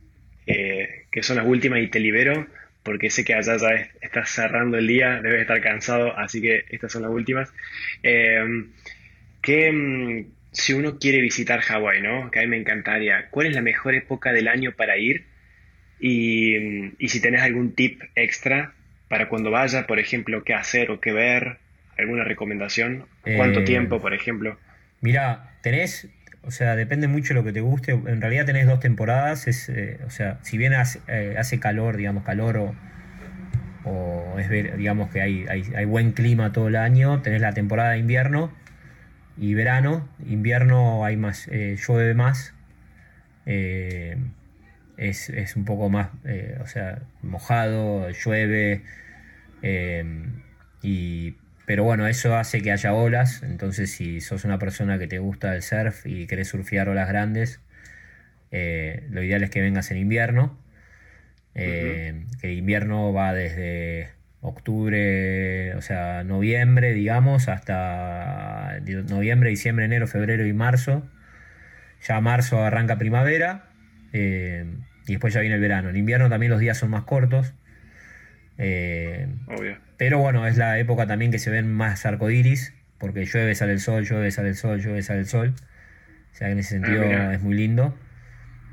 eh, 0.47 1.07
que 1.11 1.23
son 1.23 1.37
las 1.37 1.47
últimas 1.47 1.81
y 1.81 1.89
te 1.89 2.01
libero, 2.01 2.47
porque 2.83 3.11
sé 3.11 3.25
que 3.25 3.35
allá 3.35 3.57
ya 3.57 3.89
estás 4.01 4.31
cerrando 4.31 4.79
el 4.79 4.87
día, 4.87 5.21
debes 5.23 5.41
estar 5.41 5.61
cansado, 5.61 6.17
así 6.17 6.41
que 6.41 6.65
estas 6.71 6.93
son 6.93 7.03
las 7.03 7.11
últimas. 7.11 7.53
Eh, 8.03 8.45
¿qué, 9.43 9.73
mm, 9.73 10.27
si 10.57 10.73
uno 10.73 10.99
quiere 10.99 11.21
visitar 11.21 11.61
Hawái, 11.61 12.01
¿no? 12.01 12.31
Que 12.31 12.39
a 12.39 12.43
mí 12.43 12.49
me 12.49 12.57
encantaría, 12.57 13.29
¿cuál 13.31 13.49
es 13.49 13.55
la 13.55 13.61
mejor 13.61 13.95
época 13.95 14.33
del 14.33 14.49
año 14.49 14.73
para 14.73 14.97
ir? 14.97 15.27
Y, 16.01 16.93
si 17.09 17.21
tenés 17.21 17.43
algún 17.43 17.75
tip 17.75 18.01
extra 18.15 18.73
para 19.09 19.29
cuando 19.29 19.51
vaya, 19.51 19.87
por 19.87 19.99
ejemplo, 19.99 20.45
qué 20.45 20.55
hacer 20.55 20.91
o 20.91 20.99
qué 20.99 21.13
ver, 21.13 21.59
alguna 21.99 22.25
recomendación, 22.25 23.05
cuánto 23.37 23.61
eh, 23.61 23.65
tiempo, 23.65 24.01
por 24.01 24.15
ejemplo. 24.15 24.59
Mira, 25.03 25.53
tenés, 25.61 26.09
o 26.43 26.51
sea, 26.51 26.75
depende 26.75 27.07
mucho 27.07 27.35
de 27.35 27.41
lo 27.41 27.45
que 27.45 27.53
te 27.53 27.61
guste. 27.61 27.93
En 27.93 28.23
realidad 28.23 28.47
tenés 28.47 28.67
dos 28.67 28.81
temporadas, 28.81 29.49
es, 29.49 29.69
eh, 29.69 29.99
o 30.07 30.11
sea, 30.11 30.39
si 30.43 30.57
bien 30.57 30.73
hace, 30.73 31.01
eh, 31.07 31.35
hace, 31.39 31.61
calor, 31.61 31.99
digamos, 31.99 32.25
calor 32.25 32.57
o, 32.57 32.75
o 33.85 34.39
es 34.39 34.49
ver, 34.49 34.79
digamos 34.79 35.11
que 35.11 35.21
hay, 35.21 35.45
hay, 35.51 35.65
hay 35.77 35.85
buen 35.85 36.13
clima 36.13 36.53
todo 36.53 36.69
el 36.69 36.77
año, 36.77 37.21
tenés 37.21 37.43
la 37.43 37.53
temporada 37.53 37.91
de 37.91 37.99
invierno 37.99 38.51
y 39.37 39.55
verano. 39.55 40.09
Invierno 40.27 41.05
hay 41.05 41.17
más, 41.17 41.49
eh, 41.49 41.77
llueve 41.77 42.15
más. 42.15 42.55
Eh, 43.47 44.17
es, 44.97 45.29
es, 45.31 45.57
un 45.57 45.65
poco 45.65 45.89
más, 45.91 46.09
eh, 46.25 46.59
o 46.63 46.67
sea, 46.67 47.03
mojado, 47.23 48.11
llueve. 48.11 48.83
y, 50.83 51.35
pero 51.67 51.85
bueno, 51.85 52.07
eso 52.07 52.37
hace 52.37 52.63
que 52.63 52.73
haya 52.73 52.95
olas. 52.95 53.43
Entonces, 53.43 53.91
si 53.91 54.21
sos 54.21 54.45
una 54.45 54.59
persona 54.59 54.99
que 54.99 55.07
te 55.09 55.19
gusta 55.19 55.55
el 55.55 55.63
surf 55.63 56.07
y 56.07 56.27
querés 56.27 56.49
surfear 56.49 56.89
olas 56.89 57.09
grandes, 57.09 57.61
lo 58.51 59.23
ideal 59.23 59.43
es 59.43 59.51
que 59.51 59.61
vengas 59.61 59.91
en 59.91 59.99
invierno. 59.99 60.59
Que 61.55 62.53
invierno 62.55 63.13
va 63.13 63.33
desde 63.35 64.16
octubre, 64.41 65.75
o 65.75 65.83
sea, 65.83 66.25
noviembre, 66.25 66.93
digamos, 66.93 67.49
hasta 67.49 68.79
noviembre, 69.09 69.51
diciembre, 69.51 69.85
enero, 69.85 70.07
febrero 70.07 70.47
y 70.47 70.53
marzo. 70.53 71.09
Ya 72.07 72.21
marzo 72.21 72.63
arranca 72.63 72.99
primavera 72.99 73.71
eh, 74.13 74.67
y 75.07 75.13
después 75.13 75.35
ya 75.35 75.41
viene 75.41 75.57
el 75.57 75.61
verano. 75.61 75.89
En 75.89 75.97
invierno 75.97 76.29
también 76.29 76.51
los 76.51 76.61
días 76.61 76.79
son 76.79 76.91
más 76.91 77.05
cortos. 77.05 77.55
Eh, 78.59 79.29
Obvio. 79.49 79.79
Pero 79.97 80.19
bueno, 80.19 80.47
es 80.47 80.57
la 80.57 80.79
época 80.79 81.07
también 81.07 81.31
que 81.31 81.39
se 81.39 81.51
ven 81.51 81.73
más 81.73 82.05
arcoíris, 82.07 82.75
porque 82.99 83.25
llueve, 83.25 83.55
sale 83.55 83.73
el 83.73 83.81
sol, 83.81 84.05
llueve, 84.05 84.31
sale 84.31 84.51
el 84.51 84.57
sol, 84.57 84.81
llueve, 84.81 85.03
sale 85.03 85.21
el 85.21 85.27
sol. 85.27 85.55
O 86.33 86.35
sea 86.37 86.49
que 86.49 86.53
en 86.53 86.59
ese 86.59 86.71
sentido 86.71 87.03
ah, 87.05 87.35
es 87.35 87.41
muy 87.41 87.55
lindo. 87.55 87.99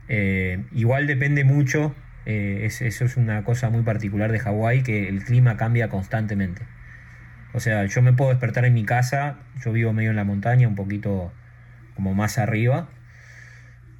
Eh, 0.09 0.65
igual 0.73 1.07
depende 1.07 1.45
mucho 1.45 1.95
eh, 2.25 2.65
eso 2.65 3.05
es 3.05 3.17
una 3.17 3.43
cosa 3.43 3.69
muy 3.69 3.83
particular 3.83 4.31
de 4.31 4.39
Hawái, 4.39 4.83
que 4.83 5.09
el 5.09 5.23
clima 5.23 5.57
cambia 5.57 5.89
constantemente. 5.89 6.63
O 7.53 7.59
sea, 7.59 7.85
yo 7.85 8.01
me 8.01 8.13
puedo 8.13 8.31
despertar 8.31 8.65
en 8.65 8.73
mi 8.73 8.83
casa, 8.83 9.37
yo 9.63 9.71
vivo 9.71 9.93
medio 9.93 10.09
en 10.09 10.15
la 10.15 10.23
montaña, 10.23 10.67
un 10.67 10.75
poquito 10.75 11.31
como 11.95 12.13
más 12.13 12.37
arriba. 12.37 12.89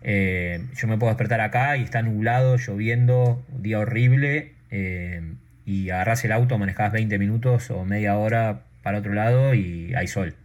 Eh, 0.01 0.65
yo 0.75 0.87
me 0.87 0.97
puedo 0.97 1.11
despertar 1.11 1.41
acá 1.41 1.77
y 1.77 1.83
está 1.83 2.01
nublado, 2.01 2.57
lloviendo, 2.57 3.45
un 3.49 3.61
día 3.61 3.79
horrible, 3.79 4.55
eh, 4.71 5.35
y 5.65 5.91
agarras 5.91 6.25
el 6.25 6.31
auto, 6.31 6.57
manejas 6.57 6.91
20 6.91 7.17
minutos 7.19 7.69
o 7.69 7.85
media 7.85 8.17
hora 8.17 8.63
para 8.81 8.97
otro 8.97 9.13
lado 9.13 9.53
y 9.53 9.93
hay 9.95 10.07
sol. 10.07 10.35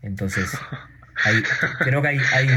Entonces, 0.00 0.56
creo 1.80 2.00
que 2.02 2.08
hay, 2.08 2.18
hay 2.32 2.48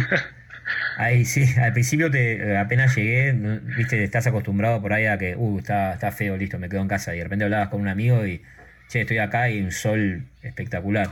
Ahí 0.98 1.26
sí, 1.26 1.46
al 1.60 1.74
principio 1.74 2.12
te, 2.12 2.58
apenas 2.58 2.96
llegué, 2.96 3.34
viste, 3.78 4.04
estás 4.04 4.28
acostumbrado 4.28 4.82
por 4.82 4.94
ahí 4.94 5.06
a 5.06 5.18
que, 5.18 5.36
uh, 5.36 5.60
está, 5.60 5.94
está 5.94 6.12
feo, 6.12 6.38
listo, 6.38 6.60
me 6.60 6.70
quedo 6.70 6.82
en 6.82 6.88
casa. 6.88 7.14
Y 7.14 7.18
de 7.18 7.24
repente 7.24 7.46
hablabas 7.46 7.70
con 7.70 7.82
un 7.82 7.88
amigo 7.88 8.26
y, 8.26 8.42
che, 8.88 9.02
estoy 9.02 9.18
acá 9.18 9.50
y 9.50 9.62
un 9.62 9.72
sol 9.72 10.26
espectacular. 10.42 11.10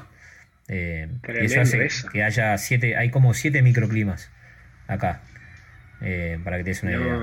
Eh, 0.67 1.07
eso 1.27 1.61
hace 1.61 1.87
que 2.11 2.23
haya 2.23 2.55
siete, 2.57 2.95
hay 2.95 3.09
como 3.09 3.33
siete 3.33 3.63
microclimas 3.63 4.31
acá, 4.87 5.21
eh, 6.01 6.39
para 6.43 6.57
que 6.57 6.63
te 6.63 6.69
des 6.69 6.83
una 6.83 6.91
idea. 6.91 7.19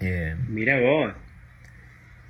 Eh, 0.00 0.36
Mira 0.48 0.78
vos. 0.80 1.14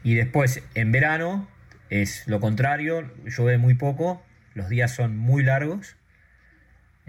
Y 0.04 0.14
después, 0.14 0.62
en 0.74 0.92
verano, 0.92 1.48
es 1.90 2.26
lo 2.28 2.38
contrario, 2.38 3.10
llueve 3.26 3.58
muy 3.58 3.74
poco, 3.74 4.24
los 4.54 4.68
días 4.68 4.94
son 4.94 5.16
muy 5.16 5.42
largos 5.42 5.96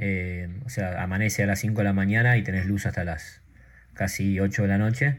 eh, 0.03 0.49
o 0.65 0.69
sea, 0.69 1.03
amanece 1.03 1.43
a 1.43 1.45
las 1.45 1.59
5 1.59 1.81
de 1.81 1.83
la 1.83 1.93
mañana 1.93 2.35
y 2.35 2.41
tenés 2.41 2.65
luz 2.65 2.87
hasta 2.87 3.03
las 3.03 3.39
casi 3.93 4.39
8 4.39 4.63
de 4.63 4.67
la 4.67 4.79
noche. 4.79 5.17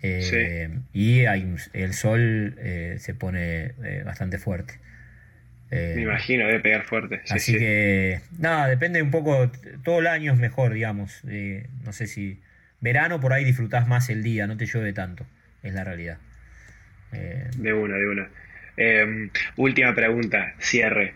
Eh, 0.00 0.70
y 0.92 1.26
hay, 1.26 1.56
el 1.72 1.92
sol 1.94 2.54
eh, 2.58 2.94
se 3.00 3.14
pone 3.14 3.72
bastante 4.04 4.38
fuerte. 4.38 4.74
Me 5.70 6.00
imagino, 6.00 6.46
debe 6.46 6.60
pegar 6.60 6.84
fuerte. 6.84 7.20
así 7.28 7.58
que, 7.58 8.20
nada, 8.38 8.68
depende 8.68 9.02
un 9.02 9.10
poco, 9.10 9.50
todo 9.82 9.98
el 9.98 10.06
año 10.06 10.32
es 10.32 10.38
mejor, 10.38 10.72
digamos. 10.72 11.20
no 11.84 11.92
sé 11.92 12.06
si 12.06 12.40
verano 12.80 13.18
por 13.18 13.32
ahí 13.32 13.44
disfrutás 13.44 13.88
más 13.88 14.08
el 14.10 14.22
día, 14.22 14.46
no 14.46 14.56
te 14.56 14.66
llueve 14.66 14.92
tanto, 14.92 15.26
es 15.64 15.74
la 15.74 15.82
realidad. 15.82 16.18
de 17.10 17.72
una, 17.72 17.96
de 17.96 18.08
una. 18.08 18.28
Última 19.56 19.92
pregunta, 19.92 20.54
cierre. 20.60 21.14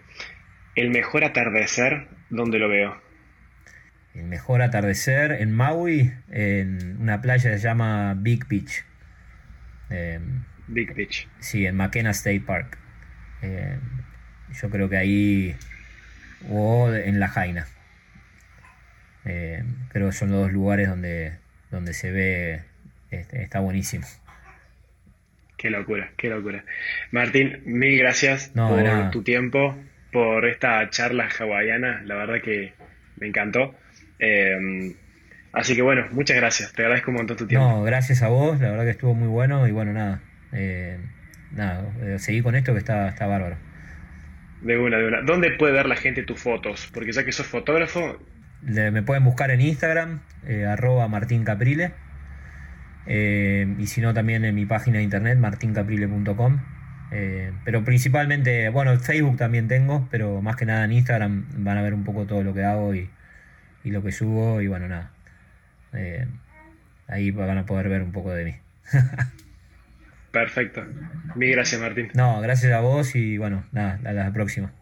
¿El 0.75 0.91
mejor 0.91 1.25
atardecer 1.25 2.09
¿Dónde 2.33 2.59
lo 2.59 2.67
veo? 2.71 2.99
El 4.15 4.25
mejor 4.25 4.63
atardecer 4.63 5.33
en 5.33 5.53
Maui, 5.55 6.15
en 6.31 6.97
una 6.99 7.21
playa 7.21 7.51
que 7.51 7.59
se 7.59 7.65
llama 7.65 8.15
Big 8.17 8.49
Beach. 8.49 8.85
Em, 9.91 10.45
Big 10.67 10.95
Beach. 10.95 11.29
Sí, 11.41 11.67
en 11.67 11.77
McKenna 11.77 12.13
State 12.13 12.41
Park. 12.41 12.79
Em, 13.43 13.81
yo 14.63 14.71
creo 14.71 14.89
que 14.89 14.97
ahí. 14.97 15.57
O 16.49 16.91
en 16.91 17.21
La 17.21 17.29
Jaina. 17.29 17.67
Em, 19.27 19.77
creo 19.91 20.09
que 20.09 20.15
son 20.15 20.31
los 20.31 20.41
dos 20.41 20.53
lugares 20.53 20.89
donde, 20.89 21.37
donde 21.71 21.93
se 21.93 22.11
ve. 22.11 22.63
Este, 23.11 23.43
está 23.43 23.61
buenísimo. 23.61 24.07
Qué 25.59 25.69
locura, 25.69 26.13
qué 26.17 26.31
locura. 26.31 26.65
Martín, 27.11 27.61
mil 27.67 27.99
gracias 27.99 28.49
por 28.55 29.11
tu 29.11 29.23
tiempo, 29.23 29.77
por 30.13 30.45
esta 30.45 30.89
charla 30.91 31.29
hawaiana, 31.29 32.03
la 32.05 32.15
verdad 32.15 32.43
que 32.43 32.75
me 33.17 33.29
encantó. 33.29 33.75
Eh, 34.19 34.95
así 35.53 35.75
que 35.75 35.83
bueno, 35.83 36.05
muchas 36.13 36.37
gracias, 36.37 36.73
te 36.75 36.83
agradezco 36.83 37.11
un 37.11 37.17
montón 37.17 37.37
tu 37.39 37.47
tiempo. 37.47 37.67
No, 37.67 37.83
gracias 37.83 38.23
a 38.23 38.29
vos, 38.29 38.61
la 38.61 38.71
verdad 38.71 38.85
que 38.85 38.91
estuvo 38.91 39.15
muy 39.15 39.29
bueno 39.29 39.67
y 39.67 39.73
bueno, 39.73 39.93
nada, 39.93 40.21
eh, 40.53 40.99
nada, 41.51 41.91
eh, 42.03 42.19
seguí 42.19 42.43
con 42.43 42.55
esto 42.55 42.73
que 42.75 42.79
está, 42.79 43.09
está 43.09 43.27
bárbaro. 43.27 43.57
De 44.61 44.79
una, 44.79 44.99
de 44.99 45.09
una. 45.09 45.23
¿Dónde 45.23 45.51
puede 45.53 45.73
ver 45.73 45.87
la 45.87 45.97
gente 45.97 46.23
tus 46.23 46.41
fotos? 46.41 46.89
Porque 46.93 47.11
ya 47.11 47.25
que 47.25 47.33
sos 47.33 47.47
fotógrafo... 47.47 48.25
me 48.63 49.03
pueden 49.03 49.25
buscar 49.25 49.51
en 49.51 49.61
Instagram, 49.61 50.21
arroba 50.69 51.09
Martín 51.09 51.43
Caprile. 51.43 51.95
y 53.07 53.87
si 53.89 54.01
no, 54.01 54.15
también 54.15 54.45
en 54.45 54.55
mi 54.55 54.67
página 54.67 54.99
de 54.99 55.05
internet, 55.05 55.39
martincaprile.com. 55.39 56.61
Eh, 57.15 57.53
pero 57.65 57.85
principalmente, 57.85 58.71
bueno, 58.71 58.99
Facebook 58.99 59.37
también 59.37 59.69
tengo, 59.69 60.09
pero 60.11 60.41
más 60.41 60.57
que 60.57 60.65
nada 60.65 60.85
en 60.85 60.93
Instagram 60.93 61.45
van 61.59 61.77
a 61.77 61.83
ver 61.83 61.93
un 61.93 62.05
poco 62.05 62.25
todo 62.25 62.43
lo 62.43 62.55
que 62.55 62.65
hago 62.65 62.95
y, 62.95 63.11
lo 63.85 64.03
que 64.03 64.13
subo 64.13 64.61
y 64.63 64.67
bueno, 64.67 64.89
nada. 64.89 65.11
Eh, 65.93 66.27
ahí 67.09 67.31
van 67.31 67.59
a 67.59 67.67
poder 67.67 67.91
ver 67.91 68.03
un 68.03 68.13
poco 68.13 68.31
de 68.31 68.45
mí. 68.47 68.55
Perfecto. 70.33 70.83
Mil 71.35 71.53
gracias, 71.53 71.81
Martín. 71.81 72.09
No, 72.15 72.41
gracias 72.41 72.73
a 72.73 72.81
vos 72.81 73.15
y 73.15 73.37
bueno, 73.37 73.65
nada, 73.73 74.01
a 74.05 74.13
la 74.13 74.33
próxima. 74.33 74.73